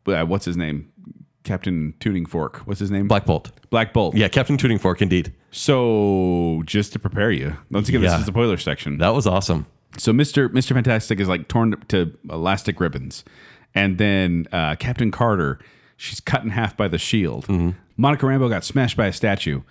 Uh, 0.07 0.23
what's 0.25 0.45
his 0.45 0.55
name? 0.57 0.87
Captain 1.43 1.93
Tuning 1.99 2.25
Fork. 2.27 2.57
What's 2.65 2.79
his 2.79 2.91
name? 2.91 3.07
Black 3.07 3.25
Bolt. 3.25 3.51
Black 3.71 3.93
Bolt. 3.93 4.15
Yeah, 4.15 4.27
Captain 4.27 4.57
Tuning 4.57 4.77
Fork, 4.77 5.01
indeed. 5.01 5.33
So 5.49 6.61
just 6.65 6.93
to 6.93 6.99
prepare 6.99 7.31
you, 7.31 7.57
once 7.71 7.89
again, 7.89 8.01
Yeah. 8.01 8.11
this 8.11 8.19
is 8.19 8.25
the 8.25 8.31
spoiler 8.31 8.57
section. 8.57 8.99
That 8.99 9.13
was 9.13 9.25
awesome. 9.27 9.65
So 9.97 10.13
Mister 10.13 10.47
Mister 10.49 10.73
Fantastic 10.73 11.19
is 11.19 11.27
like 11.27 11.47
torn 11.47 11.75
to 11.89 12.13
elastic 12.29 12.79
ribbons, 12.79 13.23
and 13.75 13.97
then 13.97 14.47
uh, 14.53 14.75
Captain 14.75 15.11
Carter, 15.11 15.59
she's 15.97 16.19
cut 16.19 16.43
in 16.43 16.51
half 16.51 16.77
by 16.77 16.87
the 16.87 16.97
shield. 16.97 17.47
Mm-hmm. 17.47 17.71
Monica 17.97 18.25
Rambeau 18.25 18.49
got 18.49 18.63
smashed 18.63 18.95
by 18.95 19.07
a 19.07 19.13
statue, 19.13 19.61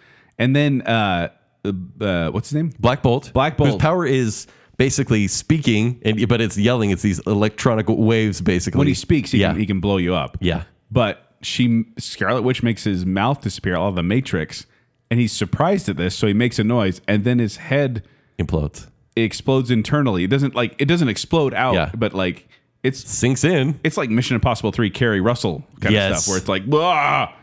and 0.41 0.57
then 0.57 0.83
uh, 0.83 1.29
uh, 1.65 2.31
what's 2.31 2.49
his 2.51 2.57
name? 2.57 2.73
Black 2.81 3.03
Bolt. 3.05 3.33
Black 3.33 3.57
Whose 3.59 3.69
Bolt. 3.71 3.81
power 3.81 4.05
is 4.05 4.47
basically 4.77 5.29
speaking, 5.29 6.01
and 6.05 6.27
but 6.29 6.41
it's 6.41 6.57
yelling. 6.59 6.91
It's 6.91 7.03
these 7.03 7.21
electronic 7.27 7.87
waves, 7.89 8.41
basically. 8.41 8.79
When 8.79 8.89
he 8.89 8.95
speaks, 8.95 9.31
he, 9.31 9.39
yeah, 9.39 9.51
can, 9.51 9.61
he 9.61 9.67
can 9.67 9.79
blow 9.81 9.99
you 9.99 10.15
up. 10.15 10.37
Yeah. 10.41 10.65
but 10.91 11.27
she 11.43 11.85
Scarlet 11.99 12.43
Witch 12.43 12.63
makes 12.63 12.85
his 12.85 13.07
mouth 13.07 13.41
disappear, 13.43 13.77
all 13.77 13.89
of 13.91 13.95
the 13.95 14.03
Matrix, 14.03 14.67
and 15.11 15.21
he's 15.21 15.33
surprised 15.33 15.89
at 15.89 15.97
this, 15.97 16.15
so 16.15 16.27
he 16.27 16.33
makes 16.35 16.59
a 16.59 16.65
noise, 16.65 17.01
and 17.07 17.25
then 17.25 17.39
his 17.39 17.57
head 17.59 18.03
implodes, 18.39 18.89
It 19.17 19.23
explodes 19.23 19.71
internally. 19.71 20.25
It 20.25 20.31
doesn't 20.31 20.55
like 20.55 20.75
it 20.81 20.87
doesn't 20.87 21.09
explode 21.09 21.55
out, 21.55 21.75
Yeah. 21.75 21.91
but 21.95 22.15
like 22.15 22.49
it's 22.83 23.01
sinks 23.11 23.45
in. 23.45 23.79
it's 23.85 23.97
like 23.99 24.09
Mission 24.09 24.35
Impossible 24.35 24.73
Three, 24.73 24.89
Keri 24.91 25.21
Russell 25.21 25.63
kind 25.81 25.95
of 25.95 26.19
stuff, 26.19 26.29
where 26.33 26.39
it's 26.39 26.49
like, 26.49 26.63
ah. 26.73 27.35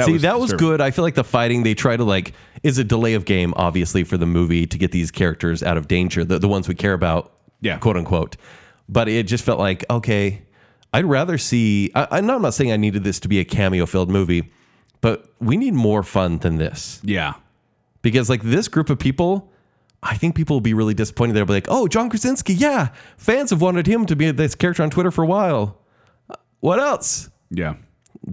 That 0.00 0.06
See, 0.06 0.18
that 0.18 0.38
was 0.40 0.50
disturbing. 0.50 0.66
good. 0.68 0.80
I 0.80 0.90
feel 0.90 1.04
like 1.04 1.14
the 1.14 1.24
fighting 1.24 1.62
they 1.62 1.74
try 1.74 1.96
to 1.96 2.04
like 2.04 2.34
is 2.62 2.78
a 2.78 2.84
delay 2.84 3.14
of 3.14 3.24
game, 3.24 3.52
obviously, 3.56 4.04
for 4.04 4.16
the 4.16 4.26
movie 4.26 4.66
to 4.66 4.78
get 4.78 4.92
these 4.92 5.10
characters 5.10 5.62
out 5.62 5.76
of 5.76 5.88
danger, 5.88 6.24
the, 6.24 6.38
the 6.38 6.48
ones 6.48 6.68
we 6.68 6.74
care 6.74 6.92
about, 6.92 7.32
Yeah. 7.60 7.78
quote 7.78 7.96
unquote. 7.96 8.36
But 8.88 9.08
it 9.08 9.26
just 9.26 9.44
felt 9.44 9.58
like 9.58 9.84
okay, 9.88 10.42
I'd 10.92 11.04
rather 11.06 11.38
see. 11.38 11.90
I, 11.94 12.08
I'm 12.12 12.26
not 12.26 12.36
I'm 12.36 12.42
not 12.42 12.54
saying 12.54 12.72
I 12.72 12.76
needed 12.76 13.04
this 13.04 13.20
to 13.20 13.28
be 13.28 13.38
a 13.38 13.44
cameo 13.44 13.86
filled 13.86 14.10
movie, 14.10 14.50
but 15.00 15.26
we 15.40 15.56
need 15.56 15.74
more 15.74 16.02
fun 16.02 16.38
than 16.38 16.56
this 16.56 17.00
Yeah, 17.04 17.34
because 18.02 18.28
like 18.28 18.42
this 18.42 18.68
group 18.68 18.90
of 18.90 18.98
people. 18.98 19.46
I 20.02 20.16
think 20.16 20.34
people 20.34 20.56
will 20.56 20.62
be 20.62 20.72
really 20.72 20.94
disappointed. 20.94 21.34
They'll 21.34 21.44
be 21.44 21.52
like, 21.52 21.66
"Oh, 21.68 21.86
John 21.86 22.08
Krasinski, 22.08 22.54
yeah, 22.54 22.88
fans 23.18 23.50
have 23.50 23.60
wanted 23.60 23.86
him 23.86 24.06
to 24.06 24.16
be 24.16 24.30
this 24.30 24.54
character 24.54 24.82
on 24.82 24.88
Twitter 24.88 25.10
for 25.10 25.22
a 25.22 25.26
while. 25.26 25.76
What 26.60 26.80
else? 26.80 27.28
yeah. 27.50 27.74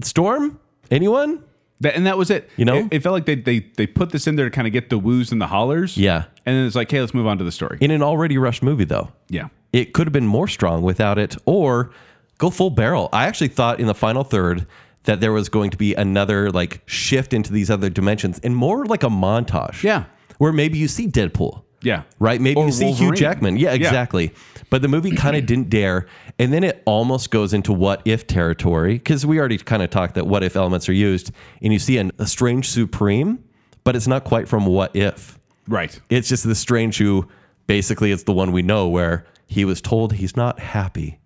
Storm? 0.02 0.60
Anyone? 0.90 1.44
That, 1.82 1.96
and 1.96 2.08
that 2.08 2.18
was 2.18 2.30
it. 2.32 2.50
You 2.58 2.66
know? 2.66 2.78
it, 2.78 2.88
it 2.92 3.04
felt 3.04 3.14
like 3.14 3.26
they, 3.26 3.36
they 3.36 3.60
they 3.76 3.86
put 3.88 4.10
this 4.12 4.26
in 4.28 4.36
there 4.36 4.46
to 4.46 4.52
kind 4.52 4.66
of 4.68 4.74
get 4.74 4.90
the 4.90 4.98
woos 4.98 5.32
and 5.32 5.40
the 5.40 5.48
hollers. 5.48 5.96
Yeah. 5.98 6.24
and 6.46 6.56
then 6.58 6.66
it's 6.66 6.76
like, 6.76 6.90
hey, 6.90 7.00
let's 7.02 7.14
move 7.14 7.28
on 7.28 7.38
to 7.38 7.44
the 7.44 7.52
story. 7.52 7.78
In 7.82 7.92
an 7.92 8.02
already 8.02 8.38
rushed 8.38 8.64
movie, 8.64 8.86
though. 8.86 9.12
yeah, 9.30 9.50
it 9.74 9.94
could 9.94 10.08
have 10.08 10.14
been 10.14 10.26
more 10.28 10.48
strong 10.48 10.82
without 10.82 11.18
it 11.20 11.36
or 11.46 11.92
go 12.40 12.50
full 12.50 12.70
barrel. 12.72 13.10
I 13.14 13.26
actually 13.28 13.50
thought 13.50 13.80
in 13.80 13.86
the 13.88 13.94
final 13.94 14.24
third 14.24 14.66
that 15.04 15.22
there 15.22 15.32
was 15.32 15.50
going 15.50 15.70
to 15.70 15.78
be 15.78 15.94
another 15.94 16.52
like 16.52 16.82
shift 16.86 17.32
into 17.34 17.54
these 17.54 17.70
other 17.70 17.90
dimensions 17.90 18.40
and 18.40 18.56
more 18.56 18.86
like 18.86 19.04
a 19.04 19.10
montage. 19.10 19.84
Yeah. 19.84 20.06
Where 20.38 20.52
maybe 20.54 20.78
you 20.78 20.88
see 20.88 21.08
Deadpool. 21.08 21.64
yeah, 21.82 22.04
Right? 22.20 22.40
Maybe 22.42 22.60
Or 22.60 22.66
you 22.66 22.72
see 22.72 22.92
Hugh 22.92 23.14
Jackman. 23.14 23.58
Yeah, 23.58 23.74
exactly. 23.74 24.34
But 24.70 24.82
the 24.82 24.88
movie 24.88 25.12
kind 25.12 25.36
of 25.38 25.46
didn't 25.52 25.70
dare. 25.70 26.08
And 26.40 26.52
then 26.52 26.64
it 26.64 26.82
almost 26.86 27.32
goes 27.32 27.54
into 27.54 27.72
what 27.74 28.02
if 28.06 28.28
territory 28.28 28.94
because 28.96 29.26
we 29.26 29.40
already 29.40 29.58
kind 29.58 29.82
of 29.82 29.90
talked 29.90 30.16
that 30.16 30.28
what 30.28 30.44
if 30.44 30.56
elements 30.56 30.90
are 30.90 30.94
used. 30.94 31.32
And 31.62 31.72
you 31.74 31.80
see 31.80 31.98
an, 31.98 32.12
a 32.20 32.28
strange 32.28 32.70
supreme, 32.70 33.44
but 33.84 33.96
it's 33.96 34.08
not 34.08 34.24
quite 34.24 34.48
from 34.48 34.66
what 34.66 34.96
if. 34.96 35.40
Right. 35.68 36.00
It's 36.10 36.28
just 36.30 36.44
the 36.44 36.56
strange 36.56 36.98
who 36.98 37.28
basically 37.68 38.12
it's 38.12 38.24
the 38.24 38.34
one 38.34 38.52
we 38.52 38.62
know 38.62 38.88
where 38.88 39.26
he 39.48 39.64
was 39.66 39.82
told 39.82 40.14
he's 40.14 40.36
not 40.36 40.60
happy. 40.60 41.20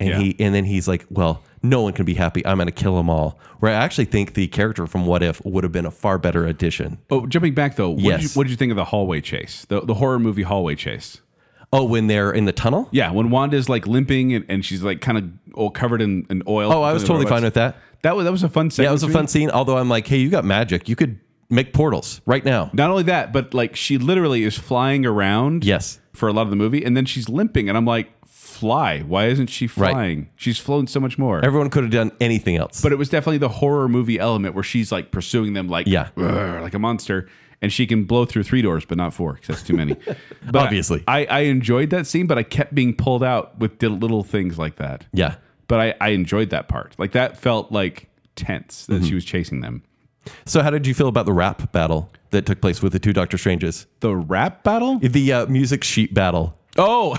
And 0.00 0.08
Yeah. 0.10 0.18
he 0.18 0.36
and 0.40 0.52
then 0.54 0.64
he's 0.64 0.88
like, 0.88 1.06
Well, 1.10 1.42
no 1.62 1.82
one 1.82 1.92
can 1.92 2.04
be 2.04 2.14
happy. 2.14 2.44
I'm 2.44 2.58
gonna 2.58 2.72
kill 2.72 2.96
them 2.96 3.08
all. 3.08 3.38
Where 3.60 3.70
I 3.70 3.74
actually 3.74 4.06
think 4.06 4.34
the 4.34 4.48
character 4.48 4.88
from 4.88 5.06
What 5.06 5.22
If 5.22 5.44
would 5.44 5.62
have 5.62 5.72
been 5.72 5.86
a 5.86 5.90
far 5.92 6.18
better 6.18 6.44
addition. 6.46 6.98
Oh, 7.10 7.26
jumping 7.26 7.54
back 7.54 7.76
though, 7.76 7.90
what, 7.90 7.96
did 7.98 8.04
you, 8.04 8.10
Yes. 8.10 8.36
what 8.36 8.42
did 8.44 8.50
you 8.50 8.56
think 8.56 8.70
of 8.72 8.76
the 8.76 8.86
hallway 8.86 9.20
chase? 9.20 9.64
The 9.68 9.80
the 9.82 9.94
horror 9.94 10.18
movie 10.18 10.42
hallway 10.42 10.74
chase. 10.74 11.20
Oh, 11.72 11.84
when 11.84 12.06
they're 12.06 12.30
in 12.32 12.44
the 12.44 12.52
tunnel? 12.52 12.88
Yeah, 12.90 13.10
when 13.12 13.30
Wanda's 13.30 13.68
like 13.68 13.86
limping 13.86 14.34
and, 14.34 14.44
and 14.48 14.64
she's 14.64 14.82
like 14.82 15.00
kind 15.00 15.16
of 15.18 15.24
all 15.54 15.70
covered 15.70 16.02
in, 16.02 16.26
in 16.28 16.42
oil. 16.46 16.70
Oh, 16.72 16.82
I 16.82 16.92
was 16.92 17.02
totally 17.04 17.26
fine 17.26 17.42
with 17.44 17.54
that. 17.54 17.76
that. 18.02 18.14
Was 18.14 18.24
that 18.24 18.30
was 18.32 18.42
a 18.42 18.48
fun 18.48 18.70
segment. 18.70 18.86
Yeah, 18.86 18.90
it 18.90 18.92
was 18.92 19.02
a 19.04 19.08
fun 19.08 19.26
scene. 19.26 19.50
Although 19.50 19.78
I'm 19.78 19.88
like, 19.88 20.06
hey, 20.06 20.18
you 20.18 20.28
got 20.28 20.44
magic. 20.44 20.88
You 20.88 20.96
could 20.96 21.18
make 21.48 21.72
portals 21.72 22.20
right 22.26 22.44
now. 22.44 22.70
Not 22.72 22.90
only 22.90 23.04
that, 23.04 23.32
but 23.32 23.54
like 23.54 23.74
she 23.76 23.96
literally 23.98 24.42
is 24.42 24.58
flying 24.58 25.06
around. 25.06 25.64
Yes. 25.64 25.98
For 26.12 26.28
a 26.28 26.32
lot 26.34 26.42
of 26.42 26.50
the 26.50 26.56
movie, 26.56 26.84
and 26.84 26.94
then 26.94 27.06
she's 27.06 27.30
limping, 27.30 27.70
and 27.70 27.78
I'm 27.78 27.86
like, 27.86 28.12
fly. 28.26 29.00
Why 29.00 29.28
isn't 29.28 29.46
she 29.46 29.64
Right. 29.78 29.92
flying? 29.92 30.28
She's 30.36 30.58
flown 30.58 30.86
so 30.86 31.00
much 31.00 31.16
more. 31.16 31.42
Everyone 31.42 31.70
could 31.70 31.84
have 31.84 31.90
done 31.92 32.12
anything 32.20 32.56
else. 32.56 32.82
but 32.82 32.92
it 32.92 32.96
was 32.96 33.08
definitely 33.08 33.38
the 33.38 33.48
horror 33.48 33.88
movie 33.88 34.18
element 34.18 34.54
where 34.54 34.62
she's 34.62 34.92
like 34.92 35.10
pursuing 35.10 35.54
them 35.54 35.68
like 35.68 35.86
Yeah. 35.86 36.08
Like 36.16 36.74
a 36.74 36.78
monster 36.78 37.28
and 37.62 37.72
she 37.72 37.86
can 37.86 38.04
blow 38.04 38.24
through 38.26 38.42
three 38.42 38.60
doors 38.60 38.84
but 38.84 38.98
not 38.98 39.14
four 39.14 39.32
because 39.34 39.48
that's 39.48 39.62
too 39.62 39.74
many 39.74 39.94
but 40.50 40.64
Obviously. 40.66 41.02
I, 41.08 41.24
I 41.24 41.38
enjoyed 41.40 41.88
that 41.90 42.06
scene 42.06 42.26
but 42.26 42.36
i 42.36 42.42
kept 42.42 42.74
being 42.74 42.94
pulled 42.94 43.22
out 43.24 43.58
with 43.58 43.82
little 43.82 44.22
things 44.22 44.58
like 44.58 44.76
that 44.76 45.06
yeah. 45.12 45.36
but 45.68 45.80
i, 45.80 45.94
I 46.00 46.08
enjoyed 46.10 46.50
that 46.50 46.68
part 46.68 46.94
like 46.98 47.12
that 47.12 47.38
felt 47.38 47.72
like 47.72 48.08
tense 48.34 48.82
Mm-hmm. 48.88 49.00
that 49.00 49.06
she 49.08 49.14
was 49.14 49.24
chasing 49.24 49.60
them 49.60 49.82
So 50.46 50.62
how 50.62 50.70
did 50.70 50.86
you 50.86 50.94
feel 50.94 51.08
about 51.08 51.26
the 51.26 51.32
rap 51.32 51.72
battle 51.72 52.10
that 52.30 52.46
took 52.46 52.60
place 52.60 52.82
with 52.82 52.92
the 52.92 52.98
two 52.98 53.12
Doctor 53.12 53.36
Stranges? 53.38 53.86
the 54.00 54.14
rap 54.16 54.62
battle 54.64 54.98
The 54.98 55.32
uh, 55.32 55.46
music 55.46 55.84
sheet 55.84 56.12
battle 56.14 56.58
Oh, 56.78 57.16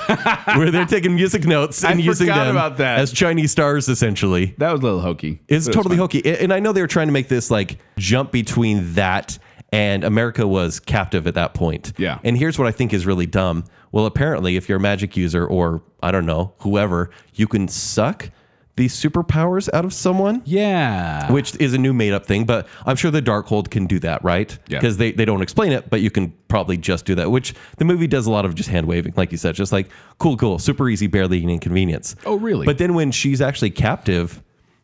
where 0.57 0.71
they're 0.71 0.87
taking 0.87 1.13
music 1.13 1.45
notes 1.45 1.83
and 1.83 1.99
I 1.99 2.01
using 2.01 2.25
them 2.25 2.49
about 2.49 2.77
that. 2.77 2.97
as 2.97 3.11
Chinese 3.13 3.51
stars, 3.51 3.87
essentially. 3.87 4.55
that 4.57 4.71
was 4.71 4.81
a 4.81 4.83
little 4.83 4.99
hokey. 5.01 5.41
It's 5.47 5.67
totally 5.67 5.95
hokey. 5.95 6.25
And 6.25 6.51
I 6.51 6.59
know 6.59 6.71
they 6.71 6.81
were 6.81 6.87
trying 6.87 7.05
to 7.05 7.13
make 7.13 7.27
this 7.27 7.51
like 7.51 7.77
jump 7.99 8.31
between 8.31 8.95
that 8.95 9.37
and 9.73 10.03
America 10.03 10.47
was 10.47 10.79
captive 10.79 11.25
at 11.25 11.33
that 11.33 11.55
point. 11.55 11.93
Yeah. 11.97 12.19
And 12.23 12.37
here's 12.37 12.59
what 12.59 12.67
I 12.67 12.71
think 12.71 12.93
is 12.93 13.07
really 13.07 13.25
dumb. 13.25 13.65
Well, 13.91 14.05
apparently, 14.05 14.55
if 14.55 14.69
you're 14.69 14.77
a 14.77 14.81
magic 14.81 15.17
user 15.17 15.45
or 15.45 15.81
I 16.03 16.11
don't 16.11 16.27
know, 16.27 16.53
whoever, 16.59 17.09
you 17.33 17.47
can 17.47 17.67
suck 17.67 18.29
these 18.75 18.95
superpowers 18.95 19.69
out 19.73 19.83
of 19.83 19.91
someone. 19.91 20.43
Yeah. 20.45 21.31
Which 21.31 21.55
is 21.59 21.73
a 21.73 21.77
new 21.79 21.91
made 21.91 22.13
up 22.13 22.25
thing, 22.25 22.45
but 22.45 22.67
I'm 22.85 22.95
sure 22.95 23.09
the 23.09 23.21
Darkhold 23.21 23.71
can 23.71 23.87
do 23.87 23.99
that, 23.99 24.23
right? 24.23 24.57
Yeah. 24.67 24.79
Because 24.79 24.97
they, 24.97 25.11
they 25.11 25.25
don't 25.25 25.41
explain 25.41 25.71
it, 25.71 25.89
but 25.89 26.01
you 26.01 26.11
can 26.11 26.31
probably 26.47 26.77
just 26.77 27.05
do 27.05 27.15
that, 27.15 27.31
which 27.31 27.53
the 27.77 27.85
movie 27.85 28.07
does 28.07 28.27
a 28.27 28.31
lot 28.31 28.45
of 28.45 28.55
just 28.55 28.69
hand 28.69 28.87
waving, 28.87 29.13
like 29.15 29.31
you 29.31 29.37
said, 29.37 29.55
just 29.55 29.71
like 29.71 29.89
cool, 30.19 30.37
cool, 30.37 30.59
super 30.59 30.87
easy, 30.89 31.07
barely 31.07 31.43
an 31.43 31.49
inconvenience. 31.49 32.15
Oh, 32.25 32.35
really? 32.35 32.65
But 32.65 32.77
then 32.77 32.93
when 32.93 33.11
she's 33.11 33.41
actually 33.41 33.71
captive, 33.71 34.41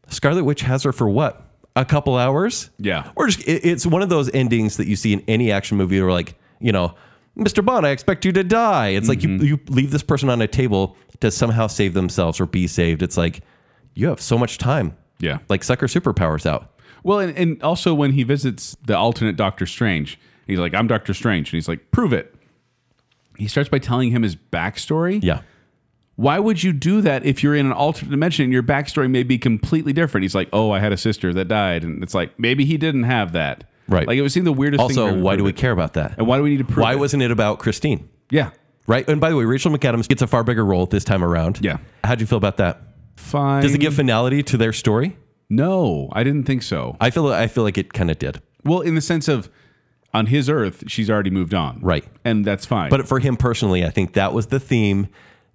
Scarlet 0.08 0.44
Witch 0.44 0.62
has 0.62 0.84
her 0.84 0.92
for 0.92 1.10
what? 1.10 1.46
A 1.82 1.86
couple 1.86 2.16
hours? 2.18 2.70
Yeah. 2.78 3.12
Or 3.16 3.28
just, 3.28 3.40
it- 3.48 3.66
it's 3.66 3.86
one 3.86 4.02
of 4.02 4.10
those 4.10 4.30
endings 4.34 4.78
that 4.78 4.88
you 4.88 4.96
see 4.96 5.14
in 5.14 5.24
any 5.28 5.52
action 5.52 5.78
movie 5.78 6.02
where, 6.02 6.12
like, 6.12 6.36
you 6.60 6.72
know, 6.72 6.94
Mr. 7.38 7.64
Bond, 7.64 7.86
I 7.86 7.92
expect 7.92 8.26
you 8.26 8.32
to 8.34 8.44
die. 8.44 8.90
It's 8.90 9.08
like 9.08 9.24
you, 9.24 9.30
Mm-hmm. 9.30 9.46
you 9.46 9.60
leave 9.70 9.92
this 9.92 10.04
person 10.04 10.30
on 10.30 10.42
a 10.42 10.48
table 10.48 10.98
to 11.22 11.32
somehow 11.32 11.68
save 11.68 11.94
themselves 11.94 12.40
or 12.42 12.46
be 12.46 12.68
saved. 12.68 13.02
It's 13.02 13.16
like 13.18 13.42
you 13.94 14.08
have 14.08 14.20
so 14.20 14.38
much 14.38 14.58
time. 14.58 14.96
Yeah. 15.20 15.38
Like, 15.48 15.64
sucker 15.64 15.88
superpowers 15.88 16.46
out. 16.46 16.80
Well, 17.04 17.20
and, 17.20 17.38
and 17.38 17.64
also 17.64 17.94
when 17.94 18.12
he 18.12 18.24
visits 18.24 18.76
the 18.86 18.98
alternate 18.98 19.38
Doctor 19.38 19.66
Strange, 19.66 20.20
he's 20.48 20.60
like, 20.60 20.74
I'm 20.74 20.88
Doctor 20.88 21.14
Strange. 21.14 21.48
And 21.50 21.54
he's 21.58 21.68
like, 21.70 21.92
prove 21.92 22.12
it. 22.12 22.36
He 23.38 23.48
starts 23.48 23.70
by 23.70 23.80
telling 23.80 24.12
him 24.12 24.22
his 24.24 24.36
backstory. 24.36 25.24
Yeah. 25.24 25.42
Why 26.20 26.38
would 26.38 26.62
you 26.62 26.74
do 26.74 27.00
that 27.00 27.26
if 27.26 27.44
you're 27.44 27.56
in 27.56 27.66
an 27.66 27.72
alternate 27.72 28.12
dimension 28.12 28.44
and 28.44 28.52
your 28.52 28.62
backstory 28.62 29.10
may 29.10 29.24
be 29.24 29.38
completely 29.38 29.94
different? 29.94 30.24
He's 30.24 30.36
like, 30.36 30.50
oh, 30.52 30.70
I 30.70 30.80
had 30.80 30.92
a 30.92 30.98
sister 30.98 31.34
that 31.34 31.48
died. 31.48 31.86
And 31.86 32.04
it's 32.04 32.14
like, 32.14 32.38
maybe 32.38 32.66
he 32.66 32.76
didn't 32.76 33.04
have 33.04 33.32
that. 33.32 33.64
Right. 33.88 34.06
Like 34.06 34.18
it 34.18 34.22
would 34.22 34.34
seem 34.34 34.44
the 34.44 34.52
weirdest 34.52 34.82
Also, 34.82 35.18
why 35.18 35.38
do 35.38 35.46
we 35.46 35.54
care 35.54 35.72
about 35.72 35.94
that? 35.94 36.18
And 36.18 36.28
why 36.28 36.36
do 36.36 36.44
we 36.44 36.50
need 36.50 36.58
to 36.58 36.66
prove 36.66 36.84
Why 36.84 36.92
it? 36.92 37.00
wasn't 37.00 37.24
it 37.24 37.32
about 37.32 37.60
Christine? 37.60 38.10
Yeah. 38.30 38.50
Right. 38.86 39.08
And 39.08 39.22
by 39.22 39.30
the 39.30 39.38
way, 39.38 39.46
Rachel 39.46 39.72
McAdams 39.72 40.10
gets 40.10 40.22
a 40.22 40.28
far 40.28 40.44
bigger 40.44 40.66
role 40.66 40.86
this 40.88 41.06
time 41.06 41.24
around. 41.24 41.60
Yeah. 41.62 41.78
How'd 42.04 42.20
you 42.20 42.28
feel 42.28 42.38
about 42.38 42.58
that? 42.58 42.82
Fine. 43.16 43.64
Does 43.64 43.74
it 43.74 43.78
give 43.78 43.94
finality 43.94 44.44
to 44.44 44.58
their 44.58 44.74
story? 44.74 45.16
No, 45.50 46.10
I 46.12 46.26
didn't 46.26 46.44
think 46.44 46.64
so. 46.64 46.98
I 47.00 47.12
feel 47.12 47.30
I 47.30 47.48
feel 47.48 47.64
like 47.64 47.78
it 47.78 47.94
kind 47.94 48.12
of 48.12 48.20
did. 48.20 48.42
Well, 48.66 48.82
in 48.82 48.96
the 48.96 49.02
sense 49.02 49.30
of 49.30 49.50
on 50.14 50.26
his 50.26 50.50
Earth, 50.50 50.84
she's 50.88 51.10
already 51.10 51.30
moved 51.30 51.54
on. 51.54 51.80
Right. 51.80 52.04
And 52.26 52.44
that's 52.44 52.66
fine. 52.66 52.90
But 52.90 53.08
for 53.08 53.20
him 53.20 53.38
personally, 53.38 53.86
I 53.86 53.90
think 53.90 54.14
that 54.14 54.34
was 54.34 54.48
the 54.48 54.60
theme 54.60 55.08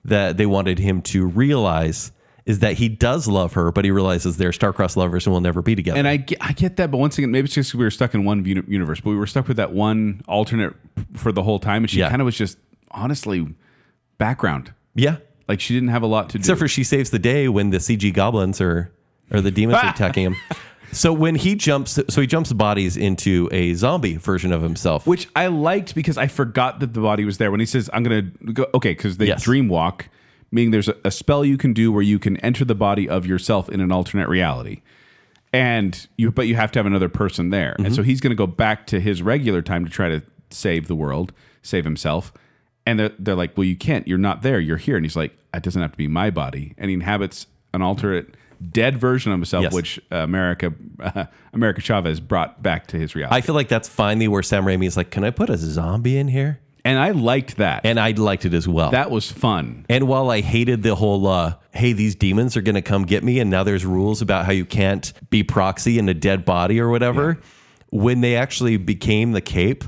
that 0.05 0.37
they 0.37 0.47
wanted 0.47 0.79
him 0.79 1.03
to 1.03 1.27
realize 1.27 2.12
is 2.47 2.59
that 2.59 2.75
he 2.75 2.90
does 2.90 3.27
love 3.27 3.55
her, 3.55 3.73
but 3.73 3.87
he 3.87 3.90
realizes 3.90 4.37
they're 4.37 4.53
star-crossed 4.53 4.99
lovers 4.99 5.27
and 5.27 5.33
will 5.33 5.40
never 5.40 5.62
be 5.62 5.75
together. 5.75 5.97
And 5.99 6.07
I 6.07 6.19
get, 6.19 6.38
I 6.43 6.53
get 6.53 6.77
that, 6.77 6.90
but 6.90 6.99
once 6.99 7.17
again, 7.17 7.31
maybe 7.31 7.47
it's 7.47 7.55
just 7.55 7.75
we 7.75 7.83
were 7.85 7.90
stuck 7.90 8.12
in 8.14 8.25
one 8.25 8.45
uni- 8.45 8.62
universe, 8.69 9.01
but 9.01 9.11
we 9.11 9.17
were 9.17 9.27
stuck 9.27 9.49
with 9.49 9.57
that 9.57 9.73
one 9.73 10.21
alternate 10.29 10.75
for 11.14 11.33
the 11.33 11.43
whole 11.43 11.59
time, 11.59 11.85
and 11.85 11.90
she 11.90 12.01
Yeah. 12.01 12.11
kind 12.11 12.21
of 12.21 12.27
was 12.27 12.37
just 12.37 12.59
honestly 12.90 13.47
background. 14.19 14.73
yeah. 14.95 15.17
Like 15.47 15.61
she 15.61 15.75
didn't 15.75 15.90
have 15.90 16.03
a 16.03 16.07
lot 16.07 16.31
to 16.31 16.38
do. 16.38 16.40
Except 16.40 16.59
for 16.59 16.69
she 16.69 16.85
saves 16.85 17.11
the 17.11 17.19
day 17.19 17.49
when 17.51 17.69
the 17.69 17.77
CG 17.79 18.11
goblins 18.14 18.62
are 18.62 18.90
or 19.31 19.43
the 19.43 19.51
demons 19.51 19.77
are 19.77 19.85
ah! 19.87 19.90
attacking 19.90 20.25
him. 20.25 20.37
So 20.94 21.12
when 21.12 21.35
he 21.35 21.54
jumps, 21.54 21.98
so 22.09 22.20
he 22.20 22.26
jumps 22.26 22.52
bodies 22.52 22.96
into 22.96 23.48
a 23.52 23.74
zombie 23.74 24.16
version 24.16 24.52
of 24.52 24.62
himself. 24.62 25.07
which 25.07 25.28
I 25.37 25.48
liked 25.48 25.94
because 25.94 26.16
I 26.16 26.26
forgot 26.26 26.80
that 26.80 26.94
the 26.94 27.00
body 27.00 27.24
was 27.24 27.38
there. 27.38 27.50
When 27.50 27.61
he 27.61 27.66
says, 27.66 27.90
"I'm 27.92 28.02
gonna 28.02 28.22
go," 28.22 28.66
okay, 28.74 28.92
because 28.92 29.18
they 29.18 29.26
Yes. 29.26 29.42
dream 29.42 29.68
walk, 29.68 30.09
meaning 30.50 30.70
there's 30.70 30.88
a, 30.88 30.96
a 31.04 31.11
spell 31.11 31.44
you 31.44 31.59
can 31.59 31.72
do 31.72 31.92
where 31.92 32.02
you 32.02 32.18
can 32.18 32.37
enter 32.38 32.64
the 32.64 32.74
body 32.74 33.09
of 33.09 33.26
yourself 33.26 33.68
in 33.68 33.80
an 33.80 33.92
alternate 33.92 34.28
reality, 34.28 34.83
and 35.52 36.07
you 36.16 36.30
but 36.30 36.46
you 36.46 36.57
have 36.57 36.72
to 36.72 36.78
have 36.78 36.87
another 36.87 37.09
person 37.09 37.50
there, 37.50 37.74
and 37.78 37.94
so 37.94 38.00
mm-hmm. 38.00 38.09
he's 38.09 38.20
gonna 38.20 38.35
go 38.35 38.46
back 38.46 38.87
to 38.88 39.00
his 39.00 39.22
regular 39.22 39.62
time 39.62 39.85
to 39.85 39.90
try 39.90 40.09
to 40.09 40.22
save 40.50 40.87
the 40.87 40.94
world, 40.94 41.33
save 41.62 41.85
himself. 41.85 42.33
And 42.87 42.98
they're, 43.00 43.12
they're 43.18 43.35
like, 43.35 43.57
well, 43.57 43.64
you 43.64 43.76
can't. 43.76 44.07
You're 44.07 44.18
not 44.18 44.42
there. 44.42 44.61
You're 44.61 44.76
here. 44.76 44.96
And 44.96 45.07
he's 45.07 45.16
like, 45.16 45.35
it 45.54 45.62
doesn't 45.62 45.80
have 45.80 45.92
to 45.92 45.96
be 45.96 46.07
my 46.07 46.28
body. 46.30 46.74
And 46.76 46.90
he 46.90 46.94
inhabits 46.94 47.46
an 47.72 47.80
alternate 47.80 48.35
dead 48.70 48.98
version 48.98 49.33
of 49.33 49.38
himself, 49.38 49.62
Yes. 49.64 49.72
which 49.72 50.00
uh, 50.12 50.16
America 50.16 50.72
uh, 51.00 51.24
America 51.53 51.81
Chavez 51.81 52.20
brought 52.20 52.62
back 52.62 52.87
to 52.88 52.98
his 52.98 53.14
reality. 53.14 53.37
I 53.37 53.40
feel 53.40 53.55
like 53.55 53.68
that's 53.68 53.88
finally 53.88 54.29
where 54.29 54.42
Sam 54.42 54.64
Raimi 54.64 54.87
is 54.87 54.96
like, 54.96 55.11
can 55.11 55.24
I 55.24 55.31
put 55.31 55.50
a 55.50 55.57
zombie 55.57 56.16
in 56.18 56.29
here? 56.29 56.61
and 56.87 56.98
I 56.98 57.12
liked 57.12 57.57
that. 57.57 57.87
And 57.87 57.98
I 57.98 58.11
liked 58.11 58.44
it 58.44 58.53
as 58.53 58.68
well. 58.68 58.90
That 58.90 59.11
was 59.11 59.33
fun. 59.33 59.87
And 59.88 60.07
while 60.07 60.29
I 60.31 60.42
hated 60.42 60.83
the 60.83 60.94
whole, 60.94 61.27
uh, 61.27 61.55
hey, 61.72 61.94
these 61.94 62.14
demons 62.14 62.59
are 62.59 62.61
going 62.61 62.74
to 62.74 62.83
come 62.83 63.05
get 63.07 63.24
me, 63.24 63.38
and 63.40 63.48
now 63.48 63.64
there's 63.64 63.87
rules 63.87 64.20
about 64.20 64.44
how 64.44 64.53
you 64.53 64.66
can't 64.66 65.11
be 65.31 65.42
proxy 65.42 65.98
in 65.98 66.11
a 66.11 66.14
dead 66.14 66.44
body 66.44 66.79
or 66.79 66.90
whatever, 66.90 67.40
when 67.88 68.20
they 68.20 68.37
actually 68.37 68.77
became 68.77 69.33
the 69.33 69.40
cape, 69.40 69.85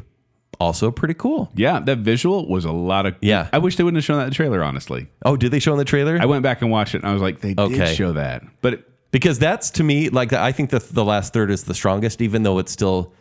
also 0.60 0.90
pretty 0.90 1.14
cool. 1.14 1.50
Yeah, 1.54 1.80
that 1.80 1.98
visual 1.98 2.48
was 2.48 2.64
a 2.64 2.72
lot 2.72 3.06
of. 3.06 3.14
Yeah. 3.20 3.48
I 3.52 3.58
wish 3.58 3.76
they 3.76 3.84
wouldn't 3.84 3.98
have 3.98 4.04
shown 4.04 4.18
that 4.18 4.24
in 4.24 4.30
the 4.30 4.34
trailer. 4.34 4.62
Honestly, 4.62 5.08
Oh, 5.24 5.36
did 5.36 5.50
they 5.50 5.58
show 5.58 5.72
in 5.72 5.78
the 5.78 5.84
trailer? 5.84 6.18
I 6.20 6.26
went 6.26 6.42
back 6.42 6.62
and 6.62 6.70
watched 6.70 6.94
it, 6.94 6.98
and 7.02 7.08
I 7.08 7.12
was 7.12 7.22
like, 7.22 7.40
they 7.40 7.54
Okay. 7.56 7.76
did 7.76 7.96
show 7.96 8.12
that, 8.12 8.42
but 8.62 8.74
it, 8.74 8.90
because 9.10 9.38
that's 9.38 9.70
to 9.70 9.84
me 9.84 10.08
like 10.10 10.32
I 10.32 10.52
think 10.52 10.70
the 10.70 10.78
the 10.78 11.04
last 11.04 11.32
third 11.32 11.50
is 11.50 11.64
the 11.64 11.74
strongest, 11.74 12.20
even 12.20 12.42
though 12.42 12.58
it's 12.58 12.72
still 12.72 13.12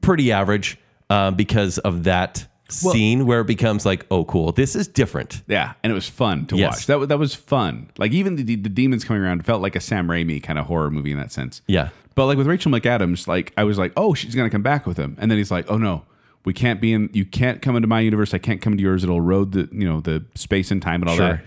pretty 0.00 0.32
average 0.32 0.78
um, 1.08 1.34
because 1.34 1.78
of 1.78 2.04
that 2.04 2.46
scene 2.68 3.26
where 3.26 3.40
it 3.40 3.46
becomes 3.48 3.84
like, 3.84 4.06
oh, 4.12 4.24
cool, 4.24 4.52
this 4.52 4.76
is 4.76 4.86
different. 4.86 5.42
yeah, 5.48 5.72
and 5.82 5.90
it 5.90 5.94
was 5.94 6.08
fun 6.08 6.46
to 6.46 6.56
Yes. 6.56 6.72
watch. 6.72 6.86
That 6.86 7.08
that 7.08 7.18
was 7.18 7.34
fun. 7.34 7.90
Like 7.98 8.12
even 8.12 8.36
the, 8.36 8.42
the 8.44 8.68
demons 8.68 9.04
coming 9.04 9.22
around 9.22 9.44
felt 9.44 9.60
like 9.60 9.74
a 9.76 9.80
Sam 9.80 10.06
Raimi 10.08 10.40
kind 10.42 10.58
of 10.58 10.66
horror 10.66 10.90
movie 10.90 11.10
in 11.12 11.18
that 11.18 11.32
sense. 11.32 11.62
Yeah. 11.66 11.88
But 12.14 12.26
like 12.26 12.38
with 12.38 12.46
Rachel 12.46 12.70
McAdams, 12.70 13.26
like 13.26 13.52
I 13.56 13.64
was 13.64 13.78
like, 13.78 13.92
oh, 13.96 14.14
she's 14.14 14.34
gonna 14.34 14.50
come 14.50 14.62
back 14.62 14.86
with 14.86 14.96
him, 14.96 15.16
and 15.20 15.30
then 15.30 15.38
he's 15.38 15.50
like, 15.50 15.70
oh 15.70 15.78
no, 15.78 16.04
we 16.44 16.52
can't 16.52 16.80
be 16.80 16.92
in. 16.92 17.10
You 17.12 17.24
can't 17.24 17.60
come 17.62 17.76
into 17.76 17.88
my 17.88 18.00
universe. 18.00 18.32
I 18.34 18.38
can't 18.38 18.60
come 18.60 18.72
into 18.74 18.82
yours. 18.82 19.04
It'll 19.04 19.16
erode 19.18 19.52
the 19.52 19.68
you 19.72 19.84
know 19.88 20.00
the 20.00 20.24
space 20.34 20.70
and 20.70 20.80
time 20.82 21.02
and 21.02 21.08
all 21.10 21.16
Sure. 21.16 21.28
that. 21.34 21.44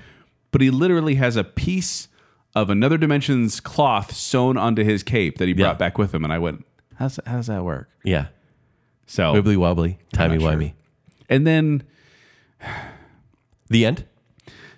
But 0.51 0.61
he 0.61 0.69
literally 0.69 1.15
has 1.15 1.35
a 1.35 1.43
piece 1.43 2.07
of 2.55 2.69
another 2.69 2.97
dimension's 2.97 3.59
cloth 3.59 4.13
sewn 4.15 4.57
onto 4.57 4.83
his 4.83 5.01
cape 5.01 5.39
that 5.39 5.47
he 5.47 5.53
Yeah. 5.53 5.65
brought 5.65 5.79
back 5.79 5.97
with 5.97 6.13
him, 6.13 6.23
and 6.23 6.31
I 6.31 6.37
went, 6.39 6.63
how's 6.95 7.19
how 7.25 7.37
does 7.37 7.47
that 7.47 7.63
work? 7.63 7.89
Yeah, 8.03 8.27
So 9.07 9.33
wibbly 9.33 9.57
wobbly, 9.57 9.97
timey 10.13 10.37
not 10.37 10.41
sure. 10.41 10.51
wimey. 10.59 10.73
and 11.29 11.47
then 11.47 11.83
The 13.69 13.85
end. 13.85 14.05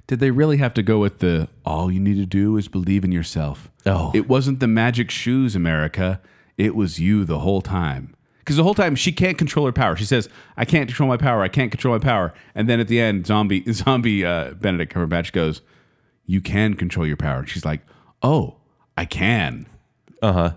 did 0.07 0.19
they 0.19 0.31
really 0.31 0.57
have 0.57 0.73
to 0.75 0.83
go 0.83 0.99
with 0.99 1.19
the 1.19 1.49
all 1.65 1.91
you 1.91 1.99
need 1.99 2.15
to 2.15 2.25
do 2.25 2.55
is 2.57 2.67
believe 2.67 3.03
in 3.03 3.11
yourself? 3.11 3.69
Oh. 3.85 4.11
It 4.15 4.29
wasn't 4.29 4.59
the 4.61 4.67
magic 4.67 5.11
shoes, 5.11 5.55
America. 5.55 6.21
It 6.57 6.75
was 6.75 6.99
you 6.99 7.25
the 7.25 7.39
whole 7.39 7.61
time. 7.61 8.14
Because 8.45 8.57
the 8.57 8.63
whole 8.63 8.75
time 8.75 8.93
she 8.95 9.11
can't 9.11 9.39
control 9.39 9.65
her 9.65 9.71
power. 9.71 9.95
She 9.95 10.05
says, 10.05 10.29
"I 10.55 10.65
can't 10.65 10.87
control 10.87 11.09
my 11.09 11.17
power. 11.17 11.41
I 11.41 11.47
can't 11.47 11.71
control 11.71 11.95
my 11.95 11.99
power." 11.99 12.31
And 12.53 12.69
then 12.69 12.79
at 12.79 12.87
the 12.87 12.99
end, 12.99 13.25
zombie 13.25 13.63
zombie 13.73 14.23
uh, 14.23 14.51
Benedict 14.51 14.93
Cumberbatch 14.93 15.31
goes, 15.31 15.61
"You 16.27 16.41
can 16.41 16.75
control 16.75 17.07
your 17.07 17.17
power." 17.17 17.39
And 17.39 17.49
she's 17.49 17.65
like, 17.65 17.81
"Oh, 18.21 18.57
I 18.95 19.05
can." 19.05 19.65
Uh 20.21 20.31
huh. 20.33 20.51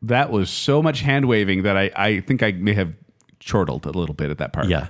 That 0.00 0.30
was 0.30 0.48
so 0.48 0.82
much 0.82 1.02
hand 1.02 1.26
waving 1.26 1.64
that 1.64 1.76
I 1.76 1.90
I 1.94 2.20
think 2.20 2.42
I 2.42 2.52
may 2.52 2.72
have 2.72 2.94
chortled 3.40 3.84
a 3.84 3.90
little 3.90 4.14
bit 4.14 4.30
at 4.30 4.38
that 4.38 4.54
part. 4.54 4.66
Yeah. 4.68 4.88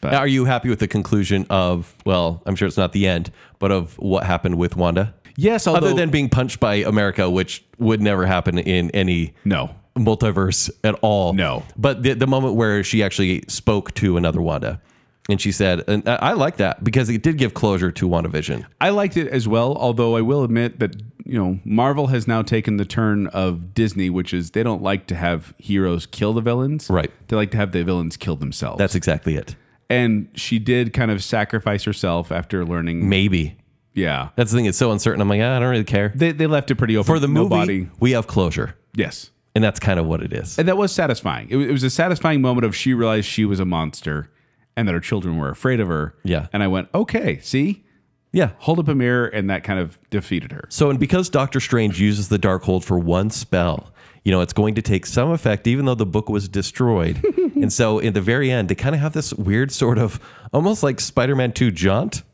But- 0.00 0.14
Are 0.14 0.28
you 0.28 0.44
happy 0.44 0.68
with 0.68 0.78
the 0.78 0.86
conclusion 0.88 1.46
of? 1.50 1.96
Well, 2.04 2.42
I'm 2.46 2.54
sure 2.54 2.68
it's 2.68 2.76
not 2.76 2.92
the 2.92 3.08
end, 3.08 3.32
but 3.58 3.72
of 3.72 3.98
what 3.98 4.24
happened 4.24 4.56
with 4.56 4.76
Wanda. 4.76 5.14
Yes. 5.36 5.66
Although 5.66 5.88
Other 5.88 5.96
than 5.96 6.10
being 6.10 6.28
punched 6.28 6.60
by 6.60 6.76
America, 6.76 7.28
which 7.28 7.64
would 7.78 8.00
never 8.00 8.24
happen 8.24 8.56
in 8.58 8.90
any 8.92 9.34
no. 9.44 9.74
Multiverse 9.96 10.70
at 10.84 10.94
all. 11.02 11.32
No. 11.32 11.64
But 11.76 12.02
the, 12.02 12.14
the 12.14 12.26
moment 12.26 12.54
where 12.54 12.84
she 12.84 13.02
actually 13.02 13.42
spoke 13.48 13.92
to 13.94 14.16
another 14.16 14.40
Wanda 14.40 14.80
and 15.28 15.40
she 15.40 15.50
said, 15.50 15.82
and 15.88 16.08
I 16.08 16.16
I 16.16 16.32
like 16.34 16.56
that 16.58 16.84
because 16.84 17.08
it 17.10 17.22
did 17.22 17.36
give 17.38 17.52
closure 17.54 17.90
to 17.90 18.08
WandaVision. 18.08 18.64
I 18.80 18.90
liked 18.90 19.16
it 19.16 19.26
as 19.28 19.48
well, 19.48 19.74
although 19.76 20.16
I 20.16 20.20
will 20.20 20.44
admit 20.44 20.78
that, 20.78 20.94
you 21.24 21.36
know, 21.36 21.58
Marvel 21.64 22.06
has 22.08 22.28
now 22.28 22.42
taken 22.42 22.76
the 22.76 22.84
turn 22.84 23.26
of 23.28 23.74
Disney, 23.74 24.08
which 24.08 24.32
is 24.32 24.52
they 24.52 24.62
don't 24.62 24.82
like 24.82 25.06
to 25.08 25.16
have 25.16 25.52
heroes 25.58 26.06
kill 26.06 26.32
the 26.32 26.40
villains. 26.42 26.88
Right. 26.88 27.10
They 27.26 27.34
like 27.34 27.50
to 27.50 27.56
have 27.56 27.72
the 27.72 27.82
villains 27.82 28.16
kill 28.16 28.36
themselves. 28.36 28.78
That's 28.78 28.94
exactly 28.94 29.34
it. 29.36 29.56
and 29.90 30.28
she 30.34 30.58
did 30.60 30.92
kind 30.92 31.10
of 31.10 31.24
sacrifice 31.24 31.82
herself 31.84 32.30
after 32.30 32.64
learning. 32.64 33.08
Maybe. 33.08 33.56
Yeah. 33.94 34.28
That's 34.36 34.50
the 34.52 34.58
thing. 34.58 34.66
It's 34.66 34.78
so 34.78 34.92
uncertain. 34.92 35.20
I'm 35.22 35.28
like, 35.28 35.40
ah, 35.40 35.56
I 35.56 35.58
don't 35.58 35.70
really 35.70 35.84
care. 35.84 36.12
They, 36.14 36.30
they 36.32 36.46
left 36.46 36.70
it 36.70 36.74
pretty 36.76 36.96
open. 36.96 37.06
For 37.06 37.18
the 37.18 37.28
movie, 37.28 37.48
Nobody. 37.48 37.88
we 37.98 38.12
have 38.12 38.26
closure. 38.26 38.76
Yes. 38.94 39.30
And 39.56 39.64
that's 39.64 39.80
kind 39.80 39.98
of 39.98 40.04
what 40.04 40.22
it 40.22 40.34
is. 40.34 40.58
And 40.58 40.68
that 40.68 40.76
was 40.76 40.92
satisfying. 40.92 41.48
It 41.48 41.56
was, 41.56 41.66
it 41.66 41.72
was 41.72 41.82
a 41.82 41.88
satisfying 41.88 42.42
moment 42.42 42.66
of 42.66 42.76
she 42.76 42.92
realized 42.92 43.26
she 43.26 43.46
was 43.46 43.58
a 43.58 43.64
monster 43.64 44.30
and 44.76 44.86
that 44.86 44.92
her 44.92 45.00
children 45.00 45.38
were 45.38 45.48
afraid 45.48 45.80
of 45.80 45.88
her. 45.88 46.14
Yeah. 46.24 46.48
And 46.52 46.62
I 46.62 46.66
went, 46.66 46.90
okay, 46.94 47.38
see? 47.40 47.86
Yeah. 48.32 48.50
Hold 48.58 48.80
up 48.80 48.88
a 48.88 48.94
mirror, 48.94 49.28
and 49.28 49.48
that 49.48 49.64
kind 49.64 49.80
of 49.80 49.98
defeated 50.10 50.52
her. 50.52 50.66
So, 50.68 50.90
and 50.90 51.00
because 51.00 51.30
Doctor 51.30 51.58
Strange 51.58 51.98
uses 51.98 52.28
the 52.28 52.38
Darkhold 52.38 52.84
for 52.84 52.98
one 52.98 53.30
spell, 53.30 53.94
you 54.24 54.30
know, 54.30 54.42
it's 54.42 54.52
going 54.52 54.74
to 54.74 54.82
take 54.82 55.06
some 55.06 55.30
effect, 55.30 55.66
even 55.66 55.86
though 55.86 55.94
the 55.94 56.04
book 56.04 56.28
was 56.28 56.50
destroyed. 56.50 57.24
and 57.54 57.72
so, 57.72 57.98
in 57.98 58.12
the 58.12 58.20
very 58.20 58.50
end, 58.50 58.68
they 58.68 58.74
kind 58.74 58.94
of 58.94 59.00
have 59.00 59.14
this 59.14 59.32
weird 59.32 59.72
sort 59.72 59.96
of 59.96 60.20
almost 60.52 60.82
like 60.82 61.00
Spider-Man 61.00 61.52
Two 61.52 61.70
jaunt, 61.70 62.24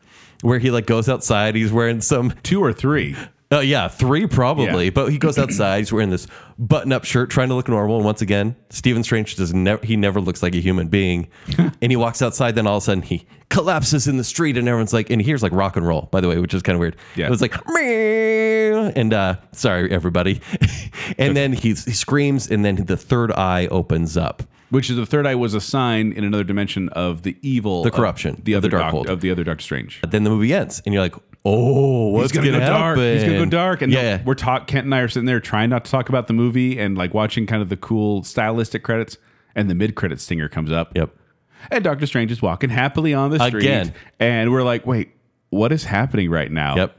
where 0.40 0.58
he 0.58 0.72
like 0.72 0.86
goes 0.86 1.08
outside. 1.08 1.54
He's 1.54 1.70
wearing 1.70 2.00
some 2.00 2.32
Two 2.42 2.64
or 2.64 2.72
three. 2.72 3.14
Oh 3.53 3.61
yeah, 3.61 3.86
three 3.86 4.26
probably. 4.26 4.84
Yeah. 4.84 4.90
But 4.90 5.12
he 5.12 5.18
goes 5.18 5.38
outside. 5.38 5.78
He's 5.78 5.92
wearing 5.92 6.09
this 6.09 6.26
button-up 6.59 7.05
shirt, 7.05 7.28
trying 7.28 7.48
to 7.48 7.55
look 7.55 7.68
normal. 7.68 7.96
And 7.96 8.05
once 8.05 8.22
again, 8.22 8.57
Stephen 8.70 9.05
Strange 9.05 9.36
does 9.36 9.53
never. 9.53 9.84
He 9.84 9.94
never 9.94 10.20
looks 10.22 10.42
like 10.42 10.55
a 10.55 10.61
human 10.61 10.88
being. 10.88 11.28
and 11.59 11.92
he 11.92 11.96
walks 11.96 12.22
outside. 12.22 12.55
Then 12.55 12.66
all 12.66 12.78
of 12.78 12.82
a 12.82 12.86
sudden, 12.86 13.03
he 13.03 13.26
collapses 13.50 14.09
in 14.09 14.16
the 14.16 14.24
street, 14.24 14.57
and 14.57 14.66
everyone's 14.66 14.94
like, 14.94 15.11
and 15.11 15.20
he 15.20 15.26
hears 15.26 15.42
like 15.42 15.53
rock 15.53 15.76
and 15.76 15.86
roll. 15.86 16.09
By 16.11 16.22
the 16.22 16.28
way, 16.28 16.38
which 16.38 16.55
is 16.55 16.62
kind 16.62 16.74
of 16.74 16.80
weird. 16.80 16.96
Yeah. 17.14 17.26
It 17.26 17.30
was 17.30 17.42
like, 17.42 17.55
"Meow," 17.68 18.90
and 18.96 19.12
uh, 19.12 19.36
sorry 19.53 19.90
everybody. 19.90 20.40
and 21.18 21.36
then 21.36 21.53
he, 21.53 21.74
he 21.74 21.92
screams, 21.92 22.50
and 22.50 22.64
then 22.64 22.76
the 22.86 22.96
third 22.96 23.32
eye 23.32 23.66
opens 23.66 24.16
up. 24.16 24.42
Which 24.70 24.88
is 24.88 24.96
the 24.96 25.05
third 25.05 25.26
eye 25.26 25.34
was 25.34 25.53
a 25.53 25.61
sign 25.61 26.12
in 26.12 26.24
another 26.24 26.44
dimension 26.44 26.88
of 26.90 27.24
the 27.24 27.36
evil, 27.42 27.82
The 27.82 27.90
corruption 27.90 28.40
the 28.42 28.55
other 28.55 28.70
the 28.70 28.78
Darkhold. 28.78 29.05
Doc- 29.05 29.12
of 29.12 29.20
the 29.20 29.30
other 29.30 29.44
Doctor 29.44 29.62
Strange. 29.62 30.00
Then 30.09 30.24
the 30.24 30.30
movie 30.30 30.55
ends, 30.55 30.80
and 30.86 30.94
you're 30.94 31.03
like, 31.03 31.14
oh, 31.45 32.09
what's 32.09 32.30
He's 32.30 32.32
gonna, 32.40 32.53
go 32.53 32.61
happen? 32.61 32.68
dark. 32.68 32.99
He's 32.99 33.24
gonna 33.24 33.38
go 33.38 33.45
dark, 33.47 33.82
and 33.82 33.93
yeah, 33.93 34.22
we're 34.24 34.34
talk. 34.34 34.66
Kent 34.66 34.84
and 34.84 34.95
I 34.95 35.01
are 35.01 35.09
sitting 35.09 35.26
there 35.26 35.40
trying 35.40 35.70
not 35.70 35.84
to 35.84 35.90
talk 35.90 36.09
about 36.09 36.26
the 36.26 36.32
movie 36.32 36.78
and 36.78 36.97
like 36.97 37.14
watching 37.14 37.47
kind 37.47 37.62
of 37.62 37.68
the 37.68 37.76
cool 37.76 38.22
stylistic 38.22 38.82
credits, 38.82 39.18
and 39.55 39.68
the 39.70 39.74
mid 39.74 39.95
credit 39.95 40.20
stinger 40.20 40.49
comes 40.49 40.70
up. 40.72 40.97
yep. 40.97 41.14
And 41.70 41.84
Doctor 41.84 42.07
Strange 42.07 42.32
is 42.32 42.43
walking 42.43 42.70
happily 42.70 43.14
on 43.14 43.30
the 43.30 43.38
street, 43.38 43.62
Again. 43.62 43.95
and 44.18 44.51
we're 44.51 44.64
like, 44.64 44.84
wait, 44.84 45.11
what 45.51 45.70
is 45.70 45.84
happening 45.84 46.28
right 46.28 46.51
now? 46.51 46.74
Yep. 46.74 46.97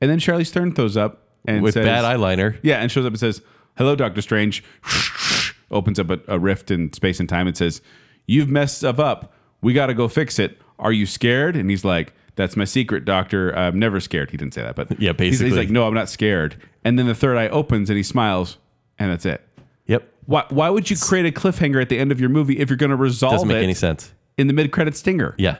And 0.00 0.08
then 0.10 0.18
Charlize 0.20 0.50
Theron 0.50 0.72
throws 0.74 0.96
up 0.96 1.24
and 1.44 1.62
With 1.62 1.74
says, 1.74 1.84
bad 1.84 2.04
eyeliner. 2.04 2.56
Yeah, 2.62 2.76
and 2.78 2.90
shows 2.90 3.04
up 3.04 3.12
and 3.12 3.18
says, 3.20 3.42
"Hello, 3.76 3.96
Doctor 3.96 4.20
Strange." 4.22 4.62
Opens 5.70 5.98
up 5.98 6.10
a, 6.10 6.20
a 6.28 6.38
rift 6.38 6.70
in 6.70 6.92
space 6.92 7.18
and 7.18 7.28
time 7.28 7.46
and 7.48 7.56
says, 7.56 7.82
"You've 8.26 8.48
messed 8.48 8.78
stuff 8.78 8.98
up. 9.00 9.32
We 9.62 9.72
got 9.72 9.86
to 9.86 9.94
go 9.94 10.06
fix 10.06 10.38
it. 10.38 10.60
Are 10.78 10.92
you 10.92 11.06
scared?" 11.06 11.56
And 11.56 11.68
he's 11.70 11.84
like, 11.84 12.12
"That's 12.36 12.56
my 12.56 12.64
secret, 12.64 13.04
Doctor. 13.04 13.50
I'm 13.56 13.78
never 13.78 13.98
scared." 14.00 14.30
He 14.30 14.36
didn't 14.36 14.54
say 14.54 14.62
that, 14.62 14.76
but 14.76 14.88
Yeah, 15.00 15.12
he's- 15.18 15.40
he's, 15.40 15.56
like, 15.56 15.68
"No, 15.70 15.86
I'm 15.86 15.94
not 15.94 16.08
scared." 16.08 16.56
And 16.84 16.98
then 16.98 17.06
the 17.06 17.14
third 17.14 17.36
eye 17.36 17.48
opens 17.48 17.90
and 17.90 17.96
he 17.96 18.02
smiles, 18.04 18.58
and 18.98 19.10
that's 19.10 19.26
it. 19.26 19.42
Yep. 19.86 20.08
Why, 20.26 20.44
why 20.50 20.70
would 20.70 20.88
you 20.90 20.96
create 20.96 21.26
a 21.26 21.30
cliffhanger 21.32 21.80
at 21.82 21.88
the 21.88 21.98
end 21.98 22.12
of 22.12 22.20
your 22.20 22.28
movie 22.28 22.58
if 22.58 22.70
you're 22.70 22.76
going 22.76 22.90
to 22.90 22.96
resolve 22.96 23.34
Doesn't 23.34 23.48
make 23.48 23.58
it 23.58 23.62
any 23.64 23.74
sense. 23.74 24.12
in 24.38 24.46
the 24.46 24.52
mid-credit 24.52 24.96
stinger? 24.96 25.34
Yeah. 25.38 25.58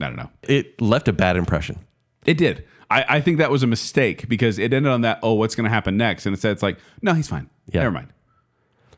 I 0.00 0.06
don't 0.06 0.16
know. 0.16 0.30
It 0.42 0.80
left 0.80 1.06
a 1.08 1.12
bad 1.12 1.36
impression. 1.36 1.78
It 2.26 2.36
did. 2.36 2.64
I, 2.90 3.04
I 3.08 3.20
think 3.20 3.38
that 3.38 3.50
was 3.50 3.62
a 3.62 3.66
mistake 3.66 4.28
because 4.28 4.58
it 4.58 4.72
ended 4.74 4.90
on 4.92 5.00
that. 5.02 5.20
Oh, 5.22 5.34
what's 5.34 5.54
going 5.54 5.64
to 5.64 5.70
happen 5.70 5.96
next? 5.96 6.26
And 6.26 6.34
instead, 6.34 6.52
it's 6.52 6.62
like, 6.62 6.78
no, 7.00 7.14
he's 7.14 7.28
fine. 7.28 7.48
Yeah. 7.72 7.80
Never 7.82 7.92
mind. 7.92 8.08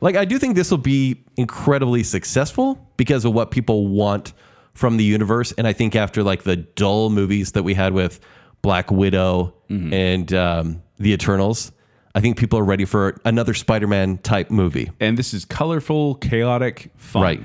Like, 0.00 0.16
I 0.16 0.24
do 0.24 0.38
think 0.38 0.56
this 0.56 0.70
will 0.70 0.78
be 0.78 1.22
incredibly 1.36 2.02
successful 2.02 2.78
because 2.96 3.24
of 3.24 3.32
what 3.32 3.50
people 3.50 3.86
want 3.88 4.32
from 4.76 4.96
the 4.98 5.04
universe. 5.04 5.52
And 5.56 5.66
I 5.66 5.72
think 5.72 5.96
after 5.96 6.22
like 6.22 6.42
the 6.44 6.56
dull 6.56 7.10
movies 7.10 7.52
that 7.52 7.62
we 7.64 7.74
had 7.74 7.92
with 7.92 8.20
Black 8.62 8.90
Widow 8.90 9.52
Mm-hmm. 9.68 9.92
and 9.92 10.32
um, 10.32 10.82
The 10.98 11.12
Eternals, 11.12 11.72
I 12.14 12.20
think 12.20 12.38
people 12.38 12.56
are 12.60 12.64
ready 12.64 12.84
for 12.84 13.20
another 13.24 13.52
Spider 13.52 13.88
Man 13.88 14.18
type 14.18 14.48
movie. 14.48 14.92
and 15.00 15.18
this 15.18 15.34
is 15.34 15.44
colorful, 15.44 16.14
chaotic, 16.14 16.92
fun. 16.96 17.22
Right. 17.22 17.42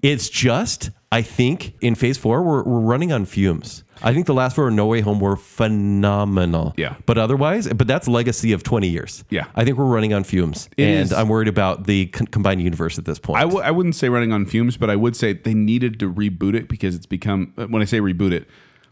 It's 0.00 0.30
just, 0.30 0.90
I 1.12 1.22
think 1.22 1.74
in 1.80 1.94
phase 1.94 2.18
four, 2.18 2.42
we're, 2.42 2.62
we're 2.64 2.80
running 2.80 3.12
on 3.12 3.24
fumes. 3.26 3.84
I 4.02 4.12
think 4.12 4.26
the 4.26 4.34
last 4.34 4.56
four, 4.56 4.70
No 4.70 4.86
Way 4.86 5.00
Home, 5.00 5.20
were 5.20 5.36
phenomenal. 5.36 6.74
Yeah. 6.76 6.96
But 7.06 7.16
otherwise, 7.16 7.68
but 7.68 7.86
that's 7.86 8.08
legacy 8.08 8.52
of 8.52 8.62
20 8.62 8.88
years. 8.88 9.24
Yeah. 9.30 9.46
I 9.54 9.64
think 9.64 9.78
we're 9.78 9.84
running 9.84 10.12
on 10.12 10.24
fumes. 10.24 10.68
It 10.76 10.84
and 10.84 11.00
is- 11.04 11.12
I'm 11.12 11.28
worried 11.28 11.48
about 11.48 11.86
the 11.86 12.06
con- 12.06 12.26
combined 12.26 12.60
universe 12.60 12.98
at 12.98 13.04
this 13.04 13.18
point. 13.18 13.38
I 13.38 13.42
w- 13.42 13.60
I 13.62 13.70
wouldn't 13.70 13.94
say 13.94 14.08
running 14.08 14.32
on 14.32 14.46
fumes, 14.46 14.76
but 14.76 14.90
I 14.90 14.96
would 14.96 15.16
say 15.16 15.32
they 15.32 15.54
needed 15.54 15.98
to 16.00 16.12
reboot 16.12 16.54
it 16.54 16.68
because 16.68 16.94
it's 16.94 17.06
become. 17.06 17.52
When 17.56 17.80
I 17.80 17.84
say 17.84 18.00
reboot 18.00 18.32
it, 18.32 18.48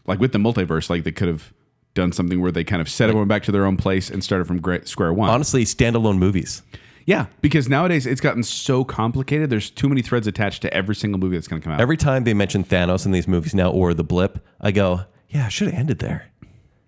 like 0.07 0.19
with 0.19 0.31
the 0.31 0.39
multiverse, 0.39 0.89
like 0.89 1.03
they 1.03 1.11
could 1.11 1.27
have 1.27 1.53
done 1.95 2.11
something 2.11 2.41
where 2.41 2.51
they 2.51 2.63
kind 2.63 2.81
of 2.81 2.89
set 2.89 3.09
everyone 3.09 3.27
back 3.27 3.43
to 3.43 3.51
their 3.51 3.65
own 3.65 3.77
place 3.77 4.09
and 4.09 4.23
started 4.23 4.45
from 4.45 4.59
gra- 4.61 4.85
square 4.87 5.13
one. 5.13 5.29
Honestly, 5.29 5.63
standalone 5.65 6.17
movies. 6.17 6.61
Yeah, 7.05 7.27
because 7.41 7.69
nowadays 7.69 8.05
it's 8.05 8.21
gotten 8.21 8.43
so 8.43 8.83
complicated. 8.83 9.49
There's 9.49 9.69
too 9.69 9.87
many 9.89 10.01
threads 10.01 10.27
attached 10.27 10.61
to 10.63 10.73
every 10.73 10.95
single 10.95 11.19
movie 11.19 11.35
that's 11.37 11.47
going 11.47 11.61
to 11.61 11.63
come 11.63 11.73
out. 11.73 11.79
Every 11.81 11.97
time 11.97 12.23
they 12.23 12.33
mention 12.33 12.63
Thanos 12.63 13.05
in 13.05 13.11
these 13.11 13.27
movies 13.27 13.53
now 13.53 13.69
or 13.71 13.93
the 13.93 14.03
blip, 14.03 14.45
I 14.61 14.71
go, 14.71 15.01
yeah, 15.29 15.45
I 15.45 15.49
should 15.49 15.67
have 15.69 15.79
ended 15.79 15.99
there. 15.99 16.31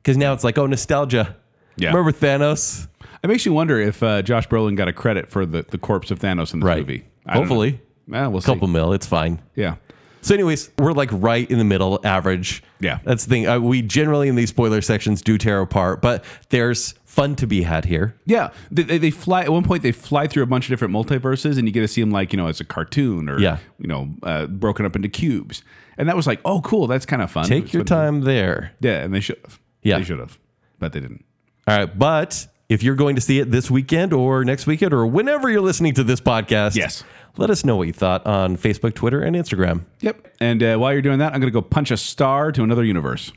Because 0.01 0.18
now 0.18 0.34
it's 0.34 0.43
like, 0.43 0.57
oh, 0.57 0.65
nostalgia. 0.65 1.36
Yeah. 1.76 1.89
Remember 1.89 2.11
Thanos? 2.11 2.88
it 3.24 3.28
makes 3.28 3.45
you 3.45 3.53
wonder 3.53 3.80
if 3.80 4.01
uh, 4.01 4.22
Josh 4.22 4.47
Brolin 4.47 4.76
got 4.76 4.88
a 4.88 4.93
credit 4.93 5.30
for 5.30 5.45
the, 5.45 5.63
the 5.70 5.78
corpse 5.78 6.11
of 6.11 6.20
Thanos 6.20 6.53
in 6.53 6.59
this 6.61 6.65
Right. 6.68 6.80
movie. 6.80 7.05
I. 7.26 7.34
Hopefully. 7.34 7.82
Well, 8.07 8.32
we'll 8.32 8.41
see. 8.41 8.45
Couple 8.45 8.68
mil, 8.70 8.93
it's 8.93 9.05
fine. 9.05 9.41
Yeah. 9.55 9.76
So, 10.22 10.34
anyways, 10.34 10.72
we're 10.80 10.93
like 10.93 11.09
right 11.11 11.49
in 11.49 11.57
the 11.57 11.63
middle, 11.63 11.99
average. 12.03 12.63
Yeah. 12.80 12.99
That's 13.03 13.26
the 13.26 13.30
thing. 13.30 13.47
Uh, 13.47 13.59
we 13.59 13.82
generally 13.82 14.28
in 14.30 14.36
these 14.36 14.49
spoiler 14.49 14.82
sections 14.82 15.22
do 15.22 15.38
tear 15.38 15.61
apart, 15.61 16.01
but 16.01 16.24
there's 16.49 16.93
fun 17.18 17.36
to 17.36 17.47
be 17.47 17.63
had 17.63 17.84
here. 17.86 18.15
Yeah, 18.26 18.51
they, 18.72 18.84
they, 18.84 18.97
they 18.99 19.11
fly 19.11 19.41
at 19.41 19.51
one 19.51 19.63
point. 19.63 19.82
They 19.84 19.91
fly 19.91 20.28
through 20.28 20.43
a 20.43 20.45
bunch 20.45 20.65
of 20.65 20.70
different 20.70 20.93
multiverses, 20.93 21.57
and 21.57 21.68
you 21.68 21.74
get 21.74 21.82
to 21.82 21.88
see 21.88 22.01
them 22.01 22.11
like 22.11 22.32
you 22.32 22.38
know 22.38 22.47
as 22.47 22.59
a 22.61 22.63
cartoon 22.65 23.28
or 23.28 23.39
Yeah. 23.39 23.57
you 23.80 23.88
know 23.88 24.13
uh, 24.24 24.45
broken 24.47 24.86
up 24.86 24.95
into 24.95 25.09
cubes. 25.09 25.63
And 25.97 26.07
that 26.07 26.15
was 26.15 26.28
like, 26.28 26.39
oh, 26.45 26.61
cool, 26.61 26.86
that's 26.86 27.05
kind 27.07 27.22
of 27.24 27.32
fun. 27.32 27.45
Take 27.45 27.74
your 27.74 27.84
time 27.84 28.22
there. 28.22 28.72
Yeah, 28.80 29.03
and 29.03 29.13
they 29.13 29.20
should 29.20 29.39
have. 29.43 29.59
Yeah. 29.82 29.97
they 29.97 30.03
should 30.03 30.20
have, 30.20 30.38
but 30.80 30.93
they 30.93 30.99
didn't. 30.99 31.26
All 31.68 31.76
right. 31.78 31.97
But 31.97 32.45
if 32.70 32.84
you're 32.84 32.95
going 32.95 33.15
to 33.15 33.22
see 33.22 33.39
it 33.39 33.49
this 33.49 33.72
weekend 33.72 34.13
or 34.13 34.43
next 34.45 34.68
weekend 34.68 34.93
or 34.93 35.07
whenever 35.07 35.49
you're 35.49 35.61
listening 35.61 35.93
to 35.95 36.03
this 36.03 36.22
podcast, 36.22 36.76
Yes. 36.76 37.03
let 37.38 37.49
us 37.49 37.65
know 37.65 37.76
what 37.78 37.88
you 37.88 37.93
thought 37.93 38.26
on 38.28 38.57
Facebook, 38.57 38.93
Twitter, 38.93 39.22
and 39.22 39.36
Instagram. 39.36 39.86
Yep. 40.01 40.36
And 40.39 40.61
uh, 40.61 40.78
while 40.78 40.93
you're 40.93 41.01
doing 41.01 41.18
that, 41.20 41.34
I'm 41.34 41.39
going 41.39 41.51
to 41.51 41.59
go 41.59 41.61
punch 41.63 41.89
a 41.89 41.97
star 41.97 42.51
to 42.51 42.61
another 42.63 42.84
universe. 42.84 43.32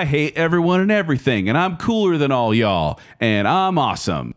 I 0.00 0.06
hate 0.06 0.34
everyone 0.34 0.80
and 0.80 0.90
everything, 0.90 1.50
and 1.50 1.58
I'm 1.58 1.76
cooler 1.76 2.16
than 2.16 2.32
all 2.32 2.54
y'all, 2.54 2.98
and 3.20 3.46
I'm 3.46 3.76
awesome. 3.76 4.34